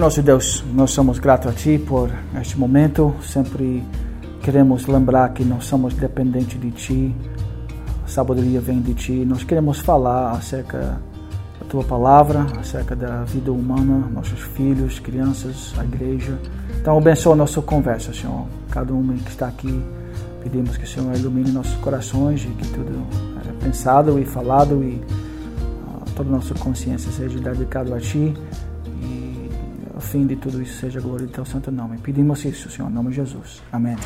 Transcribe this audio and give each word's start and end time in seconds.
Senhor 0.00 0.06
nosso 0.06 0.22
Deus, 0.22 0.64
nós 0.72 0.92
somos 0.92 1.18
gratos 1.18 1.52
a 1.52 1.54
Ti 1.54 1.78
por 1.78 2.10
este 2.40 2.58
momento. 2.58 3.14
Sempre 3.20 3.84
queremos 4.42 4.86
lembrar 4.86 5.28
que 5.34 5.44
nós 5.44 5.66
somos 5.66 5.92
dependentes 5.92 6.58
de 6.58 6.70
Ti. 6.70 7.14
A 8.02 8.08
sabedoria 8.08 8.62
vem 8.62 8.80
de 8.80 8.94
Ti. 8.94 9.26
Nós 9.26 9.44
queremos 9.44 9.78
falar 9.80 10.30
acerca 10.30 10.78
da 10.78 11.66
Tua 11.68 11.84
palavra, 11.84 12.46
acerca 12.58 12.96
da 12.96 13.24
vida 13.24 13.52
humana, 13.52 14.08
nossos 14.10 14.40
filhos, 14.40 14.98
crianças, 14.98 15.74
a 15.76 15.84
igreja. 15.84 16.38
Então, 16.80 16.96
abençoa 16.96 17.34
a 17.34 17.36
nossa 17.36 17.60
conversa, 17.60 18.10
Senhor. 18.14 18.46
Cada 18.70 18.94
um 18.94 19.06
que 19.18 19.28
está 19.28 19.48
aqui, 19.48 19.84
pedimos 20.42 20.78
que 20.78 20.84
o 20.84 20.88
Senhor 20.88 21.14
ilumine 21.14 21.50
nossos 21.50 21.74
corações 21.74 22.42
e 22.42 22.48
que 22.48 22.66
tudo 22.68 23.06
é 23.46 23.52
pensado 23.62 24.18
e 24.18 24.24
falado 24.24 24.82
e 24.82 24.94
uh, 24.94 26.10
toda 26.16 26.30
a 26.30 26.32
nossa 26.32 26.54
consciência 26.54 27.12
seja 27.12 27.38
dedicado 27.38 27.92
a 27.92 28.00
Ti 28.00 28.34
fim 30.10 30.26
de 30.26 30.34
tudo 30.34 30.60
isso 30.60 30.80
seja 30.80 31.00
glória 31.00 31.24
do 31.24 31.32
teu 31.32 31.44
santo 31.44 31.70
nome. 31.70 31.96
Pedimos 31.98 32.44
isso, 32.44 32.68
Senhor, 32.68 32.90
em 32.90 32.92
nome 32.92 33.10
de 33.10 33.16
Jesus. 33.16 33.62
Amém. 33.70 33.96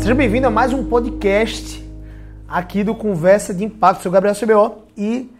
Seja 0.00 0.14
bem-vindo 0.14 0.46
a 0.46 0.50
mais 0.50 0.72
um 0.72 0.84
podcast 0.84 1.85
aqui 2.56 2.82
do 2.82 2.94
Conversa 2.94 3.52
de 3.52 3.64
Impacto. 3.64 4.02
Sou 4.02 4.10
Gabriel 4.10 4.34
CBO 4.34 4.84
e 4.96 5.30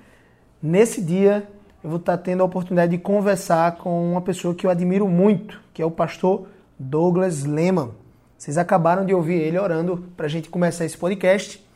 nesse 0.63 1.01
dia 1.01 1.49
eu 1.83 1.89
vou 1.89 1.99
estar 1.99 2.19
tendo 2.19 2.43
a 2.43 2.45
oportunidade 2.45 2.91
de 2.93 2.99
conversar 2.99 3.77
com 3.77 4.13
uma 4.13 4.21
pessoa 4.21 4.55
que 4.55 4.67
eu 4.67 4.71
admiro 4.71 5.09
muito, 5.09 5.59
que 5.73 5.81
é 5.81 5.87
o 5.87 5.91
pastor 5.91 6.47
Douglas 6.79 7.43
Lehman. 7.43 7.89
Vocês 8.37 8.59
acabaram 8.59 9.07
de 9.07 9.15
ouvir 9.15 9.41
ele 9.41 9.59
orando 9.59 10.05
para 10.15 10.27
a 10.27 10.29
gente 10.29 10.51
começar 10.51 10.85
esse 10.85 10.99
podcast 10.99 11.67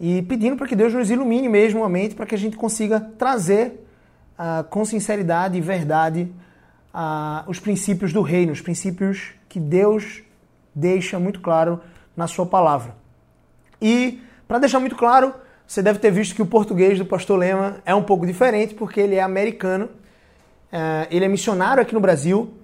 e 0.00 0.22
pedindo 0.22 0.56
para 0.56 0.66
que 0.66 0.74
Deus 0.74 0.92
nos 0.92 1.08
ilumine 1.08 1.48
mesmo 1.48 1.84
a 1.84 1.88
mente 1.88 2.16
para 2.16 2.26
que 2.26 2.34
a 2.34 2.38
gente 2.38 2.56
consiga 2.56 2.98
trazer 2.98 3.86
uh, 4.36 4.64
com 4.64 4.84
sinceridade 4.84 5.56
e 5.56 5.60
verdade 5.60 6.32
uh, 6.92 7.48
os 7.48 7.60
princípios 7.60 8.12
do 8.12 8.22
reino, 8.22 8.50
os 8.50 8.60
princípios 8.60 9.34
que 9.48 9.60
Deus 9.60 10.24
deixa 10.74 11.16
muito 11.20 11.38
claro 11.40 11.80
na 12.16 12.26
sua 12.26 12.44
palavra. 12.44 12.96
E 13.80 14.20
para 14.54 14.60
deixar 14.60 14.78
muito 14.78 14.94
claro, 14.94 15.34
você 15.66 15.82
deve 15.82 15.98
ter 15.98 16.12
visto 16.12 16.32
que 16.32 16.40
o 16.40 16.46
português 16.46 16.96
do 16.96 17.04
pastor 17.04 17.36
Lema 17.36 17.78
é 17.84 17.92
um 17.92 18.04
pouco 18.04 18.24
diferente, 18.24 18.72
porque 18.72 19.00
ele 19.00 19.16
é 19.16 19.20
americano, 19.20 19.88
é, 20.70 21.08
ele 21.10 21.24
é 21.24 21.28
missionário 21.28 21.82
aqui 21.82 21.92
no 21.92 21.98
Brasil 21.98 22.54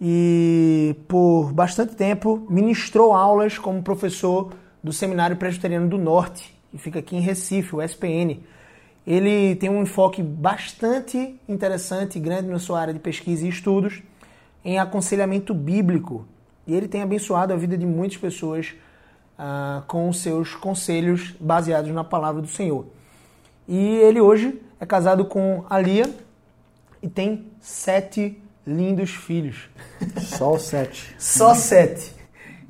e 0.00 0.94
por 1.08 1.52
bastante 1.52 1.96
tempo 1.96 2.46
ministrou 2.48 3.12
aulas 3.12 3.58
como 3.58 3.82
professor 3.82 4.52
do 4.84 4.92
Seminário 4.92 5.36
Presbiteriano 5.36 5.88
do 5.88 5.98
Norte, 5.98 6.56
que 6.70 6.78
fica 6.78 7.00
aqui 7.00 7.16
em 7.16 7.20
Recife, 7.20 7.74
o 7.74 7.82
SPN. 7.82 8.40
Ele 9.04 9.56
tem 9.56 9.68
um 9.68 9.82
enfoque 9.82 10.22
bastante 10.22 11.40
interessante 11.48 12.18
e 12.18 12.20
grande 12.20 12.48
na 12.48 12.60
sua 12.60 12.80
área 12.80 12.94
de 12.94 13.00
pesquisa 13.00 13.44
e 13.44 13.48
estudos 13.48 14.00
em 14.64 14.78
aconselhamento 14.78 15.52
bíblico. 15.52 16.24
E 16.68 16.72
ele 16.72 16.86
tem 16.86 17.02
abençoado 17.02 17.52
a 17.52 17.56
vida 17.56 17.76
de 17.76 17.84
muitas 17.84 18.16
pessoas 18.16 18.76
uh, 19.38 19.82
com 19.86 20.12
seus 20.12 20.54
conselhos 20.54 21.34
baseados 21.40 21.90
na 21.92 22.04
palavra 22.04 22.42
do 22.42 22.48
Senhor. 22.48 22.86
E 23.68 23.96
ele 23.96 24.20
hoje 24.20 24.60
é 24.80 24.86
casado 24.86 25.24
com 25.24 25.64
a 25.68 25.78
Lia 25.78 26.08
e 27.02 27.08
tem 27.08 27.46
sete 27.60 28.40
lindos 28.66 29.10
filhos. 29.10 29.68
Só 30.20 30.58
sete. 30.58 31.14
Só 31.18 31.54
sete. 31.54 32.14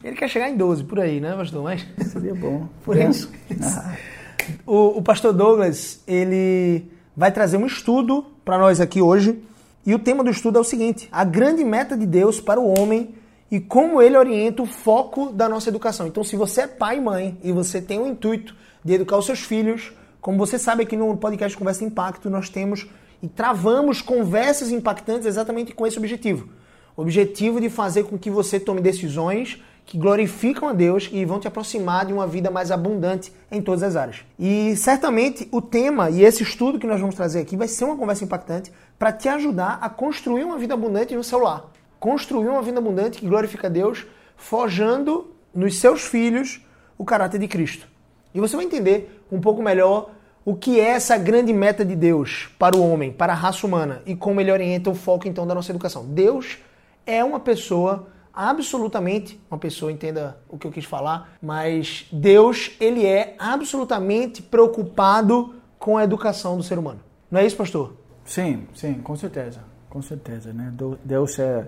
Ele 0.05 0.15
quer 0.15 0.29
chegar 0.29 0.49
em 0.49 0.57
doze 0.57 0.85
por 0.85 1.01
aí, 1.01 1.21
né, 1.21 1.35
pastor? 1.35 1.63
Mas 1.63 1.87
seria 2.13 2.35
bom. 2.35 2.69
Por 2.85 2.97
isso. 2.97 3.31
O, 4.65 4.99
o 4.99 5.03
pastor 5.03 5.33
Douglas, 5.33 6.01
ele 6.07 6.89
vai 7.17 7.33
trazer 7.33 7.57
um 7.57 7.67
estudo 7.67 8.25
para 8.45 8.57
nós 8.57 8.81
aqui 8.81 9.03
hoje. 9.03 9.43
E 9.85 9.93
o 9.93 9.99
tema 9.99 10.23
do 10.23 10.31
estudo 10.31 10.59
é 10.59 10.61
o 10.61 10.65
seguinte: 10.65 11.09
a 11.11 11.25
grande 11.25 11.65
meta 11.65 11.97
de 11.97 12.07
Deus 12.07 12.41
para 12.41 12.61
o 12.61 12.79
homem 12.79 13.13
e 13.51 13.61
como 13.61 14.03
ele 14.03 14.17
orienta 14.17 14.63
o 14.63 14.67
foco 14.67 15.33
da 15.33 15.49
nossa 15.49 15.69
educação. 15.69 16.07
Então, 16.07 16.25
se 16.25 16.37
você 16.37 16.63
é 16.63 16.67
pai 16.67 16.99
e 16.99 17.01
mãe 17.01 17.39
e 17.43 17.53
você 17.53 17.81
tem 17.81 17.99
o 18.01 18.07
intuito 18.07 18.55
de 18.85 18.95
educar 18.95 19.17
os 19.19 19.27
seus 19.27 19.41
filhos, 19.41 19.93
como 20.21 20.39
você 20.39 20.59
sabe 20.59 20.83
aqui 20.83 20.97
no 20.97 21.17
podcast 21.17 21.57
Conversa 21.57 21.85
Impacto, 21.85 22.29
nós 22.29 22.49
temos 22.49 22.87
e 23.23 23.29
travamos 23.29 24.03
conversas 24.03 24.71
impactantes 24.71 25.27
exatamente 25.27 25.73
com 25.73 25.87
esse 25.87 25.99
objetivo. 25.99 26.49
O 26.97 27.03
objetivo 27.03 27.61
de 27.61 27.71
fazer 27.71 28.05
com 28.05 28.19
que 28.19 28.31
você 28.31 28.59
tome 28.59 28.81
decisões 28.81 29.63
que 29.85 29.97
glorificam 29.97 30.69
a 30.69 30.73
Deus 30.73 31.09
e 31.13 31.25
vão 31.25 31.39
te 31.39 31.47
aproximar 31.47 32.05
de 32.07 32.13
uma 32.13 32.27
vida 32.27 32.51
mais 32.51 32.73
abundante 32.73 33.33
em 33.53 33.63
todas 33.63 33.85
as 33.85 33.95
áreas. 33.95 34.25
E 34.37 34.75
certamente 34.75 35.49
o 35.53 35.63
tema 35.63 36.11
e 36.11 36.25
esse 36.25 36.43
estudo 36.43 36.79
que 36.79 36.87
nós 36.89 37.01
vamos 37.01 37.15
trazer 37.15 37.39
aqui 37.39 37.57
vai 37.57 37.69
ser 37.69 37.85
uma 37.85 37.97
conversa 37.97 38.25
impactante 38.25 38.73
para 38.99 39.13
te 39.13 39.29
ajudar 39.29 39.79
a 39.81 39.89
construir 39.89 40.43
uma 40.43 40.59
vida 40.59 40.75
abundante 40.75 41.15
no 41.15 41.23
seu 41.23 41.39
lar 41.39 41.76
construir 41.99 42.49
uma 42.49 42.63
vida 42.63 42.79
abundante 42.79 43.19
que 43.19 43.27
glorifica 43.27 43.67
a 43.67 43.71
Deus, 43.71 44.07
forjando 44.37 45.35
nos 45.55 45.79
seus 45.79 46.03
filhos 46.03 46.61
o 46.99 47.05
caráter 47.05 47.39
de 47.39 47.49
Cristo. 47.49 47.87
E 48.35 48.41
você 48.41 48.57
vai 48.57 48.65
entender 48.65 49.25
um 49.31 49.41
pouco 49.41 49.63
melhor 49.63 50.11
o 50.45 50.55
que 50.55 50.79
é 50.79 50.91
essa 50.91 51.17
grande 51.17 51.53
meta 51.53 51.85
de 51.85 51.97
Deus 51.97 52.49
para 52.59 52.77
o 52.77 52.89
homem, 52.89 53.13
para 53.13 53.33
a 53.33 53.37
raça 53.37 53.67
humana 53.67 54.03
e 54.07 54.15
como 54.15 54.41
ele 54.41 54.53
orienta 54.53 54.91
o 54.91 54.95
foco 54.95 55.27
então 55.27 55.47
da 55.47 55.55
nossa 55.55 55.73
educação. 55.73 56.05
Deus 56.05 56.59
é 57.05 57.25
uma 57.25 57.41
pessoa 57.41 58.07
absolutamente, 58.33 59.41
uma 59.51 59.59
pessoa 59.59 59.91
entenda 59.91 60.39
o 60.49 60.59
que 60.59 60.67
eu 60.67 60.71
quis 60.71 60.85
falar, 60.85 61.37
mas 61.43 62.07
Deus, 62.13 62.73
ele 62.79 63.07
é 63.07 63.35
absolutamente 63.39 64.43
preocupado 64.43 65.55
com 65.79 65.97
a 65.97 66.05
educação 66.05 66.57
do 66.57 66.63
ser 66.63 66.79
humano. 66.79 67.01
Não 67.31 67.41
é 67.41 67.47
isso, 67.47 67.57
pastor? 67.57 67.97
Sim, 68.25 68.69
sim, 68.75 68.95
com 68.95 69.17
certeza. 69.17 69.65
Com 69.89 70.03
certeza, 70.03 70.53
né? 70.53 70.73
Deus 71.03 71.39
é 71.39 71.67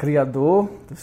criador 0.00 0.70
do 0.88 0.96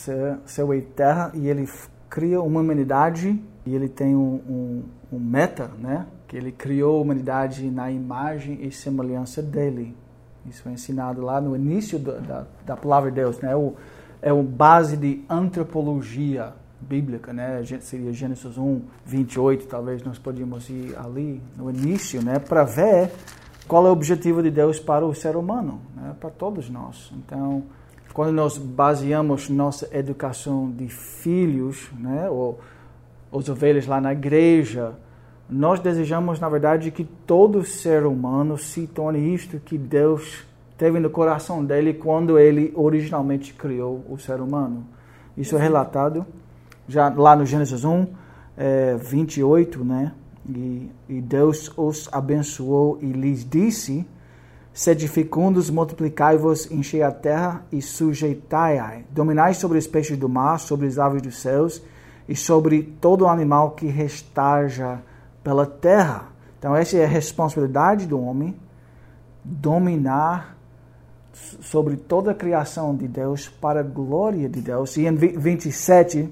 céu 0.49 0.73
e 0.73 0.81
terra 0.81 1.29
e 1.35 1.47
ele 1.47 1.69
cria 2.09 2.41
uma 2.41 2.61
humanidade 2.61 3.39
e 3.63 3.75
ele 3.75 3.87
tem 3.87 4.15
um, 4.15 4.41
um, 4.49 4.83
um, 5.13 5.19
meta, 5.19 5.69
né? 5.77 6.07
Que 6.27 6.35
ele 6.35 6.51
criou 6.51 6.97
a 6.97 7.01
humanidade 7.03 7.69
na 7.69 7.91
imagem 7.91 8.57
e 8.59 8.71
semelhança 8.71 9.39
dele. 9.39 9.95
Isso 10.47 10.63
foi 10.63 10.71
ensinado 10.71 11.21
lá 11.21 11.39
no 11.39 11.55
início 11.55 11.99
da, 11.99 12.13
da, 12.13 12.47
da 12.65 12.75
palavra 12.75 13.11
de 13.11 13.17
Deus, 13.17 13.39
né? 13.39 13.55
O, 13.55 13.75
é 14.19 14.33
o 14.33 14.41
base 14.41 14.97
de 14.97 15.23
antropologia 15.29 16.53
bíblica, 16.81 17.31
né? 17.31 17.63
Seria 17.81 18.11
Gênesis 18.11 18.57
1, 18.57 18.81
28, 19.05 19.67
talvez 19.67 20.01
nós 20.01 20.17
podíamos 20.17 20.67
ir 20.71 20.95
ali 20.97 21.39
no 21.55 21.69
início, 21.69 22.19
né? 22.23 22.39
Para 22.39 22.63
ver 22.63 23.11
qual 23.67 23.85
é 23.85 23.89
o 23.89 23.93
objetivo 23.93 24.41
de 24.41 24.49
Deus 24.49 24.79
para 24.79 25.05
o 25.05 25.13
ser 25.13 25.35
humano, 25.35 25.81
né? 25.95 26.15
Para 26.19 26.31
todos 26.31 26.67
nós. 26.67 27.13
Então, 27.15 27.63
quando 28.17 28.31
nós 28.31 28.57
baseamos 28.57 29.47
nossa 29.47 29.87
educação 29.95 30.71
de 30.71 30.87
filhos, 30.89 31.87
né, 31.99 32.27
ou 32.27 32.59
os 33.31 33.47
ovelhas 33.47 33.85
lá 33.85 34.01
na 34.01 34.11
igreja, 34.11 34.93
nós 35.47 35.79
desejamos, 35.79 36.39
na 36.39 36.49
verdade, 36.49 36.89
que 36.89 37.03
todo 37.03 37.63
ser 37.63 38.07
humano 38.07 38.57
se 38.57 38.87
torne 38.87 39.35
isto 39.35 39.59
que 39.59 39.77
Deus 39.77 40.43
teve 40.79 40.99
no 40.99 41.11
coração 41.11 41.63
dele 41.63 41.93
quando 41.93 42.39
ele 42.39 42.73
originalmente 42.75 43.53
criou 43.53 44.03
o 44.09 44.17
ser 44.17 44.41
humano. 44.41 44.83
Isso 45.37 45.55
é 45.55 45.61
relatado 45.61 46.25
já 46.87 47.09
lá 47.09 47.35
no 47.35 47.45
Gênesis 47.45 47.85
1, 47.85 48.07
é, 48.57 48.95
28, 48.95 49.85
né? 49.85 50.11
E, 50.49 50.89
e 51.07 51.21
Deus 51.21 51.71
os 51.77 52.09
abençoou 52.11 52.97
e 52.99 53.11
lhes 53.11 53.47
disse 53.47 54.07
Sede 54.77 55.07
fecundos, 55.07 55.71
multiplicai-vos, 55.71 56.69
enchei 56.69 57.01
a 57.01 57.11
terra 57.11 57.65
e 57.71 57.81
sujeitai-a. 57.81 59.01
Dominai 59.09 59.55
sobre 59.55 59.79
os 59.79 59.87
peixes 59.87 60.15
do 60.19 60.29
mar, 60.29 60.59
sobre 60.59 60.85
as 60.85 60.99
aves 60.99 61.19
dos 61.19 61.41
céus 61.41 61.81
e 62.29 62.35
sobre 62.35 62.83
todo 63.01 63.25
animal 63.25 63.71
que 63.71 63.87
restaja 63.87 64.99
pela 65.43 65.65
terra. 65.65 66.27
Então, 66.59 66.75
essa 66.75 66.95
é 66.95 67.05
a 67.05 67.07
responsabilidade 67.07 68.05
do 68.05 68.21
homem, 68.21 68.55
dominar 69.43 70.55
sobre 71.33 71.97
toda 71.97 72.29
a 72.29 72.35
criação 72.35 72.95
de 72.95 73.07
Deus 73.07 73.49
para 73.49 73.79
a 73.79 73.83
glória 73.83 74.47
de 74.47 74.61
Deus. 74.61 74.95
E 74.95 75.07
em 75.07 75.15
27, 75.15 76.29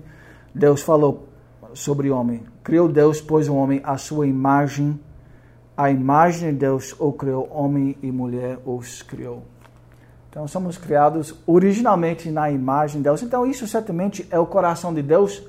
Deus 0.54 0.84
falou 0.84 1.30
sobre 1.74 2.12
o 2.12 2.16
homem. 2.16 2.44
Criou 2.64 2.88
Deus, 2.88 3.20
pois, 3.20 3.50
o 3.50 3.56
homem 3.56 3.82
à 3.84 3.98
sua 3.98 4.28
imagem 4.28 5.00
a 5.78 5.92
imagem 5.92 6.52
de 6.52 6.58
Deus 6.58 6.96
o 7.00 7.12
criou, 7.12 7.50
homem 7.52 7.98
e 8.02 8.12
mulher 8.12 8.58
os 8.66 9.02
criou. 9.02 9.44
Então 10.30 10.48
somos 10.48 10.78
criados 10.78 11.34
originalmente 11.48 12.30
na 12.30 12.52
imagem 12.52 12.98
de 12.98 13.04
Deus. 13.04 13.22
Então 13.24 13.46
isso 13.46 13.68
certamente 13.68 14.28
é 14.30 14.40
o 14.40 14.46
coração 14.46 14.94
de 14.94 15.02
Deus 15.02 15.44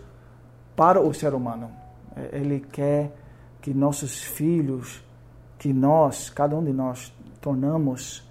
para 0.76 1.00
o 1.00 1.12
ser 1.12 1.34
humano. 1.34 1.70
É, 2.16 2.38
ele 2.38 2.60
quer 2.60 3.12
que 3.60 3.74
nossos 3.74 4.22
filhos, 4.22 5.02
que 5.58 5.72
nós, 5.72 6.30
cada 6.30 6.56
um 6.56 6.64
de 6.64 6.72
nós, 6.72 7.12
tornamos 7.40 8.22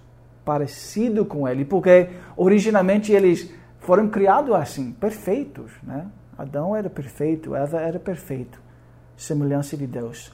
parecido 0.44 1.24
com 1.24 1.46
ele, 1.46 1.64
porque 1.64 2.08
originalmente 2.36 3.12
eles 3.12 3.52
foram 3.80 4.08
criados 4.08 4.54
assim, 4.54 4.92
perfeitos, 4.92 5.72
né? 5.82 6.06
Adão 6.38 6.76
era 6.76 6.88
perfeito, 6.88 7.54
Eva 7.54 7.80
era 7.80 7.98
perfeito, 7.98 8.60
semelhança 9.16 9.76
de 9.76 9.86
Deus. 9.86 10.32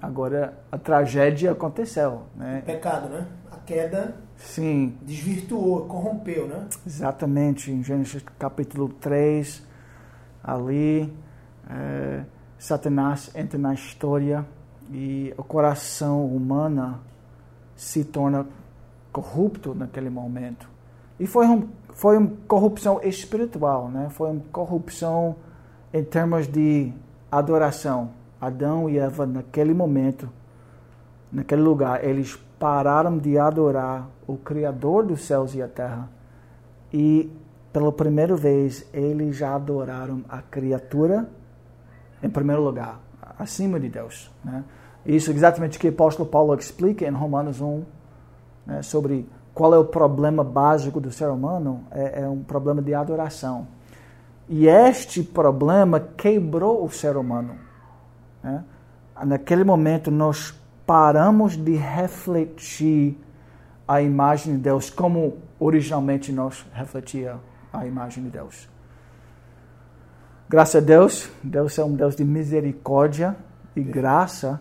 Agora 0.00 0.58
a 0.70 0.78
tragédia 0.78 1.52
aconteceu, 1.52 2.22
né? 2.34 2.62
Pecado, 2.64 3.08
né? 3.08 3.26
A 3.50 3.56
queda 3.56 4.14
Sim. 4.36 4.96
desvirtuou, 5.02 5.86
corrompeu, 5.86 6.46
né? 6.46 6.66
Exatamente, 6.86 7.70
em 7.70 7.82
Gênesis 7.82 8.22
capítulo 8.38 8.88
3, 8.88 9.62
ali, 10.42 11.12
é, 11.68 12.22
Satanás 12.58 13.30
entra 13.34 13.58
na 13.58 13.74
história 13.74 14.44
e 14.90 15.34
o 15.36 15.42
coração 15.42 16.26
humano 16.26 17.00
se 17.74 18.04
torna 18.04 18.46
corrupto 19.12 19.74
naquele 19.74 20.10
momento. 20.10 20.68
E 21.18 21.26
foi, 21.26 21.46
um, 21.46 21.68
foi 21.90 22.18
uma 22.18 22.30
corrupção 22.46 23.00
espiritual, 23.02 23.88
né? 23.88 24.08
foi 24.10 24.30
uma 24.30 24.42
corrupção 24.52 25.36
em 25.92 26.04
termos 26.04 26.46
de 26.46 26.92
adoração. 27.32 28.10
Adão 28.40 28.88
e 28.88 28.98
Eva, 28.98 29.26
naquele 29.26 29.72
momento, 29.72 30.28
naquele 31.32 31.62
lugar, 31.62 32.04
eles 32.04 32.36
pararam 32.58 33.18
de 33.18 33.38
adorar 33.38 34.08
o 34.26 34.36
Criador 34.36 35.04
dos 35.04 35.22
céus 35.22 35.54
e 35.54 35.62
a 35.62 35.68
terra. 35.68 36.08
E, 36.92 37.30
pela 37.72 37.92
primeira 37.92 38.34
vez, 38.36 38.86
eles 38.92 39.36
já 39.36 39.54
adoraram 39.54 40.22
a 40.28 40.40
criatura 40.40 41.28
em 42.22 42.30
primeiro 42.30 42.62
lugar, 42.62 43.00
acima 43.38 43.78
de 43.78 43.88
Deus. 43.88 44.30
Né? 44.44 44.64
Isso 45.04 45.30
é 45.30 45.34
exatamente 45.34 45.78
o 45.78 45.80
que 45.80 45.88
o 45.88 45.92
apóstolo 45.92 46.28
Paulo 46.28 46.54
explica 46.54 47.06
em 47.06 47.10
Romanos 47.10 47.60
1, 47.60 47.82
né, 48.66 48.82
sobre 48.82 49.28
qual 49.54 49.72
é 49.72 49.78
o 49.78 49.84
problema 49.84 50.42
básico 50.42 51.00
do 51.00 51.10
ser 51.10 51.28
humano, 51.28 51.84
é, 51.90 52.22
é 52.22 52.28
um 52.28 52.42
problema 52.42 52.82
de 52.82 52.92
adoração. 52.92 53.68
E 54.48 54.66
este 54.66 55.22
problema 55.22 56.00
quebrou 56.00 56.84
o 56.84 56.90
ser 56.90 57.16
humano. 57.16 57.65
Né? 58.46 58.64
Naquele 59.24 59.64
momento, 59.64 60.08
nós 60.10 60.54
paramos 60.86 61.56
de 61.56 61.74
refletir 61.74 63.18
a 63.88 64.00
imagem 64.00 64.54
de 64.54 64.60
Deus 64.60 64.88
como 64.88 65.38
originalmente 65.58 66.30
nós 66.30 66.64
refletia 66.72 67.36
a 67.72 67.84
imagem 67.86 68.22
de 68.24 68.30
Deus. 68.30 68.68
Graças 70.48 70.80
a 70.80 70.86
Deus, 70.86 71.28
Deus 71.42 71.76
é 71.76 71.84
um 71.84 71.94
Deus 71.94 72.14
de 72.14 72.24
misericórdia 72.24 73.34
e 73.74 73.82
graça. 73.82 74.60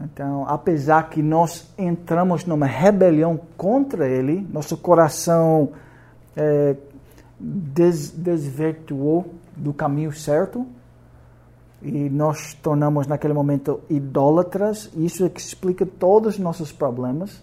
Então, 0.00 0.46
apesar 0.48 1.10
que 1.10 1.22
nós 1.22 1.70
entramos 1.76 2.46
numa 2.46 2.66
rebelião 2.66 3.38
contra 3.56 4.08
Ele, 4.08 4.46
nosso 4.50 4.78
coração 4.78 5.72
é, 6.34 6.74
des, 7.38 8.10
desvirtuou 8.10 9.34
do 9.54 9.74
caminho 9.74 10.12
certo 10.12 10.66
e 11.82 12.08
nós 12.08 12.54
tornamos 12.54 13.06
naquele 13.06 13.34
momento 13.34 13.80
idólatras. 13.88 14.90
Isso 14.96 15.26
explica 15.26 15.84
todos 15.84 16.34
os 16.34 16.38
nossos 16.38 16.72
problemas. 16.72 17.42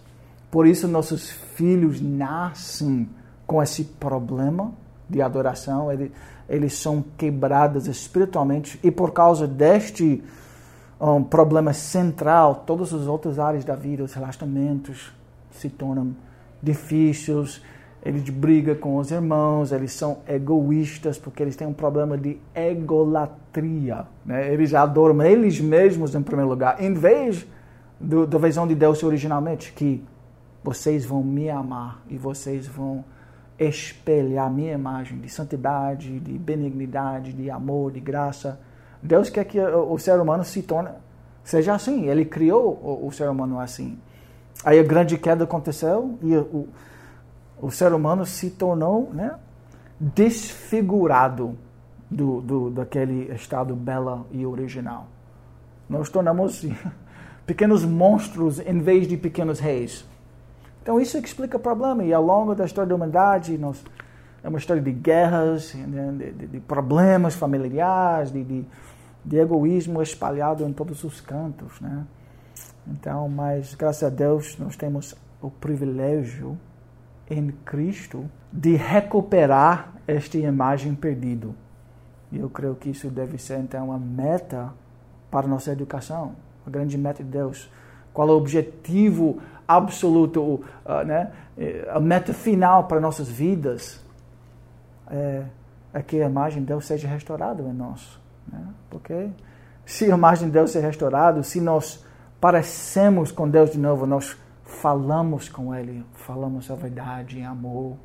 Por 0.50 0.66
isso, 0.66 0.86
nossos 0.88 1.30
filhos 1.30 2.00
nascem 2.00 3.08
com 3.46 3.62
esse 3.62 3.84
problema 3.84 4.72
de 5.08 5.22
adoração. 5.22 5.90
Eles, 5.90 6.10
eles 6.48 6.74
são 6.74 7.04
quebrados 7.16 7.86
espiritualmente 7.86 8.78
e 8.82 8.90
por 8.90 9.12
causa 9.12 9.46
deste 9.46 10.22
um, 11.00 11.22
problema 11.22 11.72
central, 11.72 12.64
todas 12.66 12.92
as 12.92 13.06
outras 13.06 13.38
áreas 13.38 13.64
da 13.64 13.74
vida, 13.74 14.02
os 14.02 14.14
relacionamentos 14.14 15.12
se 15.50 15.68
tornam 15.68 16.14
difíceis, 16.62 17.60
eles 18.04 18.28
brigam 18.28 18.74
com 18.74 18.96
os 18.96 19.10
irmãos, 19.10 19.72
eles 19.72 19.92
são 19.92 20.18
egoístas 20.28 21.18
porque 21.18 21.42
eles 21.42 21.56
têm 21.56 21.66
um 21.66 21.72
problema 21.72 22.18
de 22.18 22.38
egolatria. 22.54 24.04
Né? 24.24 24.52
Eles 24.52 24.74
adoram 24.74 25.22
eles 25.22 25.58
mesmos 25.58 26.14
em 26.14 26.22
primeiro 26.22 26.50
lugar, 26.50 26.82
em 26.82 26.92
vez 26.92 27.46
do, 27.98 28.26
da 28.26 28.36
visão 28.36 28.66
de 28.66 28.74
Deus 28.74 29.02
originalmente, 29.02 29.72
que 29.72 30.04
vocês 30.62 31.04
vão 31.06 31.22
me 31.22 31.48
amar 31.48 32.02
e 32.08 32.18
vocês 32.18 32.66
vão 32.66 33.02
espelhar 33.58 34.50
minha 34.50 34.74
imagem 34.74 35.18
de 35.18 35.28
santidade, 35.30 36.18
de 36.20 36.32
benignidade, 36.32 37.32
de 37.32 37.50
amor, 37.50 37.92
de 37.92 38.00
graça. 38.00 38.60
Deus 39.02 39.30
quer 39.30 39.44
que 39.44 39.58
o 39.60 39.96
ser 39.98 40.20
humano 40.20 40.44
se 40.44 40.62
torne, 40.62 40.90
seja 41.42 41.74
assim. 41.74 42.06
Ele 42.08 42.24
criou 42.24 42.80
o, 42.82 43.06
o 43.06 43.12
ser 43.12 43.30
humano 43.30 43.58
assim. 43.60 43.98
Aí 44.62 44.78
a 44.78 44.82
grande 44.82 45.16
queda 45.16 45.44
aconteceu 45.44 46.18
e 46.22 46.36
o, 46.36 46.68
o 47.64 47.70
ser 47.70 47.94
humano 47.94 48.26
se 48.26 48.50
tornou 48.50 49.10
né, 49.14 49.36
desfigurado 49.98 51.56
do, 52.10 52.42
do, 52.42 52.70
daquele 52.70 53.32
estado 53.34 53.74
belo 53.74 54.26
e 54.30 54.44
original. 54.44 55.06
Nós 55.88 56.10
tornamos 56.10 56.66
pequenos 57.46 57.82
monstros 57.82 58.60
em 58.60 58.80
vez 58.80 59.08
de 59.08 59.16
pequenos 59.16 59.60
reis. 59.60 60.04
Então 60.82 61.00
isso 61.00 61.16
explica 61.16 61.56
o 61.56 61.60
problema. 61.60 62.04
E 62.04 62.12
ao 62.12 62.22
longo 62.22 62.54
da 62.54 62.66
história 62.66 62.86
da 62.86 62.94
humanidade, 62.96 63.56
nós, 63.56 63.82
é 64.42 64.48
uma 64.50 64.58
história 64.58 64.82
de 64.82 64.92
guerras, 64.92 65.72
né, 65.72 66.12
de, 66.18 66.32
de, 66.32 66.46
de, 66.46 66.60
problemas 66.60 67.34
familiares, 67.34 68.30
de, 68.30 68.66
de, 69.24 69.38
egoísmo 69.38 70.02
espalhado 70.02 70.64
em 70.64 70.72
todos 70.74 71.02
os 71.02 71.18
cantos. 71.18 71.80
Né? 71.80 72.04
Então, 72.86 73.26
mas 73.26 73.74
graças 73.74 74.02
a 74.02 74.10
Deus 74.10 74.58
nós 74.58 74.76
temos 74.76 75.14
o 75.40 75.50
privilégio 75.50 76.58
em 77.30 77.50
Cristo 77.64 78.28
de 78.52 78.76
recuperar 78.76 79.92
esta 80.06 80.38
imagem 80.38 80.94
perdida. 80.94 81.48
E 82.30 82.38
eu 82.38 82.50
creio 82.50 82.74
que 82.74 82.90
isso 82.90 83.08
deve 83.08 83.38
ser 83.38 83.58
então 83.58 83.86
uma 83.86 83.98
meta 83.98 84.72
para 85.30 85.46
nossa 85.46 85.72
educação, 85.72 86.32
a 86.66 86.70
grande 86.70 86.96
meta 86.98 87.22
de 87.22 87.30
Deus. 87.30 87.70
Qual 88.12 88.28
é 88.28 88.32
o 88.32 88.36
objetivo 88.36 89.40
absoluto, 89.66 90.40
uh, 90.42 91.04
né, 91.04 91.32
a 91.90 92.00
meta 92.00 92.32
final 92.32 92.84
para 92.84 93.00
nossas 93.00 93.28
vidas 93.28 94.00
é, 95.08 95.44
é, 95.92 96.02
que 96.02 96.20
a 96.20 96.26
imagem 96.26 96.60
de 96.60 96.66
Deus 96.66 96.86
seja 96.86 97.08
restaurada 97.08 97.62
em 97.62 97.72
nós. 97.72 98.18
Né? 98.50 98.60
Porque 98.90 99.28
se 99.86 100.04
a 100.06 100.16
imagem 100.16 100.48
de 100.48 100.52
Deus 100.52 100.70
seja 100.70 100.86
restaurada, 100.86 101.42
se 101.42 101.60
nós 101.60 102.04
parecemos 102.40 103.30
com 103.30 103.48
Deus 103.48 103.70
de 103.70 103.78
novo, 103.78 104.06
nós 104.06 104.36
falamos 104.64 105.48
com 105.48 105.74
Ele, 105.74 106.04
falamos 106.14 106.70
a 106.70 106.74
verdade 106.74 107.38
em 107.38 107.44
amor, 107.44 107.96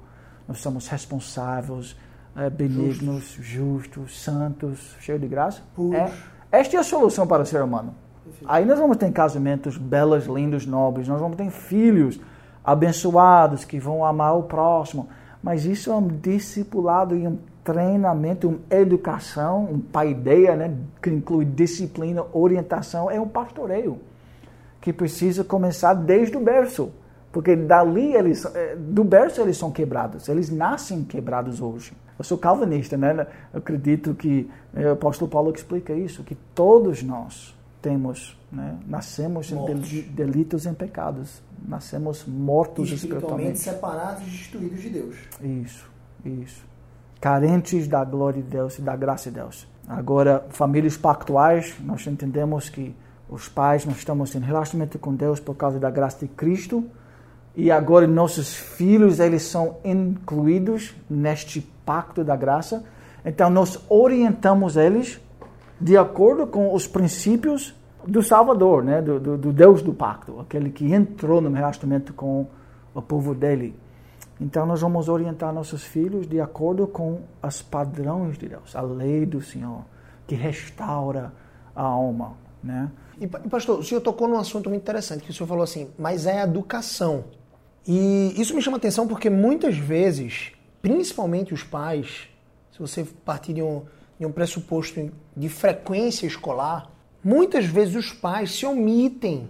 nós 0.47 0.59
somos 0.59 0.87
responsáveis, 0.87 1.95
é, 2.35 2.49
benignos, 2.49 3.23
justos. 3.23 3.45
justos, 3.45 4.21
santos, 4.21 4.95
cheios 4.99 5.21
de 5.21 5.27
graça. 5.27 5.61
É, 6.51 6.59
esta 6.59 6.77
é 6.77 6.79
a 6.79 6.83
solução 6.83 7.25
para 7.25 7.43
o 7.43 7.45
ser 7.45 7.61
humano. 7.61 7.95
Aí 8.45 8.65
nós 8.65 8.77
vamos 8.77 8.97
ter 8.97 9.11
casamentos 9.11 9.77
belos, 9.77 10.25
lindos, 10.25 10.65
nobres, 10.65 11.07
nós 11.07 11.19
vamos 11.19 11.37
ter 11.37 11.49
filhos 11.49 12.19
abençoados 12.63 13.65
que 13.65 13.79
vão 13.79 14.05
amar 14.05 14.37
o 14.37 14.43
próximo. 14.43 15.09
Mas 15.41 15.65
isso 15.65 15.89
é 15.89 15.95
um 15.95 16.07
discipulado 16.07 17.15
e 17.15 17.27
um 17.27 17.39
treinamento, 17.63 18.49
uma 18.49 18.59
educação, 18.69 19.65
um 19.71 19.79
paideia, 19.79 20.55
né, 20.55 20.75
que 21.01 21.09
inclui 21.09 21.45
disciplina, 21.45 22.23
orientação, 22.33 23.09
é 23.09 23.19
um 23.19 23.27
pastoreio 23.27 23.99
que 24.81 24.93
precisa 24.93 25.43
começar 25.43 25.93
desde 25.93 26.37
o 26.37 26.39
berço. 26.39 26.91
Porque 27.31 27.55
dali 27.55 28.15
eles, 28.15 28.43
eh, 28.45 28.75
do 28.75 29.03
berço 29.03 29.41
eles 29.41 29.55
são 29.55 29.71
quebrados, 29.71 30.27
eles 30.27 30.49
nascem 30.49 31.03
quebrados 31.03 31.61
hoje. 31.61 31.93
Eu 32.17 32.25
sou 32.25 32.37
calvinista, 32.37 32.97
né? 32.97 33.27
Eu 33.53 33.59
acredito 33.59 34.15
que 34.15 34.49
eh, 34.75 34.87
o 34.87 34.93
apóstolo 34.93 35.29
Paulo 35.29 35.53
explica 35.53 35.93
isso, 35.93 36.23
que 36.23 36.35
todos 36.55 37.03
nós 37.03 37.55
temos, 37.81 38.37
né? 38.51 38.77
nascemos 38.87 39.51
mortos. 39.51 39.93
em 39.93 40.01
delitos 40.01 40.65
e 40.65 40.73
pecados, 40.73 41.41
nascemos 41.65 42.25
mortos 42.25 42.91
espiritualmente, 42.91 43.57
espiritualmente 43.57 43.59
separados 43.59 44.27
e 44.27 44.31
destruídos 44.31 44.81
de 44.81 44.89
Deus. 44.89 45.15
Isso, 45.41 45.89
isso. 46.25 46.65
Carentes 47.21 47.87
da 47.87 48.03
glória 48.03 48.41
de 48.41 48.49
Deus 48.49 48.79
e 48.79 48.81
da 48.81 48.95
graça 48.95 49.29
de 49.29 49.35
Deus. 49.35 49.67
Agora, 49.87 50.45
famílias 50.49 50.97
pactuais, 50.97 51.75
nós 51.81 52.05
entendemos 52.05 52.69
que 52.69 52.95
os 53.29 53.47
pais, 53.47 53.85
nós 53.85 53.97
estamos 53.97 54.33
em 54.35 54.39
relacionamento 54.39 54.97
com 54.97 55.13
Deus 55.13 55.39
por 55.39 55.55
causa 55.55 55.79
da 55.79 55.89
graça 55.89 56.19
de 56.19 56.27
Cristo, 56.27 56.83
e 57.55 57.71
agora 57.71 58.07
nossos 58.07 58.53
filhos, 58.53 59.19
eles 59.19 59.43
são 59.43 59.77
incluídos 59.83 60.95
neste 61.09 61.61
pacto 61.85 62.23
da 62.23 62.35
graça. 62.35 62.83
Então, 63.25 63.49
nós 63.49 63.83
orientamos 63.89 64.77
eles 64.77 65.19
de 65.79 65.97
acordo 65.97 66.47
com 66.47 66.73
os 66.73 66.87
princípios 66.87 67.75
do 68.05 68.21
Salvador, 68.21 68.83
né? 68.83 69.01
do, 69.01 69.19
do, 69.19 69.37
do 69.37 69.53
Deus 69.53 69.81
do 69.81 69.93
pacto, 69.93 70.39
aquele 70.39 70.69
que 70.69 70.93
entrou 70.93 71.41
no 71.41 71.51
relacionamento 71.51 72.13
com 72.13 72.47
o 72.93 73.01
povo 73.01 73.33
dele. 73.33 73.77
Então 74.39 74.65
nós 74.65 74.81
vamos 74.81 75.09
orientar 75.09 75.53
nossos 75.53 75.83
filhos 75.83 76.25
de 76.25 76.39
acordo 76.39 76.87
com 76.87 77.21
os 77.43 77.61
padrões 77.61 78.37
de 78.37 78.47
Deus, 78.47 78.73
a 78.73 78.81
lei 78.81 79.25
do 79.25 79.41
Senhor, 79.41 79.83
que 80.25 80.33
restaura 80.33 81.33
a 81.75 81.83
alma, 81.83 82.33
né? 82.63 82.89
E, 83.19 83.27
pastor, 83.27 83.79
o 83.79 83.83
senhor 83.83 83.99
tocou 83.99 84.27
num 84.27 84.37
assunto 84.37 84.69
muito 84.69 84.81
interessante, 84.81 85.23
que 85.23 85.31
o 85.31 85.33
senhor 85.33 85.47
falou 85.47 85.63
assim, 85.63 85.89
mas 85.97 86.25
é 86.25 86.41
educação. 86.41 87.25
E 87.85 88.33
isso 88.39 88.55
me 88.55 88.61
chama 88.61 88.77
atenção 88.77 89.07
porque 89.07 89.29
muitas 89.29 89.75
vezes, 89.75 90.53
principalmente 90.81 91.53
os 91.53 91.63
pais, 91.63 92.29
se 92.71 92.79
você 92.79 93.03
partir 93.25 93.53
de 93.53 93.61
um, 93.61 93.83
de 94.17 94.25
um 94.25 94.31
pressuposto 94.31 95.11
de 95.35 95.49
frequência 95.49 96.25
escolar, 96.25 96.89
muitas 97.21 97.65
vezes 97.65 97.95
os 97.95 98.13
pais 98.13 98.51
se 98.51 98.65
omitem 98.65 99.49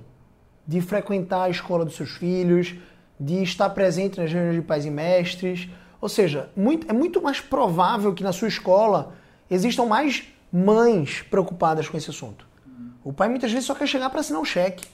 de 0.65 0.81
frequentar 0.81 1.43
a 1.43 1.49
escola 1.49 1.85
dos 1.85 1.95
seus 1.95 2.11
filhos, 2.11 2.75
de 3.19 3.43
estar 3.43 3.69
presente 3.71 4.19
nas 4.19 4.31
reuniões 4.31 4.55
de 4.55 4.61
pais 4.61 4.85
e 4.85 4.89
mestres. 4.89 5.69
Ou 6.01 6.09
seja, 6.09 6.49
muito, 6.55 6.89
é 6.89 6.93
muito 6.93 7.21
mais 7.21 7.39
provável 7.39 8.13
que 8.13 8.23
na 8.23 8.31
sua 8.31 8.47
escola 8.47 9.13
existam 9.49 9.85
mais 9.85 10.23
mães 10.51 11.21
preocupadas 11.29 11.88
com 11.88 11.97
esse 11.97 12.09
assunto. 12.09 12.49
O 13.03 13.13
pai 13.13 13.29
muitas 13.29 13.51
vezes 13.51 13.65
só 13.65 13.74
quer 13.74 13.88
chegar 13.88 14.10
para 14.10 14.20
assinar 14.20 14.41
um 14.41 14.46
cheque. 14.46 14.86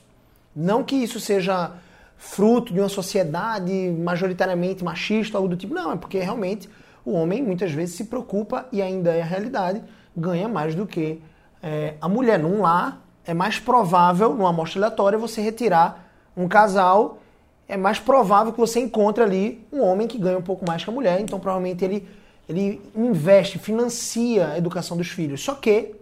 Não 0.55 0.83
que 0.83 0.95
isso 0.95 1.19
seja 1.19 1.71
fruto 2.17 2.73
de 2.73 2.79
uma 2.79 2.89
sociedade 2.89 3.71
majoritariamente 3.99 4.83
machista, 4.83 5.37
algo 5.37 5.49
do 5.49 5.57
tipo. 5.57 5.73
Não, 5.73 5.91
é 5.91 5.95
porque 5.95 6.19
realmente 6.19 6.69
o 7.03 7.11
homem 7.13 7.43
muitas 7.43 7.71
vezes 7.71 7.95
se 7.95 8.05
preocupa 8.05 8.65
e 8.71 8.81
ainda 8.81 9.11
é 9.11 9.21
a 9.21 9.25
realidade, 9.25 9.83
ganha 10.15 10.47
mais 10.47 10.73
do 10.75 10.87
que 10.87 11.21
é, 11.61 11.95
a 11.99 12.07
mulher. 12.07 12.39
Num 12.39 12.61
lar, 12.61 13.01
é 13.25 13.33
mais 13.33 13.59
provável, 13.59 14.33
numa 14.33 14.49
amostra 14.49 14.79
aleatória, 14.79 15.17
você 15.17 15.41
retirar 15.41 16.07
um 16.37 16.47
casal, 16.47 17.19
é 17.67 17.75
mais 17.75 17.99
provável 17.99 18.53
que 18.53 18.59
você 18.59 18.79
encontre 18.79 19.23
ali 19.23 19.65
um 19.71 19.81
homem 19.81 20.07
que 20.07 20.17
ganha 20.17 20.37
um 20.37 20.41
pouco 20.41 20.65
mais 20.65 20.83
que 20.83 20.89
a 20.89 20.93
mulher, 20.93 21.19
então 21.19 21.39
provavelmente 21.39 21.83
ele, 21.83 22.07
ele 22.47 22.81
investe, 22.95 23.57
financia 23.57 24.49
a 24.49 24.57
educação 24.57 24.95
dos 24.95 25.07
filhos. 25.07 25.43
Só 25.43 25.55
que 25.55 25.95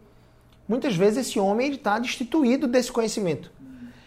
Muitas 0.67 0.95
vezes 0.95 1.27
esse 1.27 1.39
homem 1.39 1.71
está 1.71 1.99
destituído 1.99 2.67
desse 2.67 2.91
conhecimento 2.91 3.51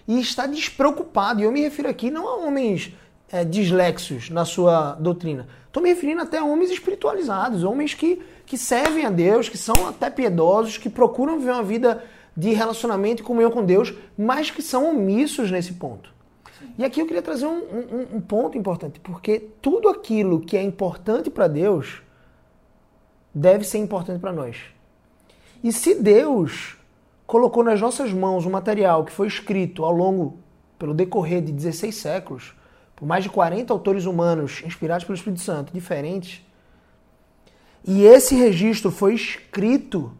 e 0.08 0.20
está 0.20 0.46
despreocupado. 0.46 1.40
E 1.40 1.44
eu 1.44 1.52
me 1.52 1.60
refiro 1.60 1.88
aqui 1.88 2.10
não 2.10 2.26
a 2.28 2.36
homens 2.36 2.92
é, 3.30 3.44
dislexos 3.44 4.30
na 4.30 4.44
sua 4.44 4.92
doutrina. 4.94 5.46
Estou 5.66 5.82
me 5.82 5.90
referindo 5.90 6.22
até 6.22 6.38
a 6.38 6.44
homens 6.44 6.70
espiritualizados, 6.70 7.62
homens 7.62 7.92
que, 7.92 8.22
que 8.46 8.56
servem 8.56 9.04
a 9.04 9.10
Deus, 9.10 9.48
que 9.48 9.58
são 9.58 9.88
até 9.88 10.08
piedosos, 10.08 10.78
que 10.78 10.88
procuram 10.88 11.38
viver 11.38 11.52
uma 11.52 11.62
vida 11.62 12.02
de 12.36 12.50
relacionamento 12.50 13.22
e 13.22 13.24
comunhão 13.24 13.50
com 13.50 13.64
Deus, 13.64 13.92
mas 14.16 14.50
que 14.50 14.62
são 14.62 14.90
omissos 14.90 15.50
nesse 15.50 15.74
ponto. 15.74 16.14
E 16.78 16.84
aqui 16.84 17.00
eu 17.00 17.06
queria 17.06 17.22
trazer 17.22 17.46
um, 17.46 17.58
um, 17.58 18.16
um 18.16 18.20
ponto 18.20 18.56
importante, 18.56 19.00
porque 19.00 19.38
tudo 19.60 19.88
aquilo 19.88 20.40
que 20.40 20.56
é 20.56 20.62
importante 20.62 21.30
para 21.30 21.48
Deus 21.48 22.02
deve 23.34 23.64
ser 23.64 23.78
importante 23.78 24.20
para 24.20 24.32
nós. 24.32 24.56
E 25.66 25.72
se 25.72 25.96
Deus 25.96 26.76
colocou 27.26 27.64
nas 27.64 27.80
nossas 27.80 28.12
mãos 28.12 28.46
um 28.46 28.50
material 28.50 29.04
que 29.04 29.10
foi 29.10 29.26
escrito 29.26 29.84
ao 29.84 29.90
longo, 29.90 30.38
pelo 30.78 30.94
decorrer 30.94 31.42
de 31.42 31.50
16 31.50 31.92
séculos, 31.92 32.54
por 32.94 33.04
mais 33.04 33.24
de 33.24 33.30
40 33.30 33.72
autores 33.72 34.04
humanos 34.04 34.62
inspirados 34.64 35.04
pelo 35.04 35.16
Espírito 35.16 35.42
Santo, 35.42 35.72
diferentes, 35.72 36.40
e 37.84 38.04
esse 38.04 38.36
registro 38.36 38.92
foi 38.92 39.14
escrito 39.14 40.12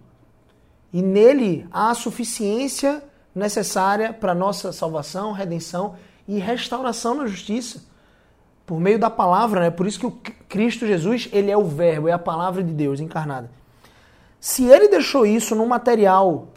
e 0.93 1.01
nele 1.01 1.65
há 1.71 1.91
a 1.91 1.95
suficiência 1.95 3.01
necessária 3.33 4.13
para 4.13 4.35
nossa 4.35 4.73
salvação, 4.73 5.31
redenção 5.31 5.95
e 6.27 6.41
restauração 6.41 7.15
na 7.15 7.27
justiça 7.29 7.85
por 8.67 8.81
meio 8.81 8.99
da 8.99 9.11
palavra, 9.11 9.61
né? 9.61 9.71
Por 9.71 9.87
isso 9.87 10.01
que 10.01 10.07
o 10.07 10.19
Cristo 10.49 10.89
Jesus, 10.89 11.29
ele 11.33 11.53
é 11.53 11.57
o 11.57 11.65
verbo, 11.65 12.09
é 12.09 12.13
a 12.13 12.19
palavra 12.19 12.65
de 12.65 12.73
Deus 12.73 12.99
encarnada. 12.99 13.49
Se 14.41 14.65
ele 14.65 14.89
deixou 14.89 15.27
isso 15.27 15.55
num 15.55 15.67
material 15.67 16.49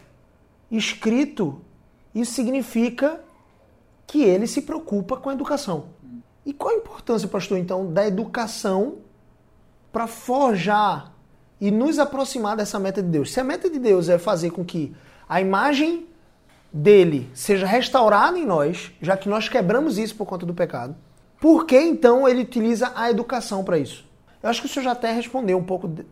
escrito, 0.70 1.60
isso 2.14 2.32
significa 2.32 3.20
que 4.06 4.22
ele 4.22 4.46
se 4.46 4.62
preocupa 4.62 5.16
com 5.16 5.30
a 5.30 5.32
educação. 5.32 5.86
E 6.44 6.52
qual 6.52 6.74
a 6.74 6.78
importância, 6.78 7.28
pastor, 7.28 7.58
então, 7.58 7.92
da 7.92 8.06
educação 8.06 8.98
para 9.92 10.06
forjar 10.06 11.12
e 11.60 11.70
nos 11.70 11.98
aproximar 11.98 12.56
dessa 12.56 12.78
meta 12.78 13.02
de 13.02 13.08
Deus? 13.08 13.32
Se 13.32 13.40
a 13.40 13.44
meta 13.44 13.68
de 13.68 13.78
Deus 13.78 14.08
é 14.08 14.18
fazer 14.18 14.50
com 14.50 14.64
que 14.64 14.94
a 15.28 15.40
imagem 15.40 16.06
dele 16.72 17.30
seja 17.34 17.66
restaurada 17.66 18.38
em 18.38 18.46
nós, 18.46 18.92
já 19.00 19.16
que 19.16 19.28
nós 19.28 19.48
quebramos 19.48 19.98
isso 19.98 20.14
por 20.16 20.26
conta 20.26 20.46
do 20.46 20.54
pecado, 20.54 20.96
por 21.40 21.66
que 21.66 21.78
então 21.78 22.28
ele 22.28 22.42
utiliza 22.42 22.92
a 22.94 23.10
educação 23.10 23.64
para 23.64 23.78
isso? 23.78 24.08
Eu 24.42 24.48
acho 24.48 24.60
que 24.60 24.66
o 24.66 24.70
senhor 24.70 24.84
já 24.84 24.92
até 24.92 25.12
respondeu 25.12 25.58
um 25.58 25.64
pouco. 25.64 25.86
De... 25.86 26.04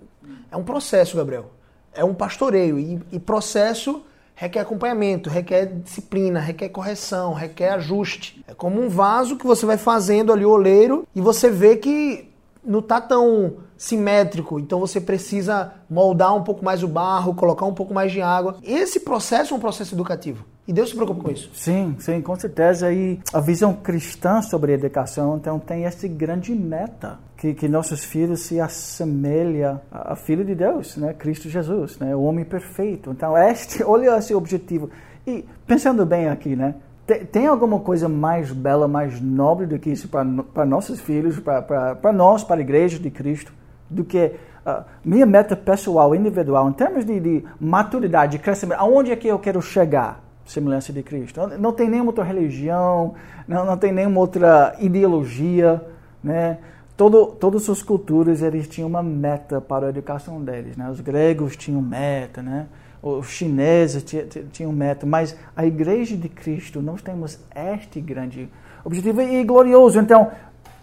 É 0.50 0.56
um 0.56 0.64
processo, 0.64 1.16
Gabriel 1.16 1.57
é 1.94 2.04
um 2.04 2.14
pastoreio 2.14 2.78
e, 2.78 3.00
e 3.12 3.18
processo 3.18 4.02
requer 4.34 4.60
acompanhamento, 4.60 5.28
requer 5.28 5.66
disciplina, 5.66 6.38
requer 6.38 6.68
correção, 6.68 7.32
requer 7.32 7.70
ajuste. 7.70 8.44
É 8.46 8.54
como 8.54 8.80
um 8.80 8.88
vaso 8.88 9.36
que 9.36 9.44
você 9.44 9.66
vai 9.66 9.76
fazendo 9.76 10.32
ali 10.32 10.44
o 10.44 10.50
oleiro 10.50 11.06
e 11.12 11.20
você 11.20 11.50
vê 11.50 11.76
que 11.76 12.30
não 12.64 12.78
está 12.78 13.00
tão 13.00 13.56
simétrico, 13.78 14.58
então 14.58 14.80
você 14.80 15.00
precisa 15.00 15.72
moldar 15.88 16.36
um 16.36 16.42
pouco 16.42 16.64
mais 16.64 16.82
o 16.82 16.88
barro, 16.88 17.34
colocar 17.34 17.64
um 17.64 17.72
pouco 17.72 17.94
mais 17.94 18.10
de 18.10 18.20
água. 18.20 18.56
Esse 18.62 19.00
processo 19.00 19.54
é 19.54 19.56
um 19.56 19.60
processo 19.60 19.94
educativo. 19.94 20.44
E 20.66 20.72
Deus 20.72 20.90
se 20.90 20.94
preocupa 20.94 21.22
com 21.22 21.30
isso. 21.30 21.48
Sim, 21.54 21.96
sim, 21.98 22.20
com 22.20 22.36
certeza. 22.36 22.92
E 22.92 23.18
a 23.32 23.40
visão 23.40 23.72
cristã 23.72 24.42
sobre 24.42 24.72
a 24.72 24.74
educação, 24.74 25.38
então, 25.38 25.58
tem 25.58 25.86
essa 25.86 26.06
grande 26.06 26.52
meta, 26.52 27.18
que, 27.38 27.54
que 27.54 27.68
nossos 27.68 28.04
filhos 28.04 28.40
se 28.40 28.60
assemelhem 28.60 29.78
a 29.90 30.14
Filho 30.16 30.44
de 30.44 30.54
Deus, 30.54 30.96
né? 30.96 31.14
Cristo 31.14 31.48
Jesus, 31.48 31.98
né? 31.98 32.14
o 32.14 32.22
homem 32.22 32.44
perfeito. 32.44 33.10
Então, 33.12 33.38
este, 33.38 33.82
olha 33.86 34.18
esse 34.18 34.34
objetivo. 34.34 34.90
E 35.26 35.44
pensando 35.66 36.04
bem 36.04 36.28
aqui, 36.28 36.54
né? 36.54 36.74
Tem, 37.06 37.24
tem 37.24 37.46
alguma 37.46 37.80
coisa 37.80 38.06
mais 38.06 38.52
bela, 38.52 38.86
mais 38.86 39.20
nobre 39.22 39.66
do 39.66 39.78
que 39.78 39.88
isso 39.88 40.08
para 40.08 40.66
nossos 40.66 41.00
filhos, 41.00 41.40
para 41.40 42.12
nós, 42.12 42.44
para 42.44 42.56
a 42.56 42.60
igreja 42.60 42.98
de 42.98 43.10
Cristo, 43.10 43.54
do 43.88 44.04
que 44.04 44.32
uh, 44.66 44.84
minha 45.04 45.26
meta 45.26 45.56
pessoal, 45.56 46.14
individual, 46.14 46.68
em 46.68 46.72
termos 46.72 47.04
de, 47.04 47.20
de 47.20 47.44
maturidade, 47.60 48.32
de 48.32 48.38
crescimento, 48.38 48.78
aonde 48.80 49.10
é 49.12 49.16
que 49.16 49.28
eu 49.28 49.38
quero 49.38 49.60
chegar? 49.60 50.28
semelhança 50.48 50.92
de 50.92 51.02
Cristo. 51.02 51.46
Não 51.58 51.72
tem 51.72 51.88
nenhuma 51.88 52.08
outra 52.08 52.24
religião, 52.24 53.14
não, 53.46 53.64
não 53.64 53.76
tem 53.76 53.92
nenhuma 53.92 54.18
outra 54.18 54.74
ideologia, 54.80 55.80
né? 56.24 56.58
Todo, 56.96 57.26
todas 57.26 57.68
as 57.70 57.82
culturas 57.82 58.42
eles 58.42 58.66
tinham 58.66 58.88
uma 58.88 59.02
meta 59.02 59.60
para 59.60 59.86
a 59.86 59.88
educação 59.90 60.42
deles, 60.42 60.76
né? 60.76 60.90
Os 60.90 61.00
gregos 61.00 61.56
tinham 61.56 61.80
meta, 61.80 62.42
né? 62.42 62.66
Os 63.00 63.28
chineses 63.28 64.04
tinham 64.50 64.72
meta, 64.72 65.06
mas 65.06 65.36
a 65.54 65.64
Igreja 65.64 66.16
de 66.16 66.28
Cristo 66.28 66.82
nós 66.82 67.00
temos 67.00 67.38
este 67.54 68.00
grande 68.00 68.48
objetivo 68.84 69.22
e 69.22 69.44
glorioso. 69.44 70.00
Então, 70.00 70.32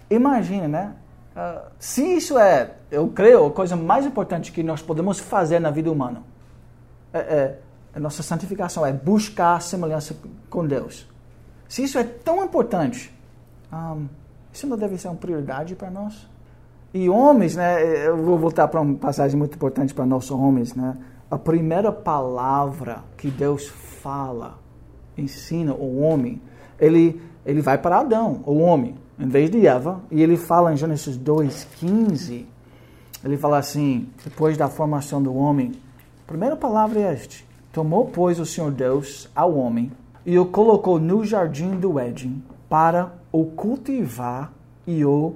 imagine, 0.09 0.67
né? 0.67 0.93
Se 1.79 2.01
isso 2.01 2.37
é, 2.37 2.75
eu 2.89 3.09
creio, 3.09 3.45
a 3.45 3.51
coisa 3.51 3.75
mais 3.75 4.05
importante 4.05 4.51
que 4.51 4.63
nós 4.63 4.81
podemos 4.81 5.19
fazer 5.19 5.59
na 5.59 5.69
vida 5.69 5.91
humana, 5.91 6.23
é, 7.13 7.19
é 7.19 7.59
a 7.93 7.99
nossa 7.99 8.23
santificação, 8.23 8.85
é 8.85 8.91
buscar 8.91 9.55
a 9.55 9.59
semelhança 9.59 10.15
com 10.49 10.65
Deus. 10.65 11.07
Se 11.67 11.83
isso 11.83 11.97
é 11.97 12.03
tão 12.03 12.43
importante, 12.43 13.13
um, 13.71 14.07
isso 14.53 14.67
não 14.67 14.77
deve 14.77 14.97
ser 14.97 15.09
uma 15.09 15.17
prioridade 15.17 15.75
para 15.75 15.89
nós? 15.89 16.27
E 16.93 17.09
homens, 17.09 17.55
né, 17.55 18.07
eu 18.07 18.15
vou 18.15 18.37
voltar 18.37 18.69
para 18.69 18.79
uma 18.79 18.95
passagem 18.95 19.37
muito 19.37 19.55
importante 19.55 19.93
para 19.93 20.05
nós 20.05 20.31
homens, 20.31 20.73
né? 20.73 20.97
A 21.29 21.37
primeira 21.37 21.91
palavra 21.91 23.03
que 23.17 23.29
Deus 23.29 23.67
fala, 23.67 24.59
ensina 25.17 25.73
o 25.73 25.99
homem, 25.99 26.41
ele, 26.79 27.21
ele 27.45 27.61
vai 27.61 27.77
para 27.77 27.99
Adão, 27.99 28.41
o 28.45 28.59
homem, 28.59 28.95
em 29.19 29.27
vez 29.27 29.50
de 29.50 29.65
Eva, 29.65 30.01
e 30.12 30.22
ele 30.22 30.38
fala 30.38 30.74
em 30.74 30.77
Gênesis 30.77 31.17
2,15, 31.17 32.45
ele 33.24 33.38
fala 33.38 33.57
assim, 33.57 34.10
depois 34.24 34.57
da 34.57 34.67
formação 34.67 35.22
do 35.22 35.36
homem, 35.36 35.74
a 36.24 36.27
primeira 36.27 36.55
palavra 36.55 37.00
é 37.00 37.13
este, 37.13 37.45
Tomou, 37.75 38.05
pois, 38.05 38.39
o 38.39 38.45
Senhor 38.45 38.72
Deus 38.72 39.29
ao 39.36 39.53
homem 39.53 39.91
e 40.25 40.39
o 40.39 40.45
colocou 40.45 40.98
no 40.98 41.25
jardim 41.25 41.72
do 41.72 42.00
Éden 42.00 42.41
para 42.69 43.12
o 43.34 43.48
cultivar 43.48 44.53
e 44.88 45.03
o 45.03 45.36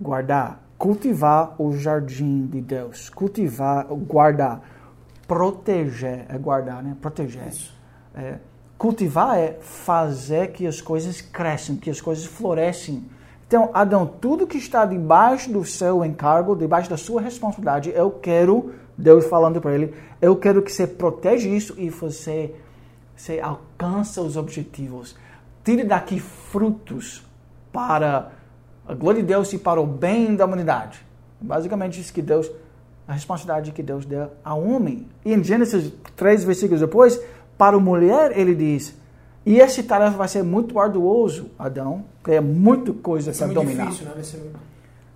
guardar. 0.00 0.62
Cultivar 0.78 1.54
o 1.60 1.76
jardim 1.76 2.46
de 2.46 2.62
Deus. 2.62 3.10
Cultivar, 3.10 3.84
guardar. 3.88 4.62
Proteger, 5.28 6.24
é 6.30 6.38
guardar, 6.38 6.82
né? 6.82 6.96
Proteger. 6.98 7.52
É, 8.14 8.38
cultivar 8.78 9.38
é 9.38 9.58
fazer 9.60 10.52
que 10.52 10.66
as 10.66 10.80
coisas 10.80 11.20
cresçam, 11.20 11.76
que 11.76 11.90
as 11.90 12.00
coisas 12.00 12.24
florescem. 12.24 13.04
Então, 13.46 13.70
Adão, 13.72 14.06
tudo 14.06 14.46
que 14.46 14.58
está 14.58 14.84
debaixo 14.84 15.52
do 15.52 15.64
seu 15.64 16.04
encargo, 16.04 16.56
debaixo 16.56 16.90
da 16.90 16.96
sua 16.96 17.20
responsabilidade, 17.20 17.90
eu 17.94 18.10
quero 18.10 18.72
Deus 18.98 19.26
falando 19.26 19.60
para 19.60 19.74
ele: 19.74 19.94
Eu 20.20 20.36
quero 20.36 20.62
que 20.62 20.72
você 20.72 20.86
proteja 20.86 21.48
isso 21.48 21.74
e 21.78 21.88
você, 21.88 22.54
você 23.14 23.38
alcança 23.40 24.20
os 24.20 24.36
objetivos. 24.36 25.16
Tire 25.64 25.84
daqui 25.84 26.18
frutos 26.18 27.24
para 27.72 28.32
a 28.86 28.94
glória 28.94 29.20
de 29.20 29.28
Deus 29.28 29.52
e 29.52 29.58
para 29.58 29.80
o 29.80 29.86
bem 29.86 30.34
da 30.34 30.44
humanidade. 30.44 31.04
Basicamente, 31.40 32.00
isso 32.00 32.12
que 32.12 32.22
Deus, 32.22 32.50
a 33.06 33.12
responsabilidade 33.12 33.72
que 33.72 33.82
Deus 33.82 34.06
deu 34.06 34.30
ao 34.44 34.62
homem. 34.62 35.06
E 35.24 35.34
em 35.34 35.42
Gênesis 35.42 35.92
3, 36.16 36.44
versículos 36.44 36.80
depois, 36.80 37.20
para 37.56 37.76
a 37.76 37.80
mulher, 37.80 38.36
ele 38.36 38.54
diz, 38.54 38.94
e 39.44 39.60
essa 39.60 39.82
tarefa 39.82 40.16
vai 40.16 40.26
ser 40.26 40.42
muito 40.42 40.78
arduoso, 40.78 41.50
Adão, 41.56 42.04
porque 42.20 42.32
é 42.32 42.40
muita 42.40 42.92
coisa 42.92 43.32
para 43.32 43.52
dominar. 43.52 43.90
Difícil, 43.90 44.40
né? 44.40 44.50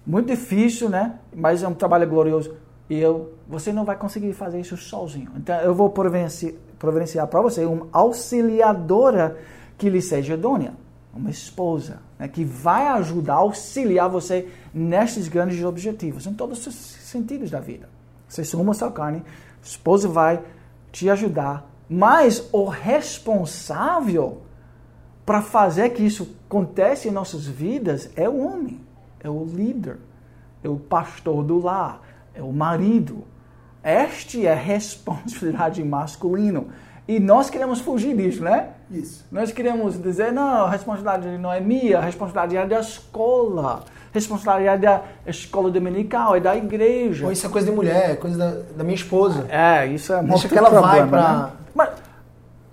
Muito... 0.07 0.27
difícil, 0.29 0.89
né? 0.89 1.19
Mas 1.35 1.63
é 1.63 1.69
um 1.69 1.75
trabalho 1.75 2.09
glorioso. 2.09 2.55
E 2.89 2.99
eu, 2.99 3.33
você 3.49 3.73
não 3.73 3.85
vai 3.85 3.97
conseguir 3.97 4.33
fazer 4.33 4.61
isso 4.61 4.77
sozinho. 4.77 5.31
Então 5.37 5.57
eu 5.61 5.75
vou 5.75 5.91
providenciar, 5.91 6.55
providenciar 6.79 7.27
para 7.27 7.41
você 7.41 7.65
uma 7.65 7.89
auxiliadora 7.93 9.37
que 9.77 9.89
lhe 9.91 10.01
seja 10.01 10.35
idônea, 10.35 10.75
uma 11.15 11.31
esposa, 11.31 11.99
né? 12.19 12.29
que 12.29 12.45
vai 12.45 12.87
ajudar, 12.89 13.35
auxiliar 13.35 14.09
você 14.09 14.49
nestes 14.73 15.29
grandes 15.29 15.65
objetivos, 15.65 16.27
em 16.27 16.35
todos 16.35 16.67
os 16.67 16.75
sentidos 16.75 17.51
da 17.51 17.61
vida. 17.61 17.89
Você 18.29 18.45
soma 18.45 18.75
sua 18.75 18.91
carne, 18.93 19.23
a 19.63 19.67
esposa 19.67 20.09
vai 20.09 20.41
te 20.93 21.09
ajudar, 21.11 21.70
mas 21.91 22.49
o 22.53 22.67
responsável 22.67 24.43
para 25.27 25.43
fazer 25.43 25.91
que 25.91 26.05
isso 26.05 26.37
aconteça 26.47 27.09
em 27.09 27.11
nossas 27.11 27.49
vidas 27.49 28.09
é 28.15 28.29
o 28.29 28.39
homem, 28.39 28.81
é 29.19 29.29
o 29.29 29.45
líder, 29.45 29.99
é 30.63 30.69
o 30.69 30.77
pastor 30.77 31.43
do 31.43 31.61
lar, 31.61 32.01
é 32.33 32.41
o 32.41 32.53
marido. 32.53 33.25
Este 33.83 34.47
é 34.47 34.53
a 34.53 34.57
responsabilidade 34.57 35.83
masculina. 35.83 36.65
E 37.09 37.19
nós 37.19 37.51
queremos 37.51 37.81
fugir 37.81 38.17
disso, 38.17 38.45
né? 38.45 38.69
Isso. 38.89 39.27
Nós 39.33 39.51
queremos 39.51 40.01
dizer, 40.01 40.33
não, 40.33 40.67
a 40.67 40.71
responsabilidade 40.71 41.39
não 41.39 41.53
é 41.53 41.59
minha, 41.59 41.99
a 41.99 42.03
responsabilidade 42.03 42.57
é 42.57 42.67
da 42.67 42.81
escola. 42.81 43.85
A 43.85 44.15
responsabilidade 44.15 44.87
é 44.87 44.89
da 44.89 45.03
escola 45.27 45.73
dominical, 45.73 46.37
é 46.37 46.41
da 46.41 46.57
igreja. 46.57 47.27
Ou 47.27 47.33
isso 47.33 47.47
é 47.47 47.49
coisa 47.49 47.69
de 47.69 47.75
mulher, 47.75 48.11
é 48.11 48.17
coisa 48.17 48.39
da, 48.39 48.77
da 48.77 48.85
minha 48.85 48.95
esposa. 48.95 49.47
É, 49.49 49.87
isso 49.87 50.13
é 50.13 50.23
Deixa 50.23 50.49
que 50.49 50.57
ela 50.57 50.71
vai 50.71 51.05
pra... 51.09 51.33
Né? 51.33 51.60
Mas 51.75 51.91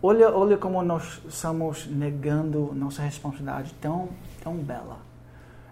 olha, 0.01 0.35
olha 0.35 0.57
como 0.57 0.81
nós 0.81 1.21
estamos 1.27 1.87
negando 1.87 2.73
nossa 2.73 3.01
responsabilidade 3.01 3.73
tão, 3.81 4.09
tão 4.43 4.55
bela. 4.55 5.07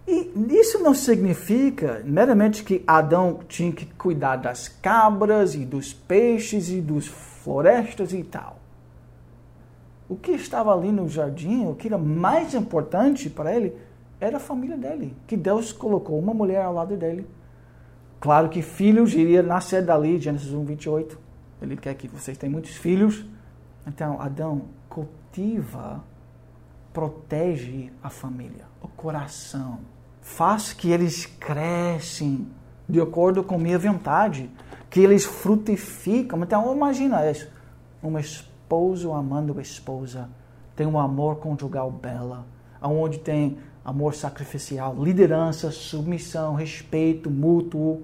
E 0.07 0.31
isso 0.49 0.83
não 0.83 0.93
significa 0.93 2.01
meramente 2.05 2.63
que 2.63 2.83
Adão 2.85 3.39
tinha 3.47 3.71
que 3.71 3.85
cuidar 3.85 4.35
das 4.35 4.67
cabras 4.67 5.55
e 5.55 5.65
dos 5.65 5.93
peixes 5.93 6.69
e 6.69 6.79
dos 6.79 7.07
florestas 7.07 8.13
e 8.13 8.23
tal. 8.23 8.59
O 10.07 10.15
que 10.15 10.31
estava 10.31 10.71
ali 10.71 10.91
no 10.91 11.09
jardim, 11.09 11.65
o 11.65 11.73
que 11.73 11.87
era 11.87 11.97
mais 11.97 12.53
importante 12.53 13.27
para 13.31 13.55
ele, 13.55 13.75
era 14.19 14.37
a 14.37 14.39
família 14.39 14.77
dele, 14.77 15.15
que 15.25 15.35
Deus 15.35 15.73
colocou 15.73 16.19
uma 16.19 16.33
mulher 16.33 16.63
ao 16.63 16.73
lado 16.73 16.95
dele. 16.95 17.27
Claro 18.19 18.49
que 18.49 18.61
filhos 18.61 19.15
iria 19.15 19.41
nascer 19.41 19.83
dali, 19.83 20.19
Gênesis 20.19 20.53
1, 20.53 20.65
28. 20.65 21.24
Ele 21.61 21.75
quer 21.77 21.93
que 21.95 22.07
vocês 22.07 22.37
tenham 22.37 22.53
muitos 22.53 22.75
filhos. 22.75 23.25
Então, 23.87 24.19
Adão 24.19 24.63
cultiva, 24.89 26.03
protege 26.93 27.91
a 28.01 28.09
família, 28.09 28.65
o 28.81 28.87
coração, 28.87 29.79
faz 30.21 30.73
que 30.73 30.89
eles 30.89 31.25
crescem 31.25 32.47
de 32.87 33.01
acordo 33.01 33.43
com 33.43 33.57
minha 33.57 33.77
vontade, 33.77 34.49
que 34.89 34.99
eles 34.99 35.25
frutificam. 35.25 36.41
Então, 36.41 36.73
imagina 36.73 37.29
isso. 37.29 37.49
Um 38.01 38.17
esposo 38.17 39.11
amando 39.13 39.57
a 39.57 39.61
esposa, 39.61 40.29
tem 40.75 40.85
um 40.85 40.99
amor 40.99 41.37
conjugal 41.37 41.91
bela, 41.91 42.45
onde 42.81 43.19
tem 43.19 43.57
amor 43.83 44.15
sacrificial, 44.15 44.95
liderança, 44.97 45.69
submissão, 45.71 46.55
respeito 46.55 47.29
mútuo, 47.29 48.03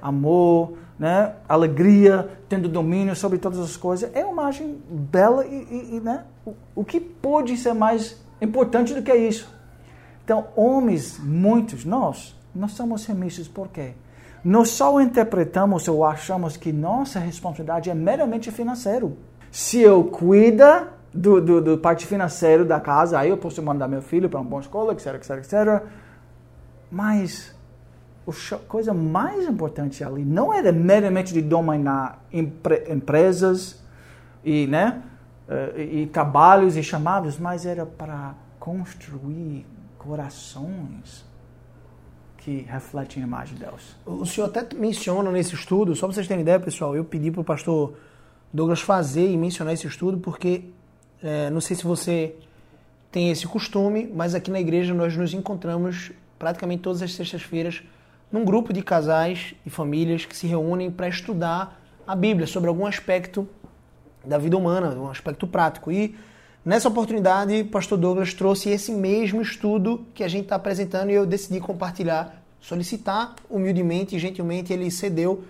amor, 0.00 0.76
né? 0.98 1.34
alegria, 1.48 2.28
tendo 2.48 2.68
domínio 2.68 3.14
sobre 3.14 3.38
todas 3.38 3.58
as 3.58 3.76
coisas. 3.76 4.10
É 4.14 4.24
uma 4.24 4.42
imagem 4.42 4.78
bela 4.88 5.46
e, 5.46 5.54
e, 5.54 5.96
e 5.96 6.00
né? 6.00 6.24
o, 6.44 6.54
o 6.74 6.84
que 6.84 7.00
pode 7.00 7.56
ser 7.56 7.74
mais 7.74 8.20
importante 8.40 8.94
do 8.94 9.02
que 9.02 9.14
isso? 9.14 9.54
Então, 10.24 10.48
homens, 10.56 11.18
muitos, 11.18 11.84
nós, 11.84 12.36
nós 12.54 12.72
somos 12.72 13.04
remissos 13.06 13.46
por 13.46 13.68
quê? 13.68 13.92
Nós 14.44 14.70
só 14.70 15.00
interpretamos 15.00 15.88
ou 15.88 16.04
achamos 16.04 16.56
que 16.56 16.72
nossa 16.72 17.18
responsabilidade 17.18 17.90
é 17.90 17.94
meramente 17.94 18.50
financeira. 18.50 19.10
Se 19.50 19.80
eu 19.80 20.04
cuida 20.04 20.88
do, 21.12 21.40
do, 21.40 21.60
do 21.60 21.78
parte 21.78 22.06
financeira 22.06 22.64
da 22.64 22.78
casa, 22.78 23.18
aí 23.18 23.30
eu 23.30 23.36
posso 23.36 23.62
mandar 23.62 23.88
meu 23.88 24.02
filho 24.02 24.28
para 24.28 24.38
uma 24.38 24.48
boa 24.48 24.62
escola, 24.62 24.92
etc, 24.92 25.14
etc, 25.14 25.30
etc. 25.38 25.82
Mas 26.90 27.55
a 28.26 28.58
coisa 28.66 28.92
mais 28.92 29.46
importante 29.46 30.02
ali 30.02 30.24
não 30.24 30.52
era 30.52 30.72
meramente 30.72 31.32
de 31.32 31.40
dominar 31.40 32.24
empre, 32.32 32.84
empresas 32.92 33.80
e, 34.44 34.66
né, 34.66 35.02
eh, 35.48 35.88
e 36.02 36.06
trabalhos 36.06 36.76
e 36.76 36.82
chamados, 36.82 37.38
mas 37.38 37.64
era 37.64 37.86
para 37.86 38.34
construir 38.58 39.64
corações 39.96 41.24
que 42.38 42.64
refletem 42.68 43.22
a 43.22 43.26
imagem 43.26 43.54
de 43.54 43.64
Deus. 43.64 43.96
O 44.04 44.26
senhor 44.26 44.48
até 44.48 44.74
menciona 44.76 45.30
nesse 45.30 45.54
estudo, 45.54 45.94
só 45.94 46.06
para 46.06 46.14
vocês 46.14 46.26
terem 46.26 46.42
ideia, 46.42 46.58
pessoal, 46.58 46.96
eu 46.96 47.04
pedi 47.04 47.30
para 47.30 47.40
o 47.40 47.44
pastor 47.44 47.94
Douglas 48.52 48.80
fazer 48.80 49.30
e 49.30 49.36
mencionar 49.36 49.74
esse 49.74 49.86
estudo 49.86 50.18
porque 50.18 50.64
é, 51.22 51.50
não 51.50 51.60
sei 51.60 51.76
se 51.76 51.84
você 51.84 52.36
tem 53.10 53.30
esse 53.30 53.46
costume, 53.46 54.10
mas 54.14 54.34
aqui 54.34 54.50
na 54.50 54.60
igreja 54.60 54.94
nós 54.94 55.16
nos 55.16 55.32
encontramos 55.32 56.12
praticamente 56.38 56.82
todas 56.82 57.02
as 57.02 57.14
sextas-feiras 57.14 57.82
num 58.30 58.44
grupo 58.44 58.72
de 58.72 58.82
casais 58.82 59.54
e 59.64 59.70
famílias 59.70 60.24
que 60.24 60.36
se 60.36 60.46
reúnem 60.46 60.90
para 60.90 61.08
estudar 61.08 61.80
a 62.06 62.14
Bíblia 62.14 62.46
sobre 62.46 62.68
algum 62.68 62.86
aspecto 62.86 63.48
da 64.24 64.38
vida 64.38 64.56
humana, 64.56 64.90
um 64.90 65.10
aspecto 65.10 65.46
prático. 65.46 65.90
E 65.90 66.16
Nessa 66.66 66.88
oportunidade, 66.88 67.60
o 67.60 67.66
pastor 67.66 67.96
Douglas 67.96 68.34
trouxe 68.34 68.70
esse 68.70 68.90
mesmo 68.90 69.40
estudo 69.40 70.04
que 70.12 70.24
a 70.24 70.28
gente 70.28 70.46
está 70.46 70.56
apresentando 70.56 71.10
e 71.10 71.14
eu 71.14 71.24
decidi 71.24 71.60
compartilhar, 71.60 72.42
solicitar 72.60 73.36
humildemente 73.48 74.16
e 74.16 74.18
gentilmente 74.18 74.72
ele 74.72 74.90
cedeu 74.90 75.44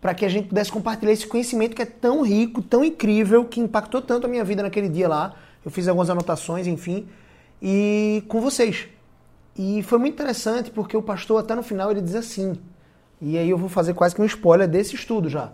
para 0.00 0.14
que 0.14 0.24
a 0.24 0.30
gente 0.30 0.48
pudesse 0.48 0.72
compartilhar 0.72 1.12
esse 1.12 1.26
conhecimento 1.26 1.76
que 1.76 1.82
é 1.82 1.84
tão 1.84 2.22
rico, 2.22 2.62
tão 2.62 2.82
incrível, 2.82 3.44
que 3.44 3.60
impactou 3.60 4.00
tanto 4.00 4.26
a 4.26 4.30
minha 4.30 4.42
vida 4.44 4.62
naquele 4.62 4.88
dia 4.88 5.06
lá. 5.06 5.34
Eu 5.62 5.70
fiz 5.70 5.86
algumas 5.88 6.08
anotações, 6.08 6.66
enfim, 6.66 7.06
e 7.60 8.24
com 8.26 8.40
vocês. 8.40 8.88
E 9.58 9.82
foi 9.82 9.98
muito 9.98 10.14
interessante 10.14 10.70
porque 10.70 10.96
o 10.96 11.02
pastor 11.02 11.40
até 11.40 11.54
no 11.54 11.62
final 11.62 11.90
ele 11.90 12.02
diz 12.02 12.14
assim, 12.14 12.58
e 13.20 13.38
aí 13.38 13.48
eu 13.48 13.56
vou 13.56 13.68
fazer 13.68 13.94
quase 13.94 14.14
que 14.14 14.20
um 14.20 14.26
spoiler 14.26 14.68
desse 14.68 14.94
estudo 14.94 15.28
já. 15.28 15.52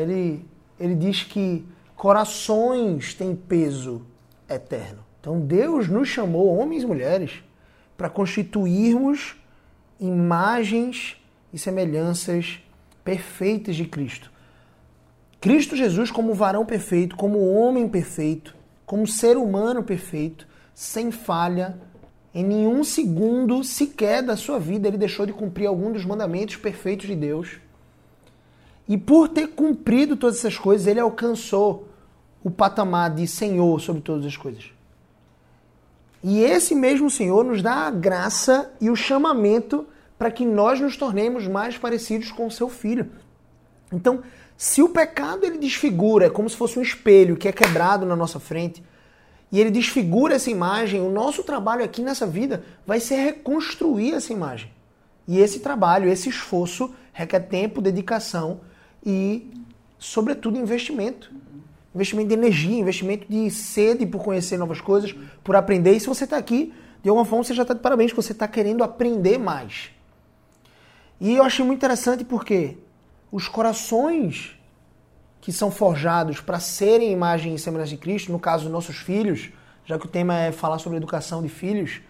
Ele, 0.00 0.46
ele 0.78 0.94
diz 0.94 1.24
que 1.24 1.66
corações 1.96 3.14
têm 3.14 3.34
peso 3.34 4.02
eterno. 4.48 5.04
Então 5.20 5.40
Deus 5.40 5.88
nos 5.88 6.08
chamou, 6.08 6.56
homens 6.56 6.84
e 6.84 6.86
mulheres, 6.86 7.42
para 7.96 8.08
constituirmos 8.08 9.36
imagens 9.98 11.16
e 11.52 11.58
semelhanças 11.58 12.60
perfeitas 13.02 13.74
de 13.74 13.84
Cristo. 13.84 14.30
Cristo 15.40 15.76
Jesus 15.76 16.10
como 16.10 16.34
varão 16.34 16.64
perfeito, 16.64 17.16
como 17.16 17.52
homem 17.52 17.88
perfeito, 17.88 18.54
como 18.86 19.06
ser 19.06 19.36
humano 19.36 19.82
perfeito, 19.82 20.46
sem 20.74 21.10
falha, 21.10 21.78
em 22.34 22.42
nenhum 22.42 22.82
segundo 22.82 23.62
sequer 23.62 24.22
da 24.22 24.36
sua 24.36 24.58
vida 24.58 24.88
ele 24.88 24.98
deixou 24.98 25.24
de 25.24 25.32
cumprir 25.32 25.66
algum 25.66 25.92
dos 25.92 26.04
mandamentos 26.04 26.56
perfeitos 26.56 27.06
de 27.06 27.14
Deus. 27.14 27.58
E 28.88 28.98
por 28.98 29.28
ter 29.28 29.48
cumprido 29.48 30.16
todas 30.16 30.38
essas 30.38 30.58
coisas, 30.58 30.86
ele 30.86 31.00
alcançou 31.00 31.88
o 32.42 32.50
patamar 32.50 33.14
de 33.14 33.26
Senhor 33.26 33.80
sobre 33.80 34.02
todas 34.02 34.26
as 34.26 34.36
coisas. 34.36 34.64
E 36.22 36.40
esse 36.40 36.74
mesmo 36.74 37.08
Senhor 37.08 37.44
nos 37.44 37.62
dá 37.62 37.86
a 37.86 37.90
graça 37.90 38.72
e 38.80 38.90
o 38.90 38.96
chamamento 38.96 39.86
para 40.18 40.30
que 40.30 40.44
nós 40.44 40.80
nos 40.80 40.96
tornemos 40.96 41.46
mais 41.46 41.78
parecidos 41.78 42.32
com 42.32 42.46
o 42.46 42.50
seu 42.50 42.68
filho. 42.68 43.10
Então, 43.92 44.22
se 44.56 44.82
o 44.82 44.88
pecado 44.88 45.44
ele 45.44 45.58
desfigura, 45.58 46.26
é 46.26 46.30
como 46.30 46.48
se 46.48 46.56
fosse 46.56 46.78
um 46.78 46.82
espelho 46.82 47.36
que 47.36 47.48
é 47.48 47.52
quebrado 47.52 48.06
na 48.06 48.16
nossa 48.16 48.40
frente, 48.40 48.82
e 49.54 49.60
ele 49.60 49.70
desfigura 49.70 50.34
essa 50.34 50.50
imagem, 50.50 51.00
o 51.00 51.08
nosso 51.08 51.44
trabalho 51.44 51.84
aqui 51.84 52.02
nessa 52.02 52.26
vida 52.26 52.64
vai 52.84 52.98
ser 52.98 53.14
reconstruir 53.14 54.12
essa 54.12 54.32
imagem. 54.32 54.68
E 55.28 55.38
esse 55.38 55.60
trabalho, 55.60 56.08
esse 56.08 56.28
esforço 56.28 56.92
requer 57.12 57.38
tempo, 57.38 57.80
dedicação 57.80 58.62
e, 59.06 59.48
sobretudo, 59.96 60.58
investimento 60.58 61.30
investimento 61.94 62.30
de 62.30 62.34
energia, 62.34 62.80
investimento 62.80 63.26
de 63.28 63.48
sede 63.48 64.04
por 64.04 64.24
conhecer 64.24 64.58
novas 64.58 64.80
coisas, 64.80 65.14
por 65.44 65.54
aprender. 65.54 65.92
E 65.92 66.00
se 66.00 66.08
você 66.08 66.24
está 66.24 66.36
aqui, 66.36 66.74
de 67.00 67.08
alguma 67.08 67.24
forma 67.24 67.44
você 67.44 67.54
já 67.54 67.62
está 67.62 67.72
de 67.72 67.78
parabéns, 67.78 68.10
que 68.10 68.16
você 68.16 68.32
está 68.32 68.48
querendo 68.48 68.82
aprender 68.82 69.38
mais. 69.38 69.90
E 71.20 71.36
eu 71.36 71.44
achei 71.44 71.64
muito 71.64 71.78
interessante 71.78 72.24
porque 72.24 72.76
os 73.30 73.46
corações 73.46 74.58
que 75.44 75.52
são 75.52 75.70
forjados 75.70 76.40
para 76.40 76.58
serem 76.58 77.12
imagem 77.12 77.54
e 77.54 77.58
semelhança 77.58 77.90
de 77.90 77.98
Cristo, 77.98 78.32
no 78.32 78.38
caso 78.38 78.70
nossos 78.70 78.96
filhos, 78.96 79.50
já 79.84 79.98
que 79.98 80.06
o 80.06 80.08
tema 80.08 80.34
é 80.38 80.50
falar 80.50 80.78
sobre 80.78 80.96
educação 80.96 81.42
de 81.42 81.50
filhos, 81.50 82.00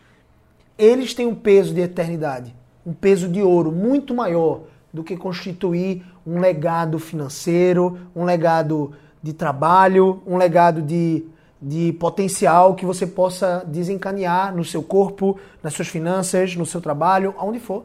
eles 0.79 1.14
têm 1.14 1.27
um 1.27 1.35
peso 1.35 1.75
de 1.75 1.81
eternidade, 1.81 2.55
um 2.87 2.92
peso 2.92 3.29
de 3.29 3.42
ouro 3.42 3.73
muito 3.73 4.14
maior 4.14 4.61
do 4.92 5.03
que 5.03 5.16
constituir 5.16 6.05
um 6.25 6.38
legado 6.38 6.97
financeiro, 7.01 7.99
um 8.14 8.23
legado 8.23 8.92
de 9.20 9.33
trabalho, 9.33 10.23
um 10.25 10.37
legado 10.37 10.81
de, 10.81 11.27
de 11.61 11.92
potencial 11.94 12.77
que 12.77 12.87
você 12.87 13.05
possa 13.05 13.64
desencanear 13.66 14.55
no 14.55 14.64
seu 14.64 14.81
corpo, 14.81 15.40
nas 15.61 15.75
suas 15.75 15.88
finanças, 15.88 16.55
no 16.55 16.64
seu 16.64 16.81
trabalho, 16.81 17.35
aonde 17.37 17.59
for. 17.59 17.85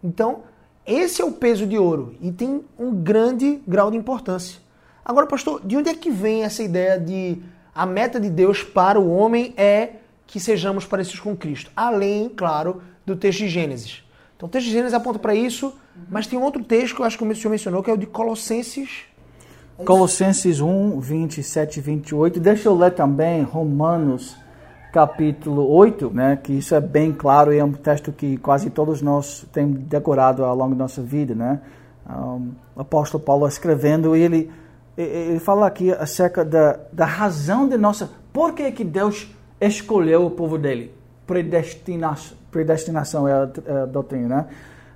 Então, 0.00 0.42
esse 0.86 1.22
é 1.22 1.24
o 1.24 1.32
peso 1.32 1.66
de 1.66 1.78
ouro 1.78 2.14
e 2.20 2.30
tem 2.30 2.62
um 2.78 2.94
grande 2.94 3.62
grau 3.66 3.90
de 3.90 3.96
importância. 3.96 4.60
Agora, 5.04 5.26
pastor, 5.26 5.60
de 5.64 5.76
onde 5.76 5.88
é 5.88 5.94
que 5.94 6.10
vem 6.10 6.44
essa 6.44 6.62
ideia 6.62 6.98
de 6.98 7.38
a 7.74 7.86
meta 7.86 8.20
de 8.20 8.30
Deus 8.30 8.62
para 8.62 9.00
o 9.00 9.10
homem 9.10 9.54
é 9.56 9.94
que 10.26 10.38
sejamos 10.38 10.84
parecidos 10.84 11.20
com 11.20 11.36
Cristo? 11.36 11.70
Além, 11.74 12.28
claro, 12.28 12.82
do 13.04 13.16
texto 13.16 13.40
de 13.40 13.48
Gênesis. 13.48 14.02
Então, 14.36 14.46
o 14.46 14.50
texto 14.50 14.66
de 14.66 14.72
Gênesis 14.72 14.94
aponta 14.94 15.18
para 15.18 15.34
isso, 15.34 15.74
mas 16.08 16.26
tem 16.26 16.38
outro 16.38 16.62
texto 16.62 16.94
que 16.94 17.00
eu 17.00 17.06
acho 17.06 17.16
que 17.16 17.24
o 17.24 17.34
senhor 17.34 17.50
mencionou, 17.50 17.82
que 17.82 17.90
é 17.90 17.94
o 17.94 17.96
de 17.96 18.06
Colossenses. 18.06 19.04
Colossenses 19.84 20.60
1, 20.60 21.00
27 21.00 21.78
e 21.78 21.80
28. 21.80 22.40
Deixa 22.40 22.68
eu 22.68 22.76
ler 22.76 22.92
também 22.92 23.42
Romanos 23.42 24.36
capítulo 24.94 25.68
8, 25.72 26.10
né, 26.14 26.38
que 26.40 26.52
isso 26.52 26.72
é 26.72 26.80
bem 26.80 27.12
claro 27.12 27.52
e 27.52 27.58
é 27.58 27.64
um 27.64 27.72
texto 27.72 28.12
que 28.12 28.36
quase 28.36 28.70
todos 28.70 29.02
nós 29.02 29.44
temos 29.52 29.80
decorado 29.80 30.44
ao 30.44 30.54
longo 30.54 30.76
da 30.76 30.84
nossa 30.84 31.02
vida. 31.02 31.34
Né? 31.34 31.60
Um, 32.08 32.52
o 32.76 32.80
apóstolo 32.80 33.20
Paulo 33.20 33.44
escrevendo, 33.48 34.14
ele, 34.14 34.52
ele 34.96 35.40
fala 35.40 35.66
aqui 35.66 35.90
acerca 35.90 36.44
da, 36.44 36.78
da 36.92 37.04
razão 37.04 37.68
de 37.68 37.76
nossa... 37.76 38.08
Por 38.32 38.52
que, 38.52 38.70
que 38.70 38.84
Deus 38.84 39.34
escolheu 39.60 40.26
o 40.26 40.30
povo 40.30 40.56
dele? 40.56 40.94
Predestinação, 41.26 42.36
predestinação 42.52 43.26
é 43.26 43.32
a, 43.32 43.50
é 43.66 43.82
a 43.82 43.86
doutrina, 43.86 44.28
né? 44.28 44.46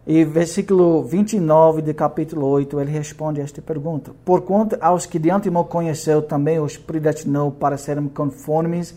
E 0.06 0.24
versículo 0.24 1.02
29 1.02 1.82
de 1.82 1.92
capítulo 1.92 2.46
8, 2.46 2.80
ele 2.80 2.90
responde 2.90 3.40
a 3.40 3.44
esta 3.44 3.60
pergunta. 3.60 4.12
Porquanto 4.24 4.78
aos 4.80 5.06
que 5.06 5.18
de 5.18 5.28
antemão 5.28 5.64
conheceu, 5.64 6.22
também 6.22 6.58
os 6.60 6.76
predestinou 6.78 7.50
para 7.50 7.76
serem 7.76 8.08
conformes 8.08 8.96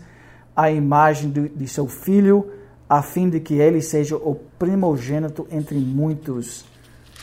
à 0.54 0.70
imagem 0.70 1.30
de, 1.30 1.48
de 1.48 1.68
seu 1.68 1.86
filho, 1.88 2.50
a 2.88 3.02
fim 3.02 3.28
de 3.30 3.40
que 3.40 3.54
ele 3.54 3.80
seja 3.80 4.16
o 4.16 4.34
primogênito 4.58 5.46
entre 5.50 5.78
muitos 5.78 6.64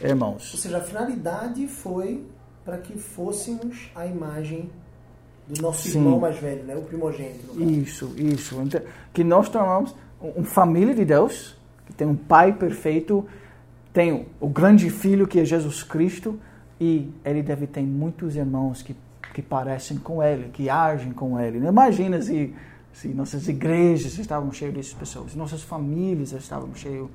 irmãos. 0.01 0.53
Ou 0.53 0.59
seja, 0.59 0.77
a 0.77 0.81
finalidade 0.81 1.67
foi 1.67 2.23
para 2.65 2.77
que 2.77 2.97
fôssemos 2.97 3.89
a 3.95 4.05
imagem 4.05 4.69
do 5.47 5.61
nosso 5.61 5.87
Sim. 5.87 5.99
irmão 5.99 6.19
mais 6.19 6.37
velho, 6.37 6.63
né? 6.63 6.75
o 6.75 6.81
primogênito. 6.81 7.61
Isso, 7.61 8.13
isso. 8.15 8.61
Então, 8.61 8.81
que 9.13 9.23
nós 9.23 9.49
tornamos 9.49 9.95
uma 10.21 10.45
família 10.45 10.93
de 10.93 11.05
Deus, 11.05 11.57
que 11.87 11.93
tem 11.93 12.07
um 12.07 12.15
pai 12.15 12.53
perfeito, 12.53 13.25
tem 13.91 14.27
o 14.39 14.47
grande 14.47 14.89
filho 14.89 15.27
que 15.27 15.39
é 15.39 15.45
Jesus 15.45 15.81
Cristo, 15.81 16.39
e 16.79 17.11
ele 17.25 17.41
deve 17.41 17.67
ter 17.67 17.81
muitos 17.81 18.35
irmãos 18.35 18.81
que, 18.81 18.95
que 19.33 19.41
parecem 19.41 19.97
com 19.97 20.21
ele, 20.23 20.49
que 20.49 20.69
agem 20.69 21.11
com 21.11 21.39
ele. 21.39 21.57
Imagina 21.65 22.21
se 22.21 22.53
se 22.93 23.07
nossas 23.09 23.47
igrejas 23.47 24.17
estavam 24.17 24.51
cheias 24.51 24.73
dessas 24.73 24.93
pessoas, 24.93 25.35
nossas 25.35 25.61
famílias 25.61 26.31
estavam 26.31 26.73
cheias 26.75 27.07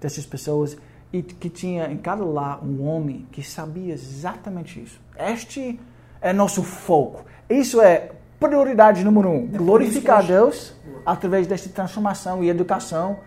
dessas 0.00 0.26
pessoas 0.26 0.76
e 1.12 1.22
que 1.22 1.48
tinha 1.48 1.90
em 1.90 1.96
cada 1.96 2.24
lar 2.24 2.64
um 2.64 2.86
homem 2.86 3.26
que 3.32 3.42
sabia 3.42 3.94
exatamente 3.94 4.80
isso. 4.80 5.00
Este 5.18 5.78
é 6.20 6.32
nosso 6.32 6.62
foco. 6.62 7.24
Isso 7.48 7.80
é 7.80 8.12
prioridade 8.38 9.04
número 9.04 9.28
um. 9.28 9.50
É 9.52 9.58
Glorificar 9.58 10.20
a 10.20 10.22
Deus 10.22 10.74
através 11.04 11.46
desta 11.46 11.68
transformação 11.68 12.44
e 12.44 12.48
educação, 12.48 13.18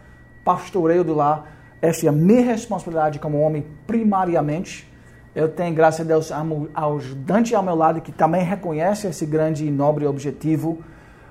pastoreio 0.46 1.04
do 1.04 1.14
lar. 1.14 1.52
Esta 1.82 2.06
é 2.06 2.10
a 2.10 2.14
minha 2.14 2.46
responsabilidade 2.46 3.20
como 3.20 3.40
homem 3.42 3.66
primariamente. 3.86 4.90
Eu 5.36 5.50
tenho, 5.50 5.76
graças 5.76 6.02
a 6.02 6.04
Deus, 6.04 6.32
um 6.32 6.68
ajudante 6.74 7.54
ao 7.54 7.64
meu 7.64 7.76
lado 7.76 8.00
que 8.02 8.12
também 8.12 8.44
reconhece 8.44 9.08
esse 9.08 9.26
grande 9.26 9.66
e 9.66 9.72
nobre 9.72 10.06
objetivo 10.06 10.84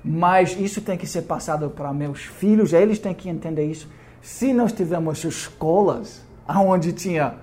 mas 0.05 0.59
isso 0.59 0.81
tem 0.81 0.97
que 0.97 1.07
ser 1.07 1.23
passado 1.23 1.71
para 1.71 1.93
meus 1.93 2.21
filhos, 2.23 2.73
eles 2.73 2.99
têm 2.99 3.15
que 3.15 3.29
entender 3.29 3.65
isso. 3.65 3.89
Se 4.21 4.53
nós 4.53 4.73
tivermos 4.73 5.23
escolas 5.25 6.23
onde 6.49 6.93
tinha 6.93 7.35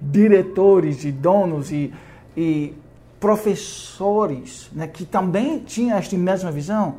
diretores 0.00 1.04
e 1.04 1.12
donos 1.12 1.72
e, 1.72 1.92
e 2.36 2.74
professores 3.18 4.68
né, 4.72 4.86
que 4.86 5.04
também 5.04 5.58
tinham 5.60 5.96
esta 5.96 6.16
mesma 6.16 6.52
visão, 6.52 6.96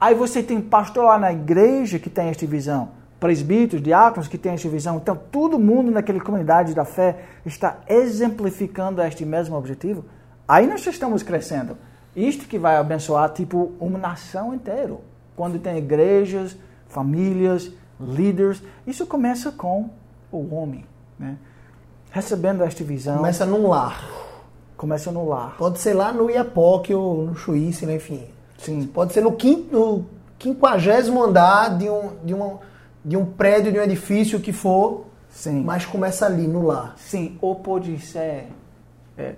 aí 0.00 0.14
você 0.14 0.42
tem 0.42 0.60
pastor 0.60 1.04
lá 1.04 1.18
na 1.18 1.32
igreja 1.32 1.98
que 1.98 2.08
tem 2.08 2.28
esta 2.28 2.46
visão, 2.46 2.90
presbíteros, 3.18 3.82
diáconos 3.82 4.28
que 4.28 4.38
têm 4.38 4.52
esta 4.52 4.68
visão. 4.68 4.96
Então, 4.96 5.16
todo 5.16 5.58
mundo 5.58 5.90
naquela 5.90 6.20
comunidade 6.20 6.74
da 6.74 6.84
fé 6.84 7.24
está 7.44 7.78
exemplificando 7.88 9.02
este 9.02 9.24
mesmo 9.24 9.56
objetivo. 9.56 10.04
Aí 10.46 10.66
nós 10.66 10.86
estamos 10.86 11.22
crescendo. 11.22 11.76
Isto 12.16 12.46
que 12.46 12.58
vai 12.58 12.76
abençoar, 12.76 13.32
tipo, 13.32 13.72
uma 13.80 13.98
nação 13.98 14.54
inteira. 14.54 14.96
Quando 15.36 15.58
tem 15.58 15.78
igrejas, 15.78 16.56
famílias, 16.88 17.72
líderes, 18.00 18.62
isso 18.86 19.06
começa 19.06 19.50
com 19.50 19.90
o 20.30 20.54
homem, 20.54 20.84
né? 21.18 21.36
Recebendo 22.10 22.62
esta 22.62 22.84
visão. 22.84 23.16
Começa 23.16 23.44
num 23.44 23.68
lar. 23.68 24.08
Começa 24.76 25.10
no 25.10 25.28
lar. 25.28 25.56
Pode 25.56 25.80
ser 25.80 25.94
lá 25.94 26.12
no 26.12 26.30
Iapoque 26.30 26.94
ou 26.94 27.26
no 27.26 27.34
Chuíce, 27.34 27.86
né? 27.86 27.96
enfim. 27.96 28.24
Sim. 28.58 28.86
Pode 28.86 29.12
ser 29.12 29.20
no, 29.20 29.32
quinto, 29.32 29.72
no 29.72 30.06
quinquagésimo 30.38 31.22
andar 31.22 31.76
de 31.76 31.90
um, 31.90 32.10
de, 32.24 32.32
uma, 32.32 32.60
de 33.04 33.16
um 33.16 33.24
prédio, 33.24 33.72
de 33.72 33.78
um 33.78 33.82
edifício 33.82 34.38
que 34.38 34.52
for. 34.52 35.06
Sim. 35.28 35.62
Mas 35.64 35.84
começa 35.84 36.26
ali, 36.26 36.46
no 36.46 36.66
lar. 36.66 36.94
Sim. 36.96 37.36
Ou 37.40 37.56
pode 37.56 37.98
ser 37.98 38.46
é, 39.18 39.34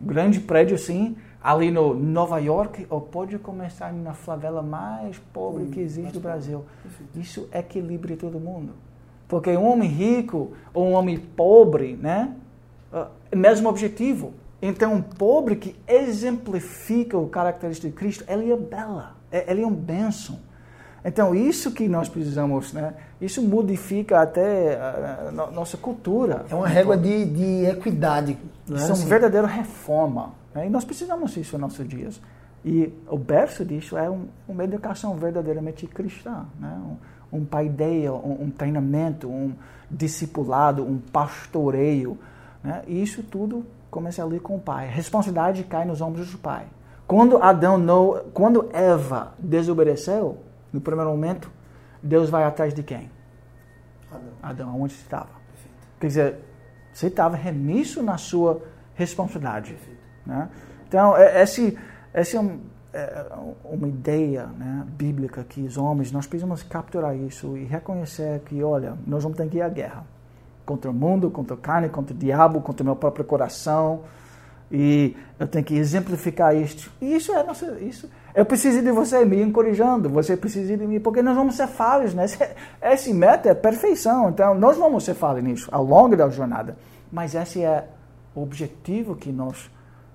grande 0.00 0.40
prédio, 0.40 0.78
sim, 0.78 1.16
ali 1.44 1.70
no 1.70 1.92
Nova 1.92 2.38
York 2.38 2.86
ou 2.88 3.02
pode 3.02 3.38
começar 3.38 3.92
na 3.92 4.14
favela 4.14 4.62
mais 4.62 5.18
pobre 5.30 5.66
que 5.66 5.78
existe 5.78 6.14
no 6.14 6.20
Brasil. 6.20 6.64
Isso 7.14 7.46
equilibra 7.52 8.16
todo 8.16 8.40
mundo. 8.40 8.72
Porque 9.28 9.50
um 9.50 9.70
homem 9.70 9.90
rico 9.90 10.52
ou 10.72 10.86
um 10.86 10.92
homem 10.92 11.18
pobre, 11.18 11.98
né? 12.00 12.34
É 12.90 13.36
o 13.36 13.38
mesmo 13.38 13.68
objetivo. 13.68 14.32
Então, 14.62 14.94
um 14.94 15.02
pobre 15.02 15.56
que 15.56 15.76
exemplifica 15.86 17.18
o 17.18 17.28
característico 17.28 17.88
de 17.88 17.92
Cristo, 17.92 18.24
ele 18.26 18.50
é 18.50 18.56
bela, 18.56 19.14
é, 19.30 19.50
ele 19.50 19.60
é 19.60 19.66
um 19.66 19.74
bênção. 19.74 20.38
Então, 21.04 21.34
isso 21.34 21.72
que 21.72 21.86
nós 21.86 22.08
precisamos, 22.08 22.72
né? 22.72 22.94
Isso 23.20 23.42
modifica 23.42 24.22
até 24.22 24.76
a, 24.76 25.28
a 25.28 25.50
nossa 25.50 25.76
cultura. 25.76 26.46
É 26.48 26.54
uma 26.54 26.66
régua 26.66 26.96
de, 26.96 27.26
de 27.26 27.66
equidade. 27.66 28.38
Né? 28.66 28.76
Isso 28.76 28.92
é 28.92 28.94
uma 28.94 29.04
verdadeira 29.04 29.46
reforma. 29.46 30.32
Né? 30.54 30.66
E 30.66 30.70
nós 30.70 30.84
precisamos 30.84 31.32
disso 31.32 31.52
nos 31.58 31.60
nossos 31.60 31.88
dias. 31.88 32.20
E 32.64 32.92
o 33.08 33.18
berço 33.18 33.64
disso 33.64 33.96
é 33.96 34.08
um, 34.08 34.26
uma 34.48 34.64
educação 34.64 35.16
verdadeiramente 35.16 35.86
cristã. 35.86 36.46
Né? 36.58 36.80
Um, 37.32 37.38
um 37.38 37.44
paideia, 37.44 38.12
um, 38.12 38.44
um, 38.44 38.50
treinamento, 38.50 39.28
um 39.28 39.54
discipulado, 39.90 40.82
um 40.82 40.98
pastoreio. 40.98 42.18
Né? 42.62 42.82
E 42.86 43.02
isso 43.02 43.22
tudo 43.22 43.66
começa 43.90 44.24
ali 44.24 44.40
com 44.40 44.56
o 44.56 44.60
pai. 44.60 44.88
A 44.88 44.90
responsabilidade 44.90 45.64
cai 45.64 45.84
nos 45.84 46.00
ombros 46.00 46.30
do 46.30 46.38
pai. 46.38 46.66
Quando 47.06 47.36
Adão 47.36 47.76
não, 47.76 48.22
quando 48.32 48.70
Eva 48.72 49.34
desobedeceu, 49.38 50.38
no 50.72 50.80
primeiro 50.80 51.10
momento, 51.10 51.50
Deus 52.02 52.30
vai 52.30 52.44
atrás 52.44 52.72
de 52.72 52.82
quem? 52.82 53.10
Adão. 54.10 54.32
Adão, 54.42 54.80
onde 54.80 54.94
você 54.94 55.02
estava? 55.02 55.26
Perfeito. 55.26 55.88
Quer 56.00 56.06
dizer, 56.06 56.38
você 56.92 57.08
estava 57.08 57.36
remisso 57.36 58.02
na 58.02 58.16
sua 58.16 58.62
responsabilidade. 58.94 59.76
Né? 60.26 60.48
Então, 60.88 61.16
é, 61.16 61.42
esse, 61.42 61.76
esse 62.14 62.36
é, 62.36 62.40
um, 62.40 62.58
é 62.92 63.26
uma 63.64 63.88
ideia 63.88 64.46
né, 64.46 64.84
bíblica 64.88 65.44
que 65.44 65.62
os 65.62 65.76
homens, 65.76 66.12
nós 66.12 66.26
precisamos 66.26 66.62
capturar 66.62 67.16
isso 67.16 67.56
e 67.56 67.64
reconhecer 67.64 68.40
que, 68.40 68.62
olha, 68.62 68.94
nós 69.06 69.22
vamos 69.22 69.36
ter 69.36 69.48
que 69.48 69.58
ir 69.58 69.62
à 69.62 69.68
guerra. 69.68 70.04
Contra 70.64 70.90
o 70.90 70.94
mundo, 70.94 71.30
contra 71.30 71.54
a 71.54 71.58
carne, 71.58 71.88
contra 71.88 72.14
o 72.14 72.18
diabo, 72.18 72.60
contra 72.60 72.82
o 72.82 72.86
meu 72.86 72.96
próprio 72.96 73.24
coração. 73.24 74.00
E 74.72 75.14
eu 75.38 75.46
tenho 75.46 75.64
que 75.64 75.76
exemplificar 75.76 76.56
isto. 76.56 76.90
E 77.00 77.14
isso 77.14 77.32
é 77.32 77.42
nossa, 77.42 77.78
isso 77.80 78.08
eu 78.34 78.44
preciso 78.44 78.82
de 78.82 78.90
você 78.90 79.24
me 79.24 79.40
encorajando, 79.40 80.08
você 80.08 80.36
precisa 80.36 80.76
de 80.76 80.84
mim, 80.84 80.98
porque 80.98 81.22
nós 81.22 81.36
vamos 81.36 81.54
ser 81.54 81.68
falhos, 81.68 82.12
né? 82.14 82.26
Esse 82.82 83.14
meta 83.14 83.48
é 83.48 83.54
perfeição, 83.54 84.28
então 84.28 84.56
nós 84.56 84.76
vamos 84.76 85.04
ser 85.04 85.14
falhos 85.14 85.44
nisso 85.44 85.68
ao 85.70 85.84
longo 85.84 86.16
da 86.16 86.28
jornada. 86.28 86.76
Mas 87.12 87.36
esse 87.36 87.62
é 87.62 87.86
o 88.34 88.42
objetivo 88.42 89.14
que 89.14 89.30
nós 89.30 89.70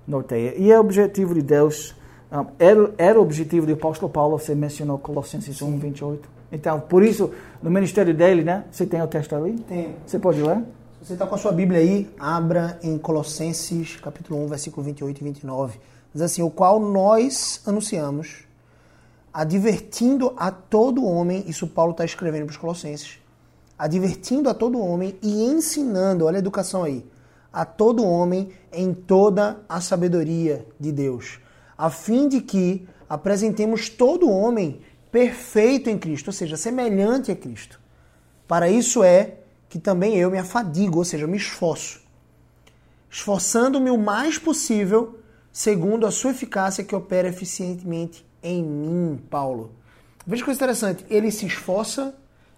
norteia. 0.07 0.55
E 0.57 0.71
é 0.71 0.77
o 0.77 0.81
objetivo 0.81 1.33
de 1.33 1.41
Deus, 1.41 1.95
um, 2.31 2.45
era, 2.59 2.93
era 2.97 3.19
o 3.19 3.21
objetivo 3.21 3.65
do 3.65 3.73
apóstolo 3.73 4.11
Paulo, 4.11 4.37
você 4.37 4.53
mencionou 4.53 4.97
Colossenses 4.97 5.57
Sim. 5.57 5.65
1, 5.65 5.79
28. 5.79 6.29
Então, 6.51 6.79
por 6.79 7.03
isso, 7.03 7.31
no 7.61 7.69
ministério 7.69 8.13
dele, 8.13 8.43
né? 8.43 8.65
Você 8.71 8.85
tem 8.85 9.01
o 9.01 9.07
texto 9.07 9.35
ali? 9.35 9.53
Tem. 9.67 9.95
Você 10.05 10.17
pode 10.17 10.41
ler? 10.41 10.57
Se 11.01 11.07
você 11.07 11.13
está 11.13 11.25
com 11.25 11.35
a 11.35 11.37
sua 11.37 11.51
Bíblia 11.51 11.79
aí, 11.79 12.09
abra 12.19 12.77
em 12.83 12.97
Colossenses, 12.97 13.95
capítulo 13.97 14.43
1, 14.45 14.47
versículo 14.47 14.83
28 14.83 15.21
e 15.21 15.23
29. 15.23 15.79
Diz 16.13 16.21
assim: 16.21 16.41
O 16.41 16.49
qual 16.49 16.79
nós 16.79 17.61
anunciamos, 17.65 18.45
advertindo 19.33 20.33
a 20.35 20.51
todo 20.51 21.05
homem, 21.05 21.43
isso 21.47 21.67
Paulo 21.67 21.91
está 21.91 22.03
escrevendo 22.03 22.45
para 22.45 22.51
os 22.51 22.57
Colossenses, 22.57 23.19
advertindo 23.77 24.49
a 24.49 24.53
todo 24.53 24.79
homem 24.79 25.17
e 25.21 25.45
ensinando, 25.45 26.25
olha 26.25 26.37
a 26.37 26.39
educação 26.39 26.83
aí, 26.83 27.05
a 27.51 27.65
todo 27.65 28.05
homem 28.05 28.51
em 28.71 28.93
toda 28.93 29.61
a 29.67 29.81
sabedoria 29.81 30.65
de 30.79 30.91
Deus, 30.91 31.39
a 31.77 31.89
fim 31.89 32.27
de 32.27 32.41
que 32.41 32.87
apresentemos 33.09 33.89
todo 33.89 34.29
homem 34.29 34.81
perfeito 35.11 35.89
em 35.89 35.97
Cristo, 35.97 36.27
ou 36.27 36.33
seja, 36.33 36.55
semelhante 36.55 37.31
a 37.31 37.35
Cristo. 37.35 37.79
Para 38.47 38.69
isso 38.69 39.03
é 39.03 39.37
que 39.67 39.79
também 39.79 40.15
eu 40.15 40.31
me 40.31 40.37
afadigo, 40.37 40.99
ou 40.99 41.05
seja, 41.05 41.27
me 41.27 41.37
esforço, 41.37 42.01
esforçando-me 43.09 43.89
o 43.89 43.97
mais 43.97 44.37
possível 44.37 45.19
segundo 45.51 46.05
a 46.05 46.11
sua 46.11 46.31
eficácia 46.31 46.83
que 46.83 46.95
opera 46.95 47.27
eficientemente 47.27 48.25
em 48.41 48.63
mim, 48.63 49.21
Paulo. 49.29 49.71
Veja 50.25 50.41
que 50.41 50.45
coisa 50.45 50.57
interessante, 50.59 51.05
ele 51.09 51.31
se 51.31 51.45
esforça, 51.45 52.15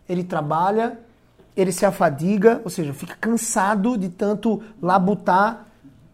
ele 0.07 0.23
trabalha, 0.23 0.99
ele 1.55 1.71
se 1.71 1.85
afadiga, 1.85 2.61
ou 2.63 2.69
seja, 2.69 2.93
fica 2.93 3.15
cansado 3.19 3.97
de 3.97 4.09
tanto 4.09 4.61
labutar 4.81 5.67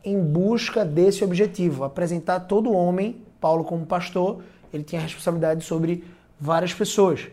em 0.03 0.19
busca 0.19 0.85
desse 0.85 1.23
objetivo, 1.23 1.83
apresentar 1.83 2.41
todo 2.41 2.71
homem, 2.71 3.21
Paulo 3.39 3.63
como 3.63 3.85
pastor, 3.85 4.41
ele 4.73 4.83
tinha 4.83 5.01
responsabilidade 5.01 5.63
sobre 5.63 6.03
várias 6.39 6.73
pessoas. 6.73 7.27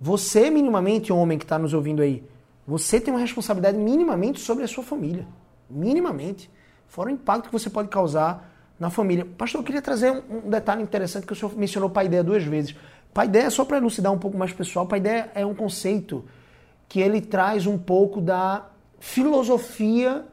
Você, 0.00 0.50
minimamente, 0.50 1.12
homem 1.12 1.38
que 1.38 1.44
está 1.44 1.58
nos 1.58 1.72
ouvindo 1.72 2.02
aí, 2.02 2.22
você 2.66 3.00
tem 3.00 3.12
uma 3.12 3.20
responsabilidade 3.20 3.78
minimamente 3.78 4.40
sobre 4.40 4.64
a 4.64 4.68
sua 4.68 4.84
família. 4.84 5.26
Minimamente. 5.68 6.50
Fora 6.86 7.08
o 7.08 7.12
impacto 7.12 7.46
que 7.46 7.52
você 7.52 7.70
pode 7.70 7.88
causar 7.88 8.50
na 8.78 8.90
família. 8.90 9.24
Pastor, 9.38 9.60
eu 9.60 9.64
queria 9.64 9.82
trazer 9.82 10.10
um, 10.10 10.50
detalhe 10.50 10.82
interessante 10.82 11.26
que 11.26 11.32
o 11.32 11.36
senhor 11.36 11.56
mencionou 11.56 11.88
paideia 11.88 12.22
duas 12.22 12.44
vezes. 12.44 12.76
Paideia, 13.14 13.50
só 13.50 13.64
para 13.64 13.78
elucidar 13.78 14.12
um 14.12 14.18
pouco 14.18 14.36
mais 14.36 14.52
pessoal, 14.52 14.86
paideia 14.86 15.30
é 15.34 15.46
um 15.46 15.54
conceito 15.54 16.24
que 16.92 17.00
ele 17.00 17.22
traz 17.22 17.66
um 17.66 17.78
pouco 17.78 18.20
da 18.20 18.66
filosofia 19.00 20.26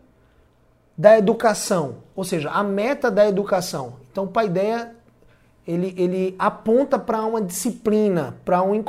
da 0.97 1.17
educação, 1.17 1.99
ou 2.13 2.25
seja, 2.25 2.49
a 2.49 2.61
meta 2.61 3.09
da 3.09 3.25
educação. 3.25 3.93
Então, 4.11 4.27
paideia 4.27 4.93
ele, 5.65 5.93
ele 5.97 6.35
aponta 6.37 6.99
para 6.99 7.23
uma 7.23 7.41
disciplina, 7.41 8.35
para 8.43 8.61
um, 8.61 8.83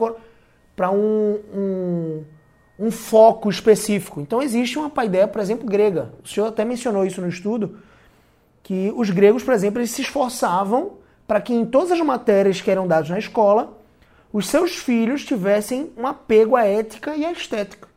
pra 0.74 0.90
um, 0.90 1.38
um, 1.54 2.24
um, 2.76 2.90
foco 2.90 3.48
específico. 3.48 4.20
Então 4.20 4.42
existe 4.42 4.76
uma 4.76 4.90
paideia, 4.90 5.28
por 5.28 5.40
exemplo, 5.40 5.64
grega. 5.64 6.12
O 6.24 6.28
senhor 6.28 6.48
até 6.48 6.64
mencionou 6.64 7.06
isso 7.06 7.20
no 7.20 7.28
estudo, 7.28 7.78
que 8.64 8.92
os 8.96 9.11
gregos, 9.11 9.44
por 9.44 9.54
exemplo, 9.54 9.78
eles 9.78 9.92
se 9.92 10.02
esforçavam 10.02 10.94
para 11.24 11.40
que 11.40 11.54
em 11.54 11.64
todas 11.64 11.92
as 11.92 12.00
matérias 12.00 12.61
que 12.61 12.68
eram 12.68 12.88
dadas 12.88 13.11
na 13.11 13.18
escola, 13.20 13.78
os 14.33 14.49
seus 14.49 14.77
filhos 14.77 15.25
tivessem 15.25 15.93
um 15.97 16.07
apego 16.07 16.57
à 16.57 16.64
ética 16.64 17.16
e 17.16 17.25
à 17.25 17.33
estética. 17.33 17.88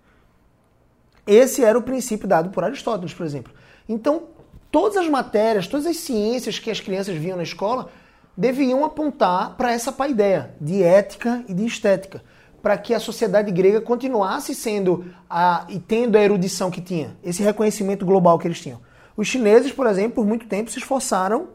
Esse 1.25 1.63
era 1.63 1.77
o 1.77 1.83
princípio 1.83 2.27
dado 2.27 2.49
por 2.49 2.63
Aristóteles, 2.63 3.13
por 3.13 3.25
exemplo. 3.25 3.53
Então, 3.87 4.23
todas 4.71 4.97
as 4.97 5.07
matérias, 5.07 5.67
todas 5.67 5.85
as 5.85 5.97
ciências 5.97 6.59
que 6.59 6.71
as 6.71 6.79
crianças 6.79 7.15
viam 7.15 7.37
na 7.37 7.43
escola 7.43 7.89
deviam 8.35 8.83
apontar 8.83 9.55
para 9.55 9.71
essa 9.71 9.91
paideia 9.91 10.55
de 10.59 10.81
ética 10.81 11.45
e 11.47 11.53
de 11.53 11.65
estética, 11.65 12.21
para 12.61 12.77
que 12.77 12.93
a 12.93 12.99
sociedade 12.99 13.51
grega 13.51 13.79
continuasse 13.79 14.55
sendo 14.55 15.05
a, 15.29 15.65
e 15.69 15.79
tendo 15.79 16.17
a 16.17 16.21
erudição 16.21 16.71
que 16.71 16.81
tinha, 16.81 17.15
esse 17.23 17.43
reconhecimento 17.43 18.05
global 18.05 18.39
que 18.39 18.47
eles 18.47 18.59
tinham. 18.59 18.81
Os 19.15 19.27
chineses, 19.27 19.71
por 19.71 19.85
exemplo, 19.85 20.15
por 20.15 20.25
muito 20.25 20.47
tempo 20.47 20.71
se 20.71 20.79
esforçaram 20.79 21.49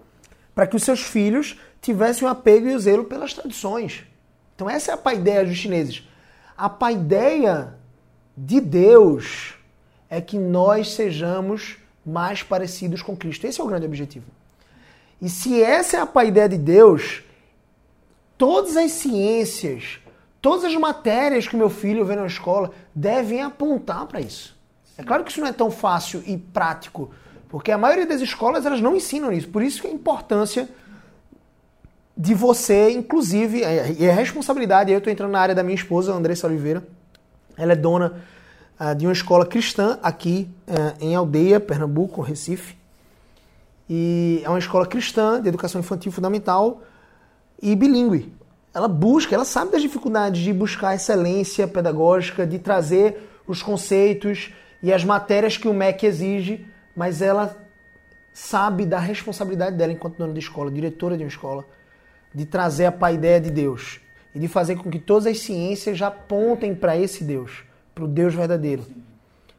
para 0.54 0.66
que 0.66 0.76
os 0.76 0.82
seus 0.82 1.00
filhos 1.00 1.58
tivessem 1.82 2.26
um 2.26 2.30
apego 2.30 2.68
e 2.68 2.74
o 2.74 2.78
zelo 2.78 3.04
pelas 3.04 3.34
tradições. 3.34 4.04
Então 4.58 4.68
essa 4.68 4.90
é 4.90 4.94
a 4.94 4.96
paideia 4.96 5.44
dos 5.44 5.56
chineses. 5.56 6.02
A 6.56 6.68
paideia 6.68 7.74
de 8.36 8.60
Deus 8.60 9.54
é 10.10 10.20
que 10.20 10.36
nós 10.36 10.94
sejamos 10.94 11.76
mais 12.04 12.42
parecidos 12.42 13.00
com 13.00 13.16
Cristo. 13.16 13.46
Esse 13.46 13.60
é 13.60 13.64
o 13.64 13.68
grande 13.68 13.86
objetivo. 13.86 14.26
E 15.22 15.28
se 15.28 15.62
essa 15.62 15.98
é 15.98 16.00
a 16.00 16.06
paideia 16.06 16.48
de 16.48 16.58
Deus, 16.58 17.22
todas 18.36 18.76
as 18.76 18.90
ciências, 18.90 20.00
todas 20.42 20.64
as 20.64 20.74
matérias 20.74 21.46
que 21.46 21.54
meu 21.54 21.70
filho 21.70 22.04
vê 22.04 22.16
na 22.16 22.26
escola 22.26 22.72
devem 22.92 23.40
apontar 23.42 24.06
para 24.06 24.20
isso. 24.20 24.58
É 24.96 25.04
claro 25.04 25.22
que 25.22 25.30
isso 25.30 25.40
não 25.40 25.46
é 25.46 25.52
tão 25.52 25.70
fácil 25.70 26.20
e 26.26 26.36
prático, 26.36 27.12
porque 27.48 27.70
a 27.70 27.78
maioria 27.78 28.06
das 28.06 28.20
escolas 28.20 28.66
elas 28.66 28.80
não 28.80 28.96
ensinam 28.96 29.30
isso. 29.30 29.48
Por 29.50 29.62
isso 29.62 29.80
que 29.80 29.86
a 29.86 29.92
importância 29.92 30.68
de 32.18 32.34
você, 32.34 32.90
inclusive, 32.90 33.62
é, 33.62 33.94
e 33.96 34.10
a 34.10 34.12
responsabilidade, 34.12 34.90
eu 34.90 34.98
estou 34.98 35.12
entrando 35.12 35.30
na 35.30 35.38
área 35.38 35.54
da 35.54 35.62
minha 35.62 35.76
esposa, 35.76 36.12
Andressa 36.12 36.48
Oliveira, 36.48 36.82
ela 37.56 37.72
é 37.72 37.76
dona 37.76 38.20
uh, 38.80 38.92
de 38.96 39.06
uma 39.06 39.12
escola 39.12 39.46
cristã 39.46 40.00
aqui 40.02 40.50
uh, 40.66 40.96
em 41.00 41.14
Aldeia, 41.14 41.60
Pernambuco, 41.60 42.20
Recife, 42.20 42.76
e 43.88 44.42
é 44.44 44.48
uma 44.48 44.58
escola 44.58 44.84
cristã 44.84 45.40
de 45.40 45.48
educação 45.48 45.80
infantil 45.80 46.10
fundamental 46.10 46.82
e 47.62 47.76
bilíngue. 47.76 48.34
Ela 48.74 48.88
busca, 48.88 49.34
ela 49.34 49.44
sabe 49.44 49.70
das 49.70 49.80
dificuldades 49.80 50.42
de 50.42 50.52
buscar 50.52 50.96
excelência 50.96 51.68
pedagógica, 51.68 52.44
de 52.44 52.58
trazer 52.58 53.30
os 53.46 53.62
conceitos 53.62 54.52
e 54.82 54.92
as 54.92 55.04
matérias 55.04 55.56
que 55.56 55.68
o 55.68 55.72
MEC 55.72 56.04
exige, 56.04 56.66
mas 56.96 57.22
ela 57.22 57.56
sabe 58.34 58.84
da 58.84 58.98
responsabilidade 58.98 59.76
dela 59.76 59.92
enquanto 59.92 60.18
dona 60.18 60.32
de 60.32 60.40
escola, 60.40 60.70
diretora 60.70 61.16
de 61.16 61.22
uma 61.22 61.28
escola, 61.28 61.64
de 62.34 62.44
trazer 62.46 62.86
a 62.86 62.92
paideia 62.92 63.40
de 63.40 63.50
Deus 63.50 64.00
e 64.34 64.38
de 64.38 64.48
fazer 64.48 64.76
com 64.76 64.90
que 64.90 64.98
todas 64.98 65.26
as 65.26 65.40
ciências 65.40 65.96
já 65.96 66.08
apontem 66.08 66.74
para 66.74 66.96
esse 66.96 67.24
Deus, 67.24 67.64
para 67.94 68.04
o 68.04 68.08
Deus 68.08 68.34
verdadeiro. 68.34 68.84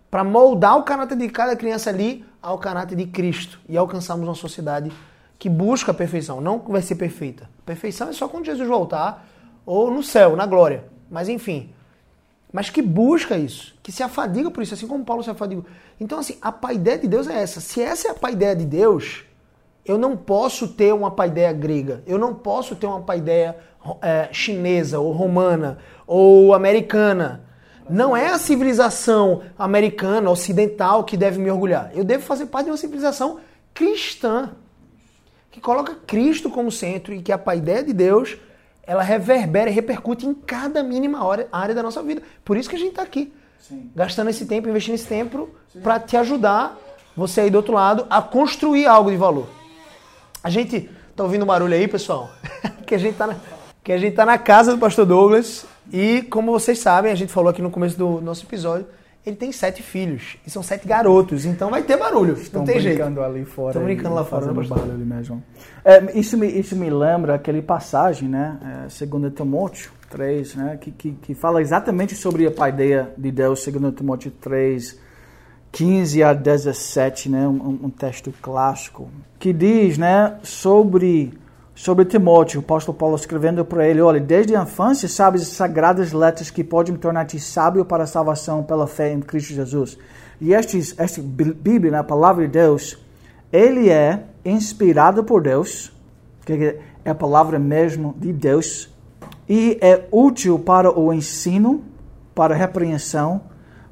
Para 0.10 0.24
moldar 0.24 0.78
o 0.78 0.84
caráter 0.84 1.18
de 1.18 1.30
cada 1.30 1.56
criança 1.56 1.90
ali 1.90 2.26
ao 2.42 2.58
caráter 2.58 2.96
de 2.96 3.06
Cristo 3.06 3.60
e 3.68 3.78
alcançarmos 3.78 4.28
uma 4.28 4.36
sociedade 4.36 4.92
que 5.38 5.50
busca 5.50 5.92
a 5.92 5.94
perfeição, 5.94 6.42
não 6.42 6.60
vai 6.60 6.82
ser 6.82 6.96
perfeita. 6.96 7.50
Perfeição 7.66 8.10
é 8.10 8.14
só 8.14 8.28
quando 8.28 8.46
Jesus 8.46 8.68
voltar 8.68 9.26
ou 9.66 9.92
no 9.92 10.02
céu, 10.02 10.36
na 10.36 10.46
glória. 10.46 10.84
Mas 11.10 11.30
enfim, 11.30 11.74
mas 12.52 12.70
que 12.70 12.82
busca 12.82 13.38
isso, 13.38 13.76
que 13.84 13.92
se 13.92 14.02
afadiga 14.02 14.50
por 14.50 14.64
isso, 14.64 14.74
assim 14.74 14.88
como 14.88 15.06
Paulo 15.06 15.24
se 15.24 15.30
afadiga. 15.30 15.64
Então, 16.00 16.18
assim, 16.18 16.38
a 16.42 16.52
paideia 16.52 16.98
de 16.98 17.08
Deus 17.08 17.28
é 17.28 17.42
essa. 17.42 17.62
Se 17.62 17.82
essa 17.82 18.08
é 18.08 18.12
a 18.12 18.16
paideia 18.16 18.56
de 18.56 18.66
Deus, 18.66 19.24
eu 19.86 19.98
não 19.98 20.16
posso 20.16 20.68
ter 20.68 20.94
uma 20.94 21.12
paideia 21.12 21.52
grega, 21.52 22.04
eu 22.06 22.18
não 22.18 22.34
posso 22.34 22.76
ter 22.76 22.86
uma 22.86 23.02
paideia 23.02 23.58
é, 24.02 24.30
chinesa 24.32 25.00
ou 25.00 25.12
romana 25.12 25.78
ou 26.06 26.54
americana. 26.54 27.44
Não 27.90 28.16
é 28.16 28.28
a 28.28 28.38
civilização 28.38 29.42
americana, 29.58 30.30
ocidental, 30.30 31.04
que 31.04 31.18
deve 31.18 31.40
me 31.40 31.50
orgulhar. 31.50 31.92
Eu 31.96 32.04
devo 32.04 32.24
fazer 32.24 32.46
parte 32.46 32.66
de 32.66 32.72
uma 32.72 32.78
civilização 32.78 33.40
cristã, 33.74 34.52
que 35.50 35.60
coloca 35.60 35.96
Cristo 36.06 36.52
como 36.52 36.72
centro 36.72 37.14
e 37.14 37.22
que 37.22 37.32
a 37.32 37.56
ideia 37.56 37.84
de 37.84 37.94
Deus 37.94 38.38
ela 38.84 39.02
reverbera 39.02 39.70
e 39.70 39.74
repercute 39.74 40.26
em 40.26 40.34
cada 40.34 40.84
mínima 40.84 41.20
área 41.52 41.76
da 41.76 41.82
nossa 41.84 42.02
vida. 42.04 42.22
Por 42.44 42.58
isso 42.58 42.70
que 42.70 42.76
a 42.76 42.80
gente 42.80 42.90
está 42.90 43.04
aqui, 43.04 43.34
Sim. 43.60 43.92
gastando 43.96 44.30
esse 44.30 44.46
tempo, 44.46 44.68
investindo 44.68 44.96
esse 44.96 45.08
tempo 45.08 45.50
para 45.84 46.00
te 46.00 46.18
ajudar, 46.18 46.78
você 47.16 47.42
aí 47.42 47.50
do 47.50 47.56
outro 47.56 47.74
lado, 47.74 48.06
a 48.10 48.22
construir 48.22 48.86
algo 48.86 49.12
de 49.12 49.18
valor. 49.18 49.48
A 50.44 50.50
gente 50.50 50.90
tá 51.16 51.24
ouvindo 51.24 51.44
um 51.44 51.48
barulho 51.48 51.74
aí, 51.74 51.88
pessoal? 51.88 52.30
que 52.86 52.96
a 52.96 52.98
gente 52.98 53.16
tá 53.16 53.28
na, 53.28 53.36
que 53.84 53.92
a 53.92 53.98
gente 53.98 54.16
tá 54.16 54.26
na 54.26 54.38
casa 54.38 54.72
do 54.72 54.78
Pastor 54.78 55.06
Douglas 55.06 55.66
e, 55.92 56.22
como 56.24 56.52
vocês 56.52 56.80
sabem, 56.80 57.12
a 57.12 57.16
gente 57.16 57.32
falou 57.32 57.50
aqui 57.50 57.62
no 57.62 57.70
começo 57.70 57.98
do 57.98 58.22
nosso 58.22 58.46
episódio, 58.46 58.86
ele 59.26 59.36
tem 59.36 59.52
sete 59.52 59.84
filhos. 59.84 60.38
E 60.46 60.50
são 60.50 60.64
sete 60.64 60.88
garotos, 60.88 61.46
então 61.46 61.70
vai 61.70 61.84
ter 61.84 61.98
barulho. 61.98 62.34
Estão 62.34 62.62
não 62.62 62.66
tem 62.66 62.80
jeito. 62.80 62.96
brincando 62.96 63.22
ali 63.22 63.44
fora. 63.44 63.72
Estão 63.72 63.84
brincando 63.84 64.16
lá 64.16 64.24
fora. 64.24 64.54
Fazendo 64.54 64.68
barulho 64.68 65.06
mesmo. 65.06 65.44
É, 65.84 66.18
isso, 66.18 66.38
me, 66.38 66.48
isso 66.48 66.76
me 66.76 66.90
lembra 66.90 67.36
aquele 67.36 67.62
passagem, 67.62 68.30
né? 68.30 68.86
É, 68.86 68.90
segundo 68.90 69.30
Timóteo 69.30 69.92
3, 70.10 70.56
né? 70.56 70.78
Que, 70.80 70.92
que, 70.92 71.12
que, 71.12 71.34
fala 71.34 71.62
exatamente 71.62 72.16
sobre 72.16 72.48
a 72.48 72.52
paideia 72.52 73.12
de 73.18 73.32
Deus, 73.32 73.62
segundo 73.62 73.92
Timóteo 73.92 74.32
3, 74.40 74.98
15 75.72 76.24
a 76.24 76.34
17, 76.34 77.30
né? 77.30 77.48
Um, 77.48 77.80
um 77.84 77.90
texto 77.90 78.34
clássico. 78.42 79.10
Que 79.38 79.54
diz, 79.54 79.98
né? 79.98 80.38
Sobre 80.44 81.34
sobre 81.80 82.04
Timóteo, 82.04 82.60
o 82.60 82.64
apóstolo 82.64 82.98
Paulo 82.98 83.16
escrevendo 83.16 83.64
para 83.64 83.88
ele, 83.88 84.02
olha, 84.02 84.20
desde 84.20 84.54
a 84.54 84.64
infância 84.64 85.08
sabes 85.08 85.44
as 85.44 85.48
sagradas 85.48 86.12
letras 86.12 86.52
que 86.52 86.62
podem 86.62 86.94
tornar-te 86.98 87.40
sábio 87.40 87.86
para 87.86 88.04
a 88.04 88.06
salvação 88.06 88.62
pela 88.62 88.86
fé 88.86 89.14
em 89.14 89.22
Cristo 89.22 89.54
Jesus. 89.54 89.98
E 90.42 90.54
este, 90.54 90.78
este 90.78 91.22
Bíblia, 91.22 91.90
né, 91.90 92.00
a 92.00 92.04
palavra 92.04 92.46
de 92.46 92.52
Deus, 92.52 92.98
ele 93.50 93.90
é 93.90 94.26
inspirado 94.44 95.24
por 95.24 95.42
Deus, 95.42 95.90
que 96.46 96.76
é 97.06 97.10
a 97.10 97.16
palavra 97.16 97.58
mesmo 97.58 98.14
de 98.18 98.34
Deus, 98.34 98.94
e 99.48 99.78
é 99.80 100.06
útil 100.12 100.60
para 100.60 100.92
o 100.92 101.14
ensino, 101.14 101.82
para 102.36 102.54
a 102.54 102.58
repreensão, 102.58 103.40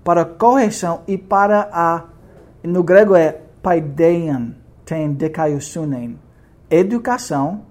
para 0.08 0.24
correção 0.24 1.02
e 1.06 1.18
para 1.18 1.68
a, 1.70 2.06
no 2.64 2.82
grego 2.82 3.14
é 3.14 3.42
paideian, 3.62 4.56
tem 4.86 5.12
dekaiusunen, 5.12 6.18
educação 6.70 7.64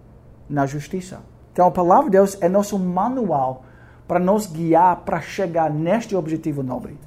na 0.46 0.66
justiça. 0.66 1.20
Então 1.50 1.66
a 1.66 1.70
palavra 1.70 2.04
de 2.04 2.10
Deus 2.10 2.36
é 2.42 2.46
nosso 2.46 2.78
manual 2.78 3.64
para 4.06 4.18
nos 4.18 4.46
guiar 4.46 4.96
para 4.96 5.18
chegar 5.22 5.70
neste 5.70 6.14
objetivo 6.14 6.62
nobre. 6.62 6.98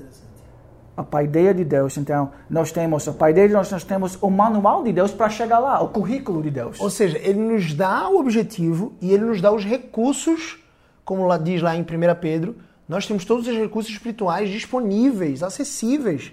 a 0.98 1.04
paideia 1.04 1.54
de 1.54 1.64
Deus, 1.64 1.96
então 1.96 2.32
nós 2.50 2.72
temos 2.72 3.08
a 3.08 3.14
paideia 3.14 3.48
de 3.50 3.54
Deus, 3.54 3.72
nós 3.72 3.84
temos 3.84 4.18
o 4.24 4.32
manual 4.32 4.84
de 4.84 4.92
Deus 4.92 5.12
para 5.12 5.30
chegar 5.30 5.60
lá, 5.60 5.80
o 5.80 5.90
currículo 5.90 6.42
de 6.42 6.50
Deus. 6.50 6.82
Ou 6.82 6.90
seja, 6.90 7.20
ele 7.20 7.40
nos 7.40 7.76
dá 7.76 8.10
o 8.10 8.20
objetivo 8.20 8.94
e 9.00 9.14
ele 9.14 9.26
nos 9.26 9.40
dá 9.40 9.52
os 9.52 9.64
recursos, 9.64 10.58
como 11.06 11.28
lá 11.28 11.38
diz 11.38 11.62
lá 11.62 11.76
em 11.76 11.82
1 11.82 11.86
Pedro, 12.20 12.56
nós 12.90 13.06
temos 13.06 13.24
todos 13.24 13.48
os 13.48 13.56
recursos 13.56 13.94
espirituais 13.94 14.50
disponíveis, 14.50 15.44
acessíveis, 15.44 16.32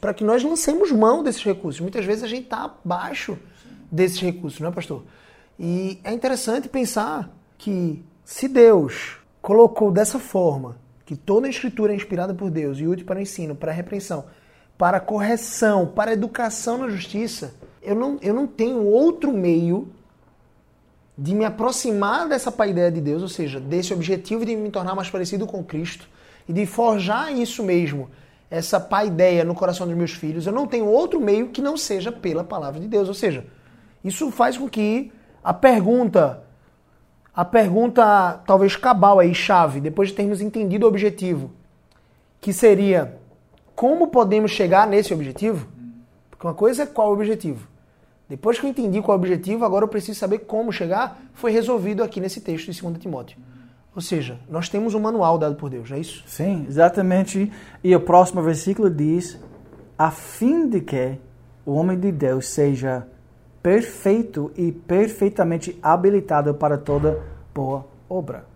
para 0.00 0.12
que 0.12 0.24
nós 0.24 0.42
lancemos 0.42 0.90
mão 0.90 1.22
desses 1.22 1.44
recursos. 1.44 1.80
Muitas 1.80 2.04
vezes 2.04 2.24
a 2.24 2.26
gente 2.26 2.42
está 2.42 2.64
abaixo 2.64 3.38
desses 3.90 4.18
recursos, 4.20 4.58
não 4.58 4.70
é, 4.70 4.72
pastor? 4.72 5.04
E 5.56 6.00
é 6.02 6.12
interessante 6.12 6.68
pensar 6.68 7.30
que 7.56 8.04
se 8.24 8.48
Deus 8.48 9.18
colocou 9.40 9.92
dessa 9.92 10.18
forma 10.18 10.76
que 11.06 11.14
toda 11.14 11.46
a 11.46 11.50
escritura 11.50 11.92
é 11.92 11.96
inspirada 11.96 12.34
por 12.34 12.50
Deus 12.50 12.78
e 12.78 12.86
útil 12.86 13.06
para 13.06 13.20
o 13.20 13.22
ensino, 13.22 13.54
para 13.54 13.70
a 13.70 13.74
repreensão, 13.74 14.24
para 14.76 14.96
a 14.96 15.00
correção, 15.00 15.86
para 15.86 16.10
a 16.10 16.14
educação 16.14 16.78
na 16.78 16.88
justiça, 16.88 17.54
eu 17.80 17.94
não, 17.94 18.18
eu 18.20 18.34
não 18.34 18.48
tenho 18.48 18.84
outro 18.84 19.32
meio 19.32 19.88
de 21.16 21.34
me 21.34 21.44
aproximar 21.44 22.28
dessa 22.28 22.50
paideia 22.50 22.90
de 22.90 23.00
Deus, 23.00 23.22
ou 23.22 23.28
seja, 23.28 23.60
desse 23.60 23.92
objetivo 23.92 24.44
de 24.44 24.56
me 24.56 24.70
tornar 24.70 24.94
mais 24.94 25.10
parecido 25.10 25.46
com 25.46 25.62
Cristo 25.62 26.08
e 26.48 26.52
de 26.52 26.64
forjar 26.66 27.32
isso 27.32 27.62
mesmo, 27.62 28.10
essa 28.50 28.78
paideia 28.78 29.44
no 29.44 29.54
coração 29.54 29.86
dos 29.86 29.96
meus 29.96 30.12
filhos, 30.12 30.46
eu 30.46 30.52
não 30.52 30.66
tenho 30.66 30.86
outro 30.86 31.20
meio 31.20 31.48
que 31.48 31.62
não 31.62 31.76
seja 31.76 32.12
pela 32.12 32.44
palavra 32.44 32.80
de 32.80 32.86
Deus. 32.86 33.08
Ou 33.08 33.14
seja, 33.14 33.46
isso 34.04 34.30
faz 34.30 34.58
com 34.58 34.68
que 34.68 35.10
a 35.42 35.54
pergunta, 35.54 36.42
a 37.34 37.44
pergunta 37.44 38.42
talvez 38.46 38.76
cabal 38.76 39.18
aí, 39.18 39.34
chave, 39.34 39.80
depois 39.80 40.10
de 40.10 40.14
termos 40.14 40.40
entendido 40.40 40.84
o 40.84 40.88
objetivo, 40.88 41.50
que 42.40 42.52
seria 42.52 43.18
como 43.74 44.08
podemos 44.08 44.50
chegar 44.50 44.86
nesse 44.86 45.14
objetivo? 45.14 45.66
Porque 46.30 46.46
uma 46.46 46.54
coisa 46.54 46.82
é 46.82 46.86
qual 46.86 47.08
o 47.10 47.14
objetivo. 47.14 47.71
Depois 48.28 48.58
que 48.58 48.66
eu 48.66 48.70
entendi 48.70 49.00
qual 49.02 49.16
é 49.16 49.18
o 49.18 49.20
objetivo, 49.20 49.64
agora 49.64 49.84
eu 49.84 49.88
preciso 49.88 50.18
saber 50.18 50.40
como 50.40 50.72
chegar. 50.72 51.20
Foi 51.34 51.50
resolvido 51.50 52.02
aqui 52.02 52.20
nesse 52.20 52.40
texto 52.40 52.70
de 52.70 52.80
2 52.80 52.98
Timóteo. 52.98 53.38
Ou 53.94 54.00
seja, 54.00 54.38
nós 54.48 54.68
temos 54.68 54.94
um 54.94 55.00
manual 55.00 55.36
dado 55.38 55.54
por 55.54 55.68
Deus, 55.68 55.90
é 55.90 55.98
isso? 55.98 56.24
Sim, 56.26 56.64
exatamente. 56.66 57.52
E 57.84 57.94
o 57.94 58.00
próximo 58.00 58.42
versículo 58.42 58.88
diz: 58.88 59.38
a 59.98 60.10
fim 60.10 60.66
de 60.68 60.80
que 60.80 61.18
o 61.66 61.74
homem 61.74 61.98
de 61.98 62.10
Deus 62.10 62.48
seja 62.48 63.06
perfeito 63.62 64.50
e 64.56 64.72
perfeitamente 64.72 65.78
habilitado 65.82 66.54
para 66.54 66.76
toda 66.78 67.22
boa 67.54 67.86
obra. 68.08 68.46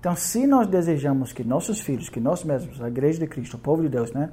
Então, 0.00 0.16
se 0.16 0.46
nós 0.46 0.66
desejamos 0.66 1.32
que 1.32 1.44
nossos 1.44 1.80
filhos, 1.80 2.08
que 2.08 2.20
nós 2.20 2.42
mesmos, 2.42 2.80
a 2.80 2.88
igreja 2.88 3.18
de 3.18 3.26
Cristo, 3.26 3.56
o 3.56 3.60
povo 3.60 3.82
de 3.82 3.88
Deus, 3.88 4.12
né, 4.12 4.30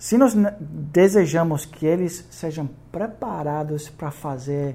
se 0.00 0.16
nós 0.16 0.34
desejamos 0.62 1.66
que 1.66 1.84
eles 1.84 2.26
sejam 2.30 2.70
preparados 2.90 3.90
para 3.90 4.10
fazer 4.10 4.74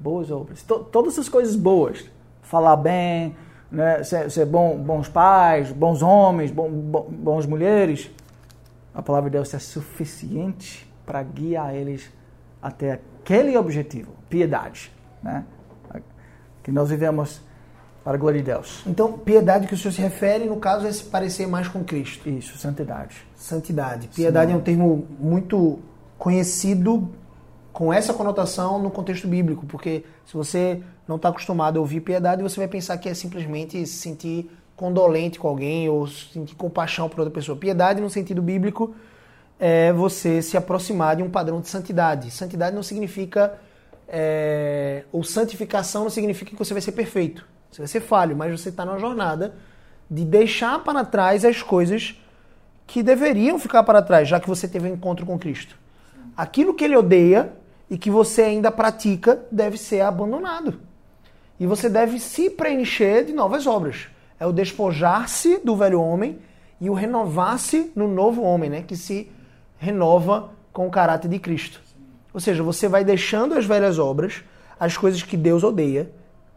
boas 0.00 0.32
obras, 0.32 0.64
to 0.64 0.80
todas 0.80 1.16
as 1.16 1.28
coisas 1.28 1.54
boas, 1.54 2.04
falar 2.42 2.74
bem, 2.74 3.36
né, 3.70 4.02
ser, 4.02 4.28
ser 4.28 4.44
bom, 4.44 4.76
bons 4.76 5.08
pais, 5.08 5.70
bons 5.70 6.02
homens, 6.02 6.50
bom, 6.50 6.68
bons 6.68 7.46
mulheres, 7.46 8.10
a 8.92 9.00
palavra 9.00 9.30
de 9.30 9.36
Deus 9.36 9.54
é 9.54 9.60
suficiente 9.60 10.92
para 11.06 11.22
guiar 11.22 11.72
eles 11.72 12.10
até 12.60 12.94
aquele 12.94 13.56
objetivo, 13.56 14.10
piedade, 14.28 14.90
né? 15.22 15.44
Que 16.64 16.72
nós 16.72 16.90
vivemos 16.90 17.40
para 18.06 18.14
a 18.14 18.18
glória 18.18 18.38
de 18.38 18.46
Deus. 18.46 18.84
Então, 18.86 19.14
piedade 19.14 19.66
que 19.66 19.74
o 19.74 19.76
senhor 19.76 19.90
se 19.90 20.00
refere, 20.00 20.44
no 20.44 20.58
caso, 20.58 20.86
é 20.86 20.92
se 20.92 21.02
parecer 21.02 21.48
mais 21.48 21.66
com 21.66 21.82
Cristo. 21.82 22.28
Isso, 22.28 22.56
santidade. 22.56 23.16
Santidade. 23.34 24.06
Piedade 24.06 24.52
Sim. 24.52 24.54
é 24.54 24.56
um 24.56 24.60
termo 24.60 25.08
muito 25.18 25.80
conhecido 26.16 27.10
com 27.72 27.92
essa 27.92 28.14
conotação 28.14 28.78
no 28.78 28.92
contexto 28.92 29.26
bíblico, 29.26 29.66
porque 29.66 30.04
se 30.24 30.34
você 30.34 30.80
não 31.08 31.16
está 31.16 31.30
acostumado 31.30 31.78
a 31.78 31.80
ouvir 31.80 32.00
piedade, 32.00 32.44
você 32.44 32.60
vai 32.60 32.68
pensar 32.68 32.96
que 32.96 33.08
é 33.08 33.14
simplesmente 33.14 33.84
se 33.84 33.94
sentir 33.94 34.52
condolente 34.76 35.40
com 35.40 35.48
alguém 35.48 35.88
ou 35.88 36.06
sentir 36.06 36.54
compaixão 36.54 37.08
por 37.08 37.18
outra 37.18 37.34
pessoa. 37.34 37.58
Piedade, 37.58 38.00
no 38.00 38.08
sentido 38.08 38.40
bíblico, 38.40 38.94
é 39.58 39.92
você 39.92 40.40
se 40.42 40.56
aproximar 40.56 41.16
de 41.16 41.24
um 41.24 41.28
padrão 41.28 41.60
de 41.60 41.68
santidade. 41.68 42.30
Santidade 42.30 42.76
não 42.76 42.84
significa. 42.84 43.58
É, 44.08 45.02
ou 45.10 45.24
santificação 45.24 46.04
não 46.04 46.10
significa 46.10 46.52
que 46.52 46.56
você 46.56 46.72
vai 46.72 46.80
ser 46.80 46.92
perfeito. 46.92 47.55
Você 47.70 47.82
vai 47.82 47.88
ser 47.88 48.00
falho, 48.00 48.36
mas 48.36 48.60
você 48.60 48.68
está 48.68 48.84
numa 48.84 48.98
jornada 48.98 49.54
de 50.10 50.24
deixar 50.24 50.82
para 50.82 51.04
trás 51.04 51.44
as 51.44 51.62
coisas 51.62 52.20
que 52.86 53.02
deveriam 53.02 53.58
ficar 53.58 53.82
para 53.82 54.00
trás, 54.00 54.28
já 54.28 54.38
que 54.38 54.48
você 54.48 54.68
teve 54.68 54.88
um 54.88 54.94
encontro 54.94 55.26
com 55.26 55.38
Cristo. 55.38 55.76
Aquilo 56.36 56.74
que 56.74 56.84
ele 56.84 56.96
odeia 56.96 57.52
e 57.90 57.98
que 57.98 58.10
você 58.10 58.42
ainda 58.42 58.70
pratica 58.70 59.44
deve 59.50 59.76
ser 59.76 60.00
abandonado. 60.00 60.80
E 61.58 61.66
você 61.66 61.88
deve 61.88 62.18
se 62.20 62.50
preencher 62.50 63.24
de 63.24 63.32
novas 63.32 63.66
obras. 63.66 64.08
É 64.38 64.46
o 64.46 64.52
despojar-se 64.52 65.58
do 65.58 65.74
velho 65.74 66.00
homem 66.00 66.38
e 66.80 66.90
o 66.90 66.94
renovar-se 66.94 67.90
no 67.96 68.06
novo 68.06 68.42
homem, 68.42 68.68
né? 68.68 68.82
que 68.82 68.96
se 68.96 69.30
renova 69.78 70.50
com 70.72 70.86
o 70.86 70.90
caráter 70.90 71.28
de 71.28 71.38
Cristo. 71.38 71.80
Ou 72.34 72.40
seja, 72.40 72.62
você 72.62 72.86
vai 72.86 73.02
deixando 73.02 73.54
as 73.54 73.64
velhas 73.64 73.98
obras, 73.98 74.44
as 74.78 74.96
coisas 74.96 75.22
que 75.22 75.36
Deus 75.36 75.64
odeia, 75.64 76.10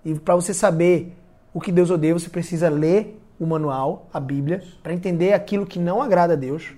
e 0.03 0.13
para 0.15 0.35
você 0.35 0.53
saber 0.53 1.15
o 1.53 1.59
que 1.59 1.71
Deus 1.71 1.89
odeia, 1.89 2.13
você 2.13 2.29
precisa 2.29 2.69
ler 2.69 3.19
o 3.39 3.45
manual, 3.45 4.07
a 4.13 4.19
Bíblia, 4.19 4.63
para 4.83 4.93
entender 4.93 5.33
aquilo 5.33 5.65
que 5.65 5.79
não 5.79 6.01
agrada 6.01 6.33
a 6.33 6.35
Deus. 6.35 6.73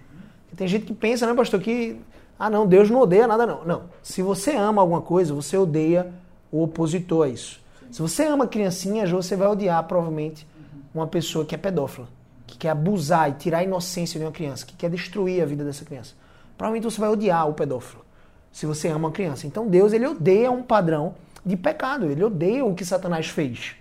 Tem 0.56 0.68
gente 0.68 0.86
que 0.86 0.94
pensa, 0.94 1.26
né, 1.26 1.34
pastor, 1.34 1.60
que 1.60 2.00
ah, 2.38 2.50
não, 2.50 2.66
Deus 2.66 2.90
não 2.90 3.02
odeia 3.02 3.28
nada 3.28 3.46
não. 3.46 3.64
Não. 3.64 3.84
Se 4.02 4.22
você 4.22 4.56
ama 4.56 4.82
alguma 4.82 5.02
coisa, 5.02 5.34
você 5.34 5.56
odeia 5.56 6.12
o 6.52 6.64
opositor 6.64 7.26
a 7.26 7.30
isso. 7.30 7.62
Se 7.92 8.02
você 8.02 8.24
ama 8.26 8.48
criancinhas, 8.48 9.12
você 9.12 9.36
vai 9.36 9.48
odiar 9.48 9.84
provavelmente 9.84 10.48
uma 10.94 11.08
pessoa 11.08 11.46
que 11.46 11.54
é 11.54 11.58
pedófila, 11.58 12.08
que 12.48 12.58
quer 12.58 12.70
abusar 12.70 13.30
e 13.30 13.34
tirar 13.34 13.60
a 13.60 13.64
inocência 13.64 14.20
de 14.20 14.26
uma 14.26 14.32
criança, 14.32 14.66
que 14.66 14.76
quer 14.76 14.90
destruir 14.90 15.42
a 15.42 15.46
vida 15.46 15.64
dessa 15.64 15.86
criança. 15.86 16.14
Provavelmente 16.58 16.92
você 16.92 17.00
vai 17.00 17.10
odiar 17.10 17.48
o 17.48 17.54
pedófilo, 17.54 18.04
se 18.52 18.66
você 18.66 18.88
ama 18.88 19.08
uma 19.08 19.12
criança. 19.12 19.46
Então 19.46 19.68
Deus, 19.68 19.94
ele 19.94 20.08
odeia 20.08 20.52
um 20.52 20.64
padrão 20.64 21.16
de 21.46 21.58
pecado. 21.58 22.06
Ele 22.10 22.24
odeia 22.24 22.66
o 22.66 22.74
que 22.74 22.86
Satanás 22.86 23.28
fez. 23.28 23.76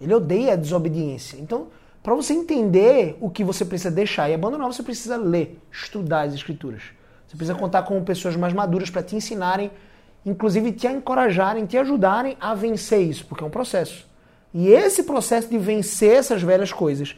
Ele 0.00 0.14
odeia 0.14 0.52
a 0.52 0.56
desobediência. 0.56 1.36
Então, 1.38 1.68
para 2.02 2.14
você 2.14 2.34
entender 2.34 3.16
o 3.20 3.30
que 3.30 3.42
você 3.42 3.64
precisa 3.64 3.90
deixar 3.90 4.28
e 4.28 4.34
abandonar, 4.34 4.66
você 4.66 4.82
precisa 4.82 5.16
ler, 5.16 5.58
estudar 5.72 6.22
as 6.22 6.34
escrituras. 6.34 6.82
Você 7.26 7.36
precisa 7.36 7.58
contar 7.58 7.82
com 7.84 8.02
pessoas 8.04 8.36
mais 8.36 8.52
maduras 8.52 8.90
para 8.90 9.02
te 9.02 9.16
ensinarem, 9.16 9.70
inclusive 10.24 10.72
te 10.72 10.86
encorajarem, 10.86 11.64
te 11.66 11.78
ajudarem 11.78 12.36
a 12.40 12.54
vencer 12.54 13.00
isso, 13.00 13.24
porque 13.26 13.42
é 13.42 13.46
um 13.46 13.50
processo. 13.50 14.06
E 14.52 14.68
esse 14.68 15.02
processo 15.02 15.48
de 15.48 15.58
vencer 15.58 16.16
essas 16.16 16.42
velhas 16.42 16.72
coisas 16.72 17.16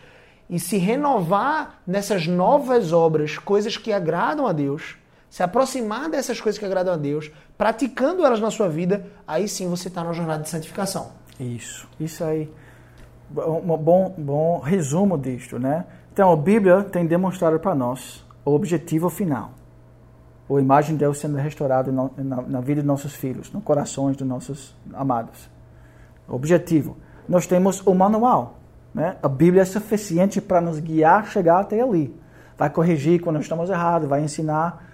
e 0.48 0.58
se 0.58 0.78
renovar 0.78 1.82
nessas 1.86 2.26
novas 2.26 2.92
obras, 2.92 3.36
coisas 3.36 3.76
que 3.76 3.92
agradam 3.92 4.46
a 4.46 4.52
Deus, 4.52 4.96
se 5.28 5.42
aproximar 5.42 6.08
dessas 6.08 6.40
coisas 6.40 6.58
que 6.58 6.64
agradam 6.64 6.94
a 6.94 6.96
Deus, 6.96 7.30
praticando 7.58 8.24
elas 8.24 8.40
na 8.40 8.50
sua 8.50 8.68
vida, 8.68 9.06
aí 9.26 9.48
sim 9.48 9.68
você 9.68 9.88
está 9.88 10.02
na 10.02 10.12
jornada 10.12 10.42
de 10.42 10.48
santificação. 10.48 11.10
Isso, 11.38 11.88
isso 11.98 12.24
aí. 12.24 12.50
Um 13.30 13.76
bom, 13.76 14.14
bom 14.16 14.60
resumo 14.60 15.18
disto, 15.18 15.58
né? 15.58 15.84
Então, 16.12 16.32
a 16.32 16.36
Bíblia 16.36 16.82
tem 16.82 17.04
demonstrado 17.04 17.58
para 17.58 17.74
nós 17.74 18.24
o 18.44 18.54
objetivo 18.54 19.10
final. 19.10 19.50
A 20.48 20.60
imagem 20.60 20.92
de 20.94 21.00
Deus 21.00 21.18
sendo 21.18 21.36
restaurada 21.36 21.90
na, 21.90 22.60
vida 22.60 22.80
de 22.80 22.86
nossos 22.86 23.14
filhos, 23.14 23.52
no 23.52 23.60
corações 23.60 24.16
dos 24.16 24.26
nossos 24.26 24.76
amados. 24.94 25.50
Objetivo. 26.28 26.96
Nós 27.28 27.46
temos 27.46 27.84
o 27.84 27.92
manual. 27.94 28.58
Né? 28.94 29.16
A 29.22 29.28
Bíblia 29.28 29.62
é 29.62 29.64
suficiente 29.64 30.40
para 30.40 30.60
nos 30.60 30.78
guiar 30.78 31.26
chegar 31.26 31.60
até 31.60 31.80
ali. 31.82 32.14
Vai 32.56 32.70
corrigir 32.70 33.20
quando 33.20 33.40
estamos 33.40 33.68
errados, 33.68 34.08
vai 34.08 34.22
ensinar 34.22 34.86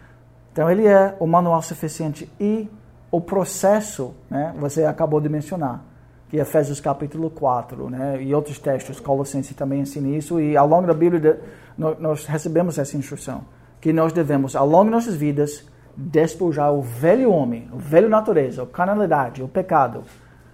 então 0.52 0.70
ele 0.70 0.86
é 0.86 1.16
o 1.18 1.26
manual 1.26 1.62
suficiente 1.62 2.30
e 2.38 2.68
o 3.10 3.20
processo, 3.20 4.14
né, 4.30 4.54
você 4.58 4.84
acabou 4.84 5.20
de 5.20 5.28
mencionar, 5.28 5.84
que 6.28 6.38
é 6.38 6.42
Efésios 6.42 6.80
capítulo 6.80 7.30
4, 7.30 7.90
né, 7.90 8.22
e 8.22 8.34
outros 8.34 8.58
textos, 8.58 9.00
Colossenses 9.00 9.54
também 9.56 9.80
ensina 9.80 10.08
isso, 10.08 10.40
e 10.40 10.56
ao 10.56 10.66
longo 10.66 10.86
da 10.86 10.94
Bíblia 10.94 11.40
nós 11.76 12.26
recebemos 12.26 12.78
essa 12.78 12.96
instrução, 12.96 13.44
que 13.80 13.92
nós 13.92 14.12
devemos, 14.12 14.54
ao 14.54 14.66
longo 14.66 14.84
de 14.84 14.90
nossas 14.90 15.14
vidas, 15.14 15.66
despojar 15.96 16.72
o 16.72 16.80
velho 16.80 17.30
homem, 17.30 17.68
o 17.72 17.78
velho 17.78 18.08
natureza, 18.08 18.62
a 18.62 18.66
carnalidade, 18.66 19.42
o 19.42 19.48
pecado, 19.48 20.04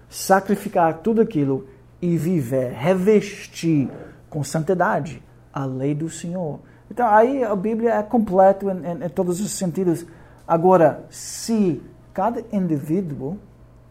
sacrificar 0.08 0.98
tudo 0.98 1.20
aquilo 1.20 1.68
e 2.00 2.16
viver, 2.16 2.72
revestir 2.72 3.88
com 4.28 4.42
santidade 4.42 5.22
a 5.52 5.64
lei 5.64 5.94
do 5.94 6.08
Senhor. 6.08 6.60
Então 6.90 7.06
aí 7.08 7.44
a 7.44 7.54
Bíblia 7.54 7.94
é 7.94 8.02
completa 8.02 8.66
em, 8.66 8.86
em, 8.86 9.04
em 9.04 9.08
todos 9.08 9.40
os 9.40 9.50
sentidos. 9.52 10.06
Agora, 10.46 11.04
se 11.10 11.82
cada 12.14 12.42
indivíduo 12.52 13.38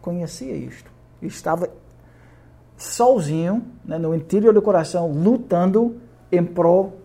conhecia 0.00 0.54
isto, 0.54 0.90
estava 1.22 1.68
sozinho, 2.76 3.64
né, 3.84 3.98
no 3.98 4.14
interior 4.14 4.54
do 4.54 4.62
coração, 4.62 5.10
lutando 5.10 5.96
em 6.30 6.44
prol 6.44 6.96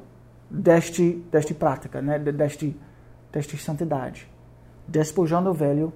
deste, 0.49 1.23
deste 1.31 1.53
prática, 1.53 2.01
né? 2.01 2.19
deste, 2.19 2.77
deste 3.31 3.57
santidade, 3.57 4.29
despojando 4.87 5.49
o 5.49 5.53
velho 5.53 5.91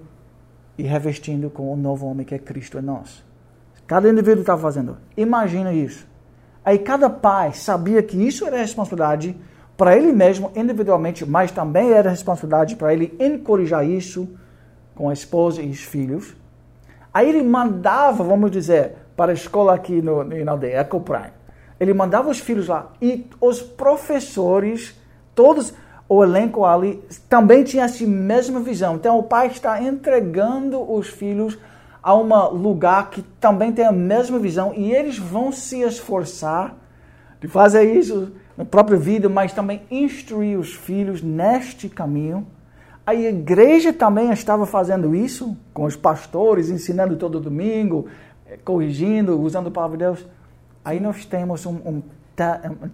e 0.76 0.82
revestindo 0.82 1.48
com 1.48 1.72
o 1.72 1.76
novo 1.76 2.06
homem 2.06 2.26
que 2.26 2.34
é 2.34 2.38
Cristo 2.38 2.78
em 2.78 2.82
nós. 2.82 3.24
Cada 3.86 4.08
indivíduo 4.08 4.40
está 4.40 4.56
fazendo. 4.58 4.98
Imagina 5.16 5.72
isso. 5.72 6.06
Aí 6.64 6.78
cada 6.78 7.08
pai 7.08 7.52
sabia 7.52 8.02
que 8.02 8.16
isso 8.16 8.44
era 8.44 8.58
responsabilidade 8.58 9.36
para 9.78 9.96
ele 9.96 10.10
mesmo, 10.10 10.50
individualmente, 10.56 11.24
mas 11.24 11.52
também 11.52 11.92
era 11.92 12.10
responsabilidade 12.10 12.74
para 12.74 12.92
ele 12.92 13.16
encorajar 13.20 13.88
isso 13.88 14.28
com 14.92 15.08
a 15.08 15.12
esposa 15.12 15.62
e 15.62 15.70
os 15.70 15.78
filhos. 15.78 16.34
Aí 17.14 17.28
ele 17.28 17.44
mandava, 17.44 18.24
vamos 18.24 18.50
dizer, 18.50 18.96
para 19.16 19.30
a 19.30 19.34
escola 19.34 19.72
aqui 19.72 20.02
no, 20.02 20.24
na 20.24 20.50
aldeia, 20.50 20.78
Eco 20.78 20.98
Prime. 21.00 21.30
Ele 21.78 21.94
mandava 21.94 22.28
os 22.28 22.40
filhos 22.40 22.66
lá 22.66 22.90
e 23.00 23.24
os 23.40 23.62
professores, 23.62 25.00
todos, 25.32 25.72
o 26.08 26.24
elenco 26.24 26.64
ali, 26.64 27.00
também 27.28 27.62
tinha 27.62 27.84
essa 27.84 28.04
mesma 28.04 28.58
visão. 28.58 28.96
Então 28.96 29.16
o 29.16 29.22
pai 29.22 29.46
está 29.46 29.80
entregando 29.80 30.92
os 30.92 31.06
filhos 31.06 31.56
a 32.02 32.16
um 32.16 32.48
lugar 32.48 33.10
que 33.10 33.22
também 33.22 33.70
tem 33.70 33.86
a 33.86 33.92
mesma 33.92 34.40
visão 34.40 34.74
e 34.74 34.92
eles 34.92 35.18
vão 35.18 35.52
se 35.52 35.82
esforçar 35.82 36.74
de 37.40 37.46
fazer 37.46 37.94
isso 37.94 38.32
na 38.58 38.64
própria 38.64 38.98
vida, 38.98 39.28
mas 39.28 39.52
também 39.52 39.82
instruir 39.88 40.58
os 40.58 40.74
filhos 40.74 41.22
neste 41.22 41.88
caminho. 41.88 42.44
A 43.06 43.14
igreja 43.14 43.92
também 43.92 44.32
estava 44.32 44.66
fazendo 44.66 45.14
isso, 45.14 45.56
com 45.72 45.84
os 45.84 45.94
pastores 45.94 46.68
ensinando 46.68 47.16
todo 47.16 47.38
domingo, 47.38 48.08
eh, 48.44 48.58
corrigindo, 48.64 49.40
usando 49.40 49.68
a 49.68 49.70
palavra 49.70 49.96
de 49.96 50.04
Deus. 50.04 50.26
Aí 50.84 50.98
nós 50.98 51.24
temos 51.24 51.64
um, 51.66 51.76
um 51.86 52.02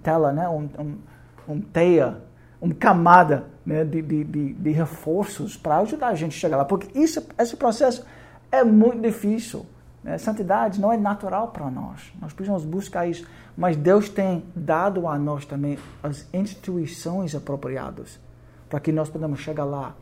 tela, 0.03 0.33
né? 0.35 0.47
um, 0.51 0.69
um, 0.79 1.55
um 1.55 1.61
teia, 1.63 2.19
uma 2.61 2.75
camada 2.75 3.47
né? 3.65 3.85
de, 3.85 4.03
de, 4.03 4.23
de, 4.23 4.53
de 4.53 4.71
reforços 4.71 5.57
para 5.57 5.79
ajudar 5.79 6.09
a 6.09 6.15
gente 6.15 6.37
a 6.37 6.41
chegar 6.41 6.59
lá. 6.59 6.67
Porque 6.67 6.97
isso, 6.97 7.27
esse 7.39 7.57
processo 7.57 8.05
é 8.53 8.63
muito 8.63 9.01
difícil. 9.01 9.65
Né? 10.05 10.19
Santidade 10.19 10.81
não 10.81 10.93
é 10.93 10.97
natural 10.97 11.49
para 11.49 11.71
nós. 11.71 12.13
Nós 12.21 12.33
precisamos 12.33 12.65
buscar 12.65 13.09
isso. 13.09 13.27
Mas 13.57 13.77
Deus 13.77 14.09
tem 14.09 14.45
dado 14.55 15.09
a 15.09 15.19
nós 15.19 15.47
também 15.47 15.79
as 16.03 16.29
instituições 16.33 17.35
apropriadas 17.35 18.21
para 18.69 18.79
que 18.79 18.93
nós 18.93 19.09
podemos 19.09 19.41
chegar 19.41 19.65
lá. 19.65 19.95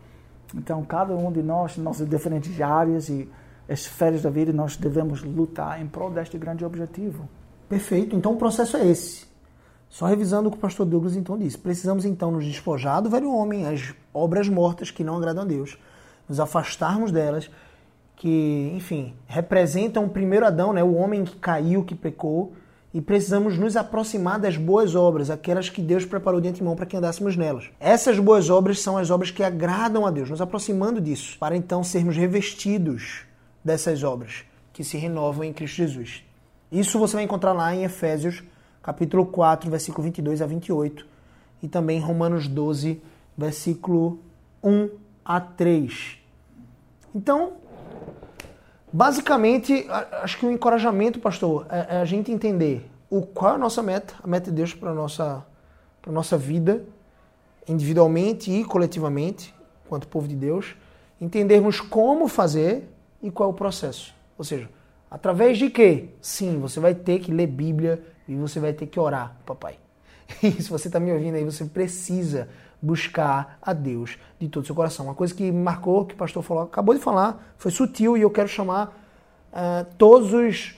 Então, 0.55 0.85
cada 0.85 1.15
um 1.15 1.31
de 1.31 1.43
nós, 1.43 1.77
nossas 1.79 2.09
diferentes 2.09 2.61
áreas 2.61 3.09
e 3.09 3.31
esferas 3.69 4.23
da 4.23 4.29
vida, 4.29 4.53
nós 4.53 4.77
devemos 4.77 5.23
lutar 5.23 5.81
em 5.81 5.87
prol 5.87 6.11
deste 6.11 6.37
grande 6.37 6.65
objetivo. 6.65 7.29
Perfeito. 7.69 8.15
Então, 8.17 8.33
o 8.33 8.37
processo 8.37 8.77
é 8.77 8.87
esse. 8.87 9.27
Só 9.89 10.07
revisando 10.07 10.49
o 10.49 10.51
que 10.51 10.59
o 10.59 10.61
pastor 10.61 10.87
Douglas 10.87 11.17
então 11.17 11.39
disse. 11.39 11.57
Precisamos 11.57 12.05
então 12.05 12.31
nos 12.31 12.45
despojar 12.45 13.03
do 13.03 13.11
velho 13.11 13.31
homem, 13.31 13.67
as 13.67 13.95
obras 14.13 14.49
mortas 14.49 14.91
que 14.91 15.05
não 15.05 15.17
agradam 15.17 15.43
a 15.43 15.47
Deus, 15.47 15.79
nos 16.27 16.41
afastarmos 16.41 17.13
delas 17.13 17.51
que, 18.23 18.73
enfim, 18.77 19.17
representam 19.27 20.05
o 20.05 20.09
primeiro 20.09 20.47
Adão, 20.47 20.73
né, 20.73 20.81
o 20.81 20.95
homem 20.95 21.25
que 21.25 21.35
caiu, 21.35 21.83
que 21.83 21.93
pecou, 21.93 22.53
e 22.95 23.01
precisamos 23.01 23.59
nos 23.59 23.77
aproximar 23.77 24.39
das 24.39 24.57
boas 24.57 24.95
obras, 24.95 25.29
aquelas 25.29 25.69
que 25.69 25.83
Deus 25.83 26.05
preparou 26.05 26.41
de 26.41 26.47
antemão 26.47 26.77
para 26.77 26.87
que 26.87 26.97
andássemos 26.97 27.37
nelas. 27.37 27.69
Essas 27.81 28.21
boas 28.21 28.49
obras 28.49 28.79
são 28.79 28.97
as 28.97 29.11
obras 29.11 29.33
que 29.33 29.43
agradam 29.43 30.07
a 30.07 30.11
Deus, 30.13 30.31
nos 30.31 30.41
aproximando 30.41 31.01
disso, 31.01 31.37
para 31.41 31.57
então 31.57 31.83
sermos 31.83 32.17
revestidos 32.17 33.25
dessas 33.65 34.05
obras 34.05 34.45
que 34.73 34.85
se 34.85 34.97
renovam 34.97 35.43
em 35.43 35.53
Cristo 35.53 35.79
Jesus. 35.79 36.23
Isso 36.71 37.01
você 37.01 37.17
vai 37.17 37.25
encontrar 37.25 37.53
lá 37.53 37.75
em 37.75 37.83
Efésios, 37.83 38.41
capítulo 38.85 39.27
4, 39.27 39.69
versículo 39.69 40.05
22 40.05 40.41
a 40.41 40.47
28, 40.47 41.05
e 41.61 41.67
também 41.67 41.99
em 41.99 42.01
Romanos 42.01 42.47
12, 42.47 43.03
versículo 43.37 44.21
1 44.63 44.91
a 45.25 45.41
3. 45.41 46.19
Então, 47.13 47.55
Basicamente, 48.93 49.87
acho 50.23 50.39
que 50.39 50.45
o 50.45 50.51
encorajamento, 50.51 51.19
pastor, 51.19 51.67
é, 51.71 51.97
é 51.97 52.01
a 52.01 52.05
gente 52.05 52.31
entender 52.31 52.91
o 53.09 53.23
qual 53.23 53.53
é 53.53 53.55
a 53.55 53.59
nossa 53.59 53.83
meta, 53.83 54.15
a 54.23 54.27
meta 54.27 54.51
de 54.51 54.57
Deus 54.57 54.75
para 54.75 54.91
a 54.91 54.95
nossa, 54.95 55.45
nossa 56.07 56.37
vida, 56.37 56.85
individualmente 57.67 58.51
e 58.51 58.65
coletivamente, 58.65 59.55
enquanto 59.87 60.07
povo 60.09 60.29
de 60.29 60.35
Deus, 60.35 60.77
entendermos 61.21 61.81
como 61.81 62.29
fazer 62.29 62.89
e 63.23 63.31
qual 63.31 63.49
é 63.49 63.53
o 63.53 63.57
processo. 63.57 64.15
Ou 64.37 64.45
seja, 64.45 64.69
através 65.11 65.57
de 65.57 65.71
quê? 65.71 66.09
Sim, 66.21 66.59
você 66.59 66.79
vai 66.79 66.95
ter 66.95 67.21
que 67.21 67.33
ler 67.33 67.47
Bíblia 67.47 68.03
e 68.29 68.35
você 68.35 68.61
vai 68.61 68.73
ter 68.75 68.87
que 68.87 69.01
orar, 69.01 69.37
papai. 69.47 69.77
E 70.43 70.51
se 70.63 70.69
você 70.69 70.89
está 70.89 70.99
me 70.99 71.13
ouvindo 71.13 71.37
aí, 71.37 71.45
você 71.45 71.65
precisa 71.65 72.49
buscar 72.83 73.59
a 73.63 73.73
Deus 73.73 74.19
de 74.41 74.49
todo 74.49 74.65
o 74.65 74.67
seu 74.67 74.75
coração. 74.75 75.07
Uma 75.07 75.15
coisa 75.15 75.33
que 75.33 75.45
me 75.45 75.53
marcou, 75.53 76.05
que 76.05 76.15
o 76.15 76.17
pastor 76.17 76.43
falou, 76.43 76.65
acabou 76.65 76.95
de 76.95 77.01
falar, 77.01 77.55
foi 77.57 77.71
sutil 77.71 78.17
e 78.17 78.23
eu 78.23 78.31
quero 78.31 78.49
chamar 78.49 78.89
uh, 79.53 79.87
todos 79.97 80.33
os, 80.33 80.75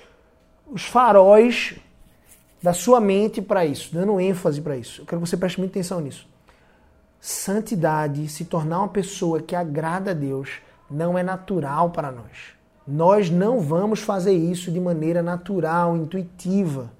os 0.71 0.85
faróis 0.85 1.77
da 2.63 2.75
sua 2.75 3.01
mente 3.01 3.41
para 3.41 3.65
isso, 3.65 3.93
dando 3.93 4.21
ênfase 4.21 4.61
para 4.61 4.77
isso. 4.77 5.01
Eu 5.01 5.07
quero 5.07 5.21
que 5.23 5.29
você 5.29 5.37
preste 5.37 5.59
muita 5.59 5.73
atenção 5.73 6.01
nisso. 6.01 6.29
Santidade, 7.19 8.29
se 8.29 8.45
tornar 8.45 8.81
uma 8.81 8.89
pessoa 8.89 9.41
que 9.41 9.57
agrada 9.57 10.11
a 10.11 10.15
Deus, 10.15 10.51
não 10.91 11.19
é 11.19 11.23
natural 11.23 11.91
para 11.91 12.13
nós. 12.13 12.55
Nós 12.87 13.31
não 13.31 13.61
vamos 13.61 14.01
fazer 14.01 14.35
isso 14.35 14.71
de 14.71 14.79
maneira 14.79 15.23
natural, 15.23 15.97
intuitiva. 15.97 16.91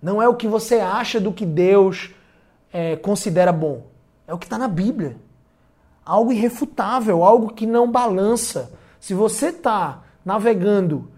Não 0.00 0.22
é 0.22 0.28
o 0.28 0.34
que 0.34 0.48
você 0.48 0.76
acha 0.76 1.20
do 1.20 1.32
que 1.32 1.44
Deus 1.44 2.10
é, 2.72 2.96
considera 2.96 3.52
bom. 3.52 3.91
É 4.26 4.34
o 4.34 4.38
que 4.38 4.46
está 4.46 4.58
na 4.58 4.68
Bíblia. 4.68 5.16
Algo 6.04 6.32
irrefutável, 6.32 7.24
algo 7.24 7.52
que 7.52 7.66
não 7.66 7.90
balança. 7.90 8.72
Se 8.98 9.14
você 9.14 9.48
está 9.48 10.02
navegando 10.24 11.10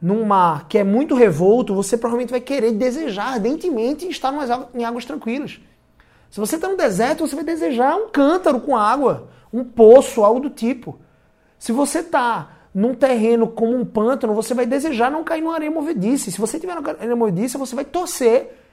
num 0.00 0.24
mar 0.24 0.68
que 0.68 0.78
é 0.78 0.84
muito 0.84 1.14
revolto, 1.14 1.74
você 1.74 1.96
provavelmente 1.96 2.30
vai 2.30 2.40
querer 2.40 2.72
desejar 2.72 3.34
ardentemente 3.34 4.08
estar 4.08 4.32
em 4.74 4.84
águas 4.84 5.04
tranquilas. 5.04 5.60
Se 6.30 6.40
você 6.40 6.56
está 6.56 6.68
no 6.68 6.76
deserto, 6.76 7.26
você 7.26 7.34
vai 7.34 7.44
desejar 7.44 7.96
um 7.96 8.08
cântaro 8.08 8.60
com 8.60 8.76
água, 8.76 9.28
um 9.52 9.64
poço, 9.64 10.24
algo 10.24 10.40
do 10.40 10.50
tipo. 10.50 10.98
Se 11.58 11.72
você 11.72 12.00
está 12.00 12.50
num 12.74 12.92
terreno 12.92 13.46
como 13.46 13.76
um 13.76 13.84
pântano, 13.84 14.34
você 14.34 14.52
vai 14.52 14.66
desejar 14.66 15.10
não 15.10 15.22
cair 15.22 15.40
numa 15.40 15.54
areia 15.54 15.70
movediça. 15.70 16.30
Se 16.30 16.38
você 16.38 16.58
tiver 16.58 16.74
numa 16.74 16.90
areia 16.90 17.14
movediça, 17.14 17.56
você 17.56 17.74
vai 17.74 17.84
torcer 17.84 18.63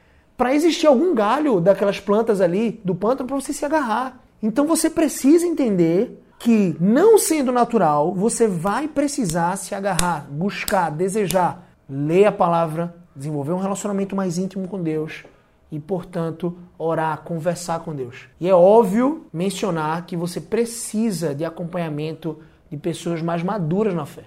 para 0.41 0.55
existir 0.55 0.87
algum 0.87 1.13
galho 1.13 1.61
daquelas 1.61 1.99
plantas 1.99 2.41
ali 2.41 2.81
do 2.83 2.95
pântano 2.95 3.27
para 3.27 3.39
você 3.39 3.53
se 3.53 3.63
agarrar. 3.63 4.23
Então 4.41 4.65
você 4.65 4.89
precisa 4.89 5.45
entender 5.45 6.19
que, 6.39 6.75
não 6.79 7.19
sendo 7.19 7.51
natural, 7.51 8.11
você 8.15 8.47
vai 8.47 8.87
precisar 8.87 9.55
se 9.55 9.75
agarrar, 9.75 10.25
buscar, 10.31 10.89
desejar, 10.89 11.69
ler 11.87 12.25
a 12.25 12.31
palavra, 12.31 12.95
desenvolver 13.15 13.51
um 13.51 13.59
relacionamento 13.59 14.15
mais 14.15 14.39
íntimo 14.39 14.67
com 14.67 14.81
Deus 14.81 15.25
e, 15.71 15.79
portanto, 15.79 16.57
orar, 16.75 17.21
conversar 17.21 17.81
com 17.81 17.93
Deus. 17.93 18.27
E 18.39 18.49
é 18.49 18.55
óbvio 18.55 19.27
mencionar 19.31 20.07
que 20.07 20.17
você 20.17 20.41
precisa 20.41 21.35
de 21.35 21.45
acompanhamento 21.45 22.39
de 22.67 22.77
pessoas 22.77 23.21
mais 23.21 23.43
maduras 23.43 23.93
na 23.93 24.07
fé. 24.07 24.23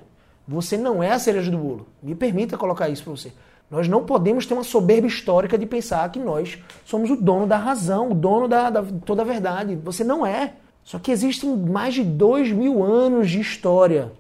Você 0.47 0.77
não 0.77 1.03
é 1.03 1.11
a 1.11 1.19
cereja 1.19 1.51
do 1.51 1.59
bolo. 1.59 1.89
Me 2.01 2.15
permita 2.15 2.57
colocar 2.57 2.89
isso 2.89 3.03
para 3.03 3.17
você. 3.17 3.33
Nós 3.71 3.89
não 3.89 4.05
podemos 4.05 4.47
ter 4.47 4.55
uma 4.55 4.62
soberba 4.62 5.07
histórica 5.07 5.59
de 5.59 5.67
pensar 5.67 6.11
que 6.11 6.19
nós 6.19 6.59
somos 6.85 7.11
o 7.11 7.17
dono 7.17 7.47
da 7.47 7.57
razão, 7.57 8.11
o 8.11 8.15
dono 8.15 8.47
da, 8.47 8.71
da 8.71 8.85
toda 9.05 9.23
a 9.23 9.25
verdade. 9.25 9.75
Você 9.77 10.05
não 10.05 10.27
é. 10.27 10.55
Só 10.85 10.99
que 10.99 11.11
existem 11.11 11.57
mais 11.57 11.95
de 11.95 12.05
dois 12.05 12.53
mil 12.53 12.83
anos 12.83 13.31
de 13.31 13.41
história 13.41 14.12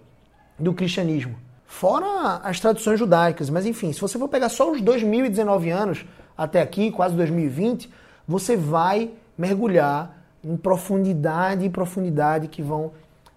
do 0.58 0.72
cristianismo. 0.72 1.36
Fora 1.66 2.40
as 2.42 2.58
tradições 2.58 2.98
judaicas. 2.98 3.50
Mas 3.50 3.66
enfim, 3.66 3.92
se 3.92 4.00
você 4.00 4.18
for 4.18 4.28
pegar 4.28 4.48
só 4.48 4.70
os 4.70 4.80
2019 4.80 5.70
anos 5.70 6.04
até 6.36 6.62
aqui, 6.62 6.90
quase 6.90 7.14
2020, 7.14 7.90
você 8.26 8.56
vai 8.56 9.10
mergulhar 9.36 10.24
em 10.42 10.56
profundidade 10.56 11.64
e 11.64 11.70
profundidade 11.70 12.48
que 12.48 12.62
vão 12.62 12.92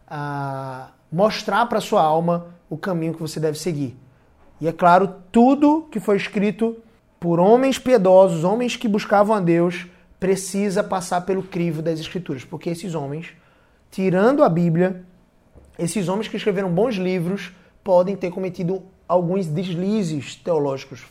ah, 0.07 0.89
mostrar 1.11 1.65
para 1.65 1.81
sua 1.81 2.01
alma 2.01 2.47
o 2.69 2.77
caminho 2.77 3.13
que 3.13 3.19
você 3.21 3.39
deve 3.39 3.57
seguir. 3.57 3.97
E 4.59 4.67
é 4.67 4.71
claro, 4.71 5.15
tudo 5.31 5.87
que 5.91 5.99
foi 5.99 6.17
escrito 6.17 6.77
por 7.19 7.39
homens 7.39 7.77
piedosos, 7.77 8.43
homens 8.43 8.75
que 8.75 8.87
buscavam 8.87 9.35
a 9.35 9.39
Deus, 9.39 9.87
precisa 10.19 10.83
passar 10.83 11.21
pelo 11.21 11.43
crivo 11.43 11.81
das 11.81 11.99
Escrituras, 11.99 12.43
porque 12.43 12.69
esses 12.69 12.95
homens, 12.95 13.33
tirando 13.91 14.43
a 14.43 14.49
Bíblia, 14.49 15.03
esses 15.77 16.07
homens 16.07 16.27
que 16.27 16.37
escreveram 16.37 16.71
bons 16.71 16.95
livros 16.95 17.51
podem 17.83 18.15
ter 18.15 18.31
cometido 18.31 18.83
alguns 19.07 19.45
deslizes 19.45 20.35
teológicos. 20.35 21.05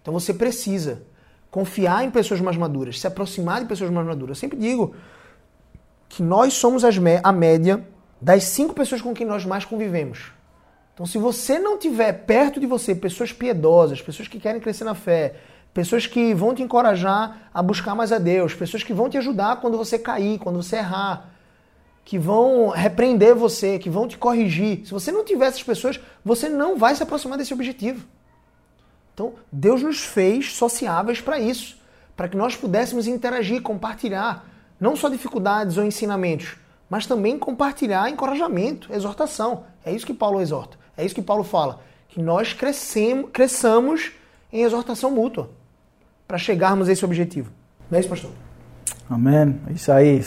Então 0.00 0.14
você 0.14 0.32
precisa 0.32 1.02
confiar 1.50 2.04
em 2.04 2.10
pessoas 2.10 2.40
mais 2.40 2.56
maduras, 2.56 3.00
se 3.00 3.06
aproximar 3.06 3.60
de 3.60 3.66
pessoas 3.66 3.90
mais 3.90 4.06
maduras. 4.06 4.36
Eu 4.36 4.40
sempre 4.40 4.58
digo 4.58 4.94
que 6.08 6.22
nós 6.22 6.54
somos 6.54 6.84
a 6.84 7.32
média 7.32 7.84
das 8.20 8.44
cinco 8.44 8.74
pessoas 8.74 9.02
com 9.02 9.12
quem 9.12 9.26
nós 9.26 9.44
mais 9.44 9.64
convivemos. 9.64 10.32
Então, 10.98 11.06
se 11.06 11.16
você 11.16 11.60
não 11.60 11.78
tiver 11.78 12.12
perto 12.12 12.58
de 12.58 12.66
você 12.66 12.92
pessoas 12.92 13.32
piedosas, 13.32 14.02
pessoas 14.02 14.26
que 14.26 14.40
querem 14.40 14.60
crescer 14.60 14.82
na 14.82 14.96
fé, 14.96 15.36
pessoas 15.72 16.08
que 16.08 16.34
vão 16.34 16.52
te 16.52 16.60
encorajar 16.60 17.48
a 17.54 17.62
buscar 17.62 17.94
mais 17.94 18.10
a 18.10 18.18
Deus, 18.18 18.52
pessoas 18.52 18.82
que 18.82 18.92
vão 18.92 19.08
te 19.08 19.16
ajudar 19.16 19.60
quando 19.60 19.78
você 19.78 19.96
cair, 19.96 20.40
quando 20.40 20.60
você 20.60 20.74
errar, 20.74 21.30
que 22.04 22.18
vão 22.18 22.70
repreender 22.70 23.32
você, 23.32 23.78
que 23.78 23.88
vão 23.88 24.08
te 24.08 24.18
corrigir. 24.18 24.84
Se 24.86 24.90
você 24.90 25.12
não 25.12 25.24
tiver 25.24 25.46
essas 25.46 25.62
pessoas, 25.62 26.00
você 26.24 26.48
não 26.48 26.76
vai 26.76 26.96
se 26.96 27.02
aproximar 27.04 27.38
desse 27.38 27.54
objetivo. 27.54 28.04
Então, 29.14 29.34
Deus 29.52 29.84
nos 29.84 30.00
fez 30.00 30.52
sociáveis 30.54 31.20
para 31.20 31.38
isso, 31.38 31.78
para 32.16 32.26
que 32.26 32.36
nós 32.36 32.56
pudéssemos 32.56 33.06
interagir, 33.06 33.62
compartilhar, 33.62 34.48
não 34.80 34.96
só 34.96 35.08
dificuldades 35.08 35.78
ou 35.78 35.84
ensinamentos, 35.84 36.56
mas 36.90 37.06
também 37.06 37.38
compartilhar 37.38 38.10
encorajamento, 38.10 38.92
exortação. 38.92 39.62
É 39.84 39.92
isso 39.92 40.04
que 40.04 40.12
Paulo 40.12 40.40
exorta. 40.40 40.87
É 40.98 41.06
isso 41.06 41.14
que 41.14 41.22
Paulo 41.22 41.44
fala. 41.44 41.80
Que 42.08 42.20
nós 42.20 42.52
crescemos, 42.52 43.30
cresçamos 43.32 44.12
em 44.52 44.62
exortação 44.62 45.10
mútua 45.10 45.50
para 46.26 46.36
chegarmos 46.36 46.88
a 46.88 46.92
esse 46.92 47.04
objetivo. 47.04 47.50
Não 47.90 47.96
é 47.96 48.00
isso, 48.00 48.08
pastor? 48.08 48.32
Amém. 49.08 49.58
Isso 49.70 49.90
aí. 49.90 50.22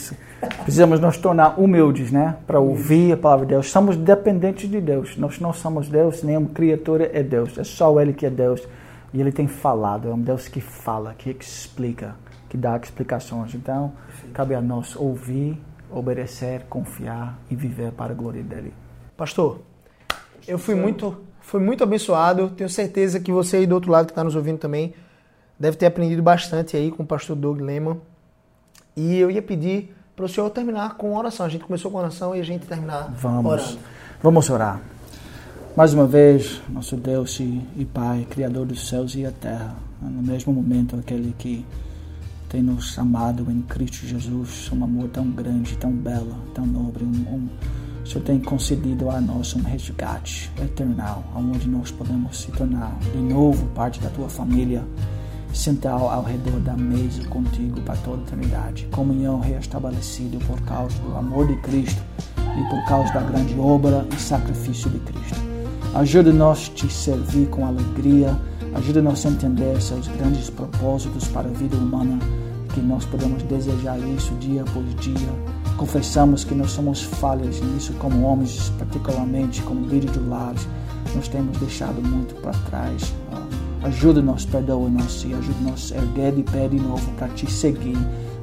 Precisamos 0.63 0.99
nos 0.99 1.17
tornar 1.17 1.59
humildes, 1.59 2.11
né? 2.11 2.37
Para 2.47 2.59
ouvir 2.59 3.11
a 3.11 3.17
palavra 3.17 3.45
de 3.45 3.53
Deus. 3.53 3.69
Somos 3.69 3.97
dependentes 3.97 4.69
de 4.69 4.81
Deus. 4.81 5.17
Nós 5.17 5.39
não 5.39 5.53
somos 5.53 5.89
Deus, 5.89 6.23
nenhuma 6.23 6.49
criatura 6.49 7.11
é 7.13 7.21
Deus. 7.21 7.57
É 7.57 7.63
só 7.63 7.99
Ele 7.99 8.13
que 8.13 8.25
é 8.25 8.29
Deus. 8.29 8.67
E 9.13 9.19
Ele 9.19 9.31
tem 9.31 9.47
falado. 9.47 10.07
É 10.07 10.13
um 10.13 10.21
Deus 10.21 10.47
que 10.47 10.61
fala, 10.61 11.13
que 11.15 11.29
explica, 11.29 12.15
que 12.49 12.57
dá 12.57 12.77
explicações. 12.77 13.53
Então, 13.53 13.91
cabe 14.33 14.55
a 14.55 14.61
nós 14.61 14.95
ouvir 14.95 15.59
obedecer, 15.91 16.63
confiar 16.69 17.37
e 17.49 17.55
viver 17.55 17.91
para 17.91 18.13
a 18.13 18.15
glória 18.15 18.41
dele. 18.41 18.73
Pastor, 19.17 19.59
eu 20.47 20.57
fui 20.57 20.75
muito, 20.75 21.17
fui 21.41 21.59
muito 21.59 21.83
abençoado. 21.83 22.49
Tenho 22.49 22.69
certeza 22.69 23.19
que 23.19 23.31
você 23.31 23.57
aí 23.57 23.67
do 23.67 23.75
outro 23.75 23.91
lado 23.91 24.05
que 24.05 24.11
está 24.11 24.23
nos 24.23 24.35
ouvindo 24.35 24.57
também 24.57 24.93
deve 25.59 25.77
ter 25.77 25.85
aprendido 25.85 26.23
bastante 26.23 26.75
aí 26.75 26.89
com 26.89 27.03
o 27.03 27.05
pastor 27.05 27.35
Doug 27.35 27.61
Lehman. 27.61 28.01
E 28.95 29.17
eu 29.17 29.29
ia 29.29 29.41
pedir 29.41 29.95
para 30.15 30.25
o 30.25 30.29
senhor 30.29 30.49
terminar 30.49 30.97
com 30.97 31.15
oração. 31.15 31.45
A 31.45 31.49
gente 31.49 31.63
começou 31.63 31.91
com 31.91 31.97
oração 31.97 32.35
e 32.35 32.39
a 32.39 32.43
gente 32.43 32.65
terminar 32.65 33.13
Vamos. 33.15 33.51
orando. 33.51 33.79
Vamos 34.21 34.49
orar. 34.49 34.81
Mais 35.75 35.93
uma 35.93 36.05
vez, 36.05 36.61
nosso 36.67 36.97
Deus 36.97 37.39
e, 37.39 37.87
Pai, 37.93 38.27
Criador 38.29 38.65
dos 38.65 38.89
céus 38.89 39.15
e 39.15 39.25
a 39.25 39.31
terra, 39.31 39.75
no 40.01 40.21
mesmo 40.21 40.51
momento 40.51 40.97
aquele 40.97 41.33
que 41.37 41.65
tem 42.49 42.61
nos 42.61 42.99
amado 42.99 43.49
em 43.49 43.61
Cristo 43.61 44.05
Jesus, 44.05 44.69
um 44.73 44.83
amor 44.83 45.07
tão 45.07 45.31
grande, 45.31 45.77
tão 45.77 45.91
belo, 45.91 46.35
tão 46.53 46.65
nobre. 46.65 47.05
Um, 47.05 47.07
um, 47.07 47.49
o 48.03 48.07
Senhor 48.07 48.23
tem 48.23 48.39
concedido 48.39 49.09
a 49.09 49.21
nós 49.21 49.55
um 49.55 49.61
resgate 49.61 50.51
eternal, 50.61 51.23
onde 51.35 51.67
nós 51.67 51.91
podemos 51.91 52.41
se 52.41 52.51
tornar 52.51 52.97
de 53.13 53.19
novo 53.19 53.65
parte 53.75 53.99
da 53.99 54.09
tua 54.09 54.27
família, 54.27 54.83
sentar 55.53 55.93
ao 55.93 56.23
redor 56.23 56.59
da 56.61 56.73
mesa 56.73 57.23
contigo 57.27 57.79
para 57.81 57.95
toda 57.97 58.21
a 58.21 58.23
eternidade. 58.23 58.87
Comunhão 58.91 59.39
reestabelecida 59.39 60.37
por 60.45 60.59
causa 60.61 60.97
do 60.99 61.15
amor 61.15 61.47
de 61.47 61.55
Cristo 61.57 62.01
e 62.37 62.69
por 62.69 62.83
causa 62.85 63.13
da 63.13 63.21
grande 63.21 63.57
obra 63.59 64.05
e 64.11 64.19
sacrifício 64.19 64.89
de 64.89 64.99
Cristo. 64.99 65.39
Ajuda-nos 65.93 66.69
a 66.69 66.73
te 66.73 66.91
servir 66.91 67.47
com 67.49 67.65
alegria, 67.65 68.35
ajuda-nos 68.73 69.25
a 69.25 69.29
entender 69.29 69.81
seus 69.81 70.07
grandes 70.07 70.49
propósitos 70.49 71.27
para 71.27 71.47
a 71.47 71.53
vida 71.53 71.75
humana 71.75 72.17
que 72.73 72.79
nós 72.79 73.05
podemos 73.05 73.43
desejar 73.43 73.99
isso 73.99 74.33
dia 74.35 74.63
por 74.63 74.83
dia. 75.01 75.60
Confessamos 75.81 76.43
que 76.43 76.53
nós 76.53 76.69
somos 76.69 77.01
falhas 77.01 77.59
nisso 77.59 77.91
como 77.93 78.23
homens, 78.23 78.71
particularmente 78.77 79.63
como 79.63 79.81
líderes 79.87 80.15
do 80.15 80.29
lar. 80.29 80.53
Nós 81.15 81.27
temos 81.27 81.57
deixado 81.57 81.99
muito 82.03 82.35
para 82.35 82.51
trás. 82.69 83.11
Uh, 83.31 83.87
ajuda-nos, 83.87 84.45
perdoa-nos 84.45 85.23
e 85.23 85.33
ajuda-nos 85.33 85.91
a 85.91 85.95
erguer 85.95 86.35
de 86.35 86.43
pé 86.43 86.67
de 86.67 86.79
novo 86.79 87.11
para 87.13 87.29
te 87.29 87.51
seguir 87.51 87.97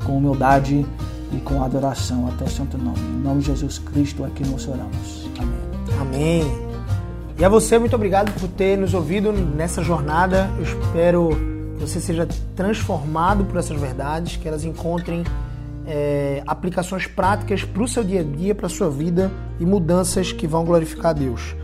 com 0.05 0.19
humildade 0.19 0.85
e 1.33 1.37
com 1.43 1.63
adoração 1.63 2.27
até 2.27 2.45
o 2.45 2.51
santo 2.51 2.77
nome. 2.77 2.99
Em 2.99 3.21
nome 3.21 3.41
de 3.41 3.47
Jesus 3.47 3.79
Cristo 3.79 4.27
é 4.27 4.31
que 4.31 4.45
nós 4.45 4.67
oramos. 4.67 5.31
Amém. 5.39 6.01
Amém. 6.01 6.69
E 7.39 7.45
a 7.45 7.49
você, 7.49 7.79
muito 7.79 7.95
obrigado 7.95 8.33
por 8.33 8.49
ter 8.49 8.77
nos 8.77 8.95
ouvido 8.95 9.31
nessa 9.31 9.81
jornada. 9.81 10.51
Eu 10.57 10.65
espero 10.65 11.29
que 11.77 11.87
você 11.87 12.01
seja 12.01 12.27
transformado 12.57 13.45
por 13.45 13.59
essas 13.59 13.81
verdades, 13.81 14.37
que 14.37 14.49
elas 14.49 14.65
encontrem 14.65 15.23
é, 15.89 16.43
aplicações 16.47 17.07
práticas 17.07 17.65
para 17.65 17.83
o 17.83 17.89
seu 17.89 18.05
dia 18.05 18.21
a 18.21 18.23
dia, 18.23 18.55
para 18.55 18.67
a 18.67 18.69
sua 18.69 18.91
vida 18.91 19.31
e 19.59 19.65
mudanças 19.65 20.31
que 20.31 20.47
vão 20.47 20.65
glorificar 20.65 21.13
a 21.13 21.15
Deus. 21.15 21.57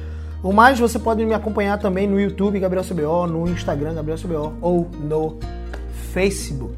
O 0.43 0.53
mais, 0.53 0.79
você 0.79 0.99
pode 0.99 1.25
me 1.25 1.35
acompanhar 1.35 1.79
também 1.79 2.07
no 2.07 2.19
YouTube 2.19 2.59
Gabriel 2.59 2.85
CBO, 2.85 3.27
no 3.27 3.49
Instagram 3.49 3.95
Gabriel 3.95 4.19
CBO 4.19 4.55
ou 4.61 4.91
no 5.01 5.39
Facebook 6.13 6.75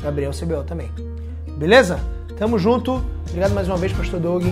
Gabriel 0.00 0.30
CBO 0.30 0.62
também. 0.64 0.90
Beleza? 1.56 1.98
Tamo 2.38 2.58
junto. 2.58 3.02
Obrigado 3.28 3.52
mais 3.52 3.66
uma 3.68 3.76
vez, 3.76 3.92
Pastor 3.92 4.20
Doug. 4.20 4.44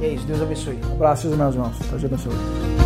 E 0.00 0.04
é 0.04 0.08
isso. 0.08 0.26
Deus 0.26 0.42
abençoe. 0.42 0.78
Um 0.90 0.94
abraço, 0.94 1.28
meus 1.28 1.54
irmãos. 1.54 1.78
Deus 1.90 2.04
abençoe. 2.04 2.77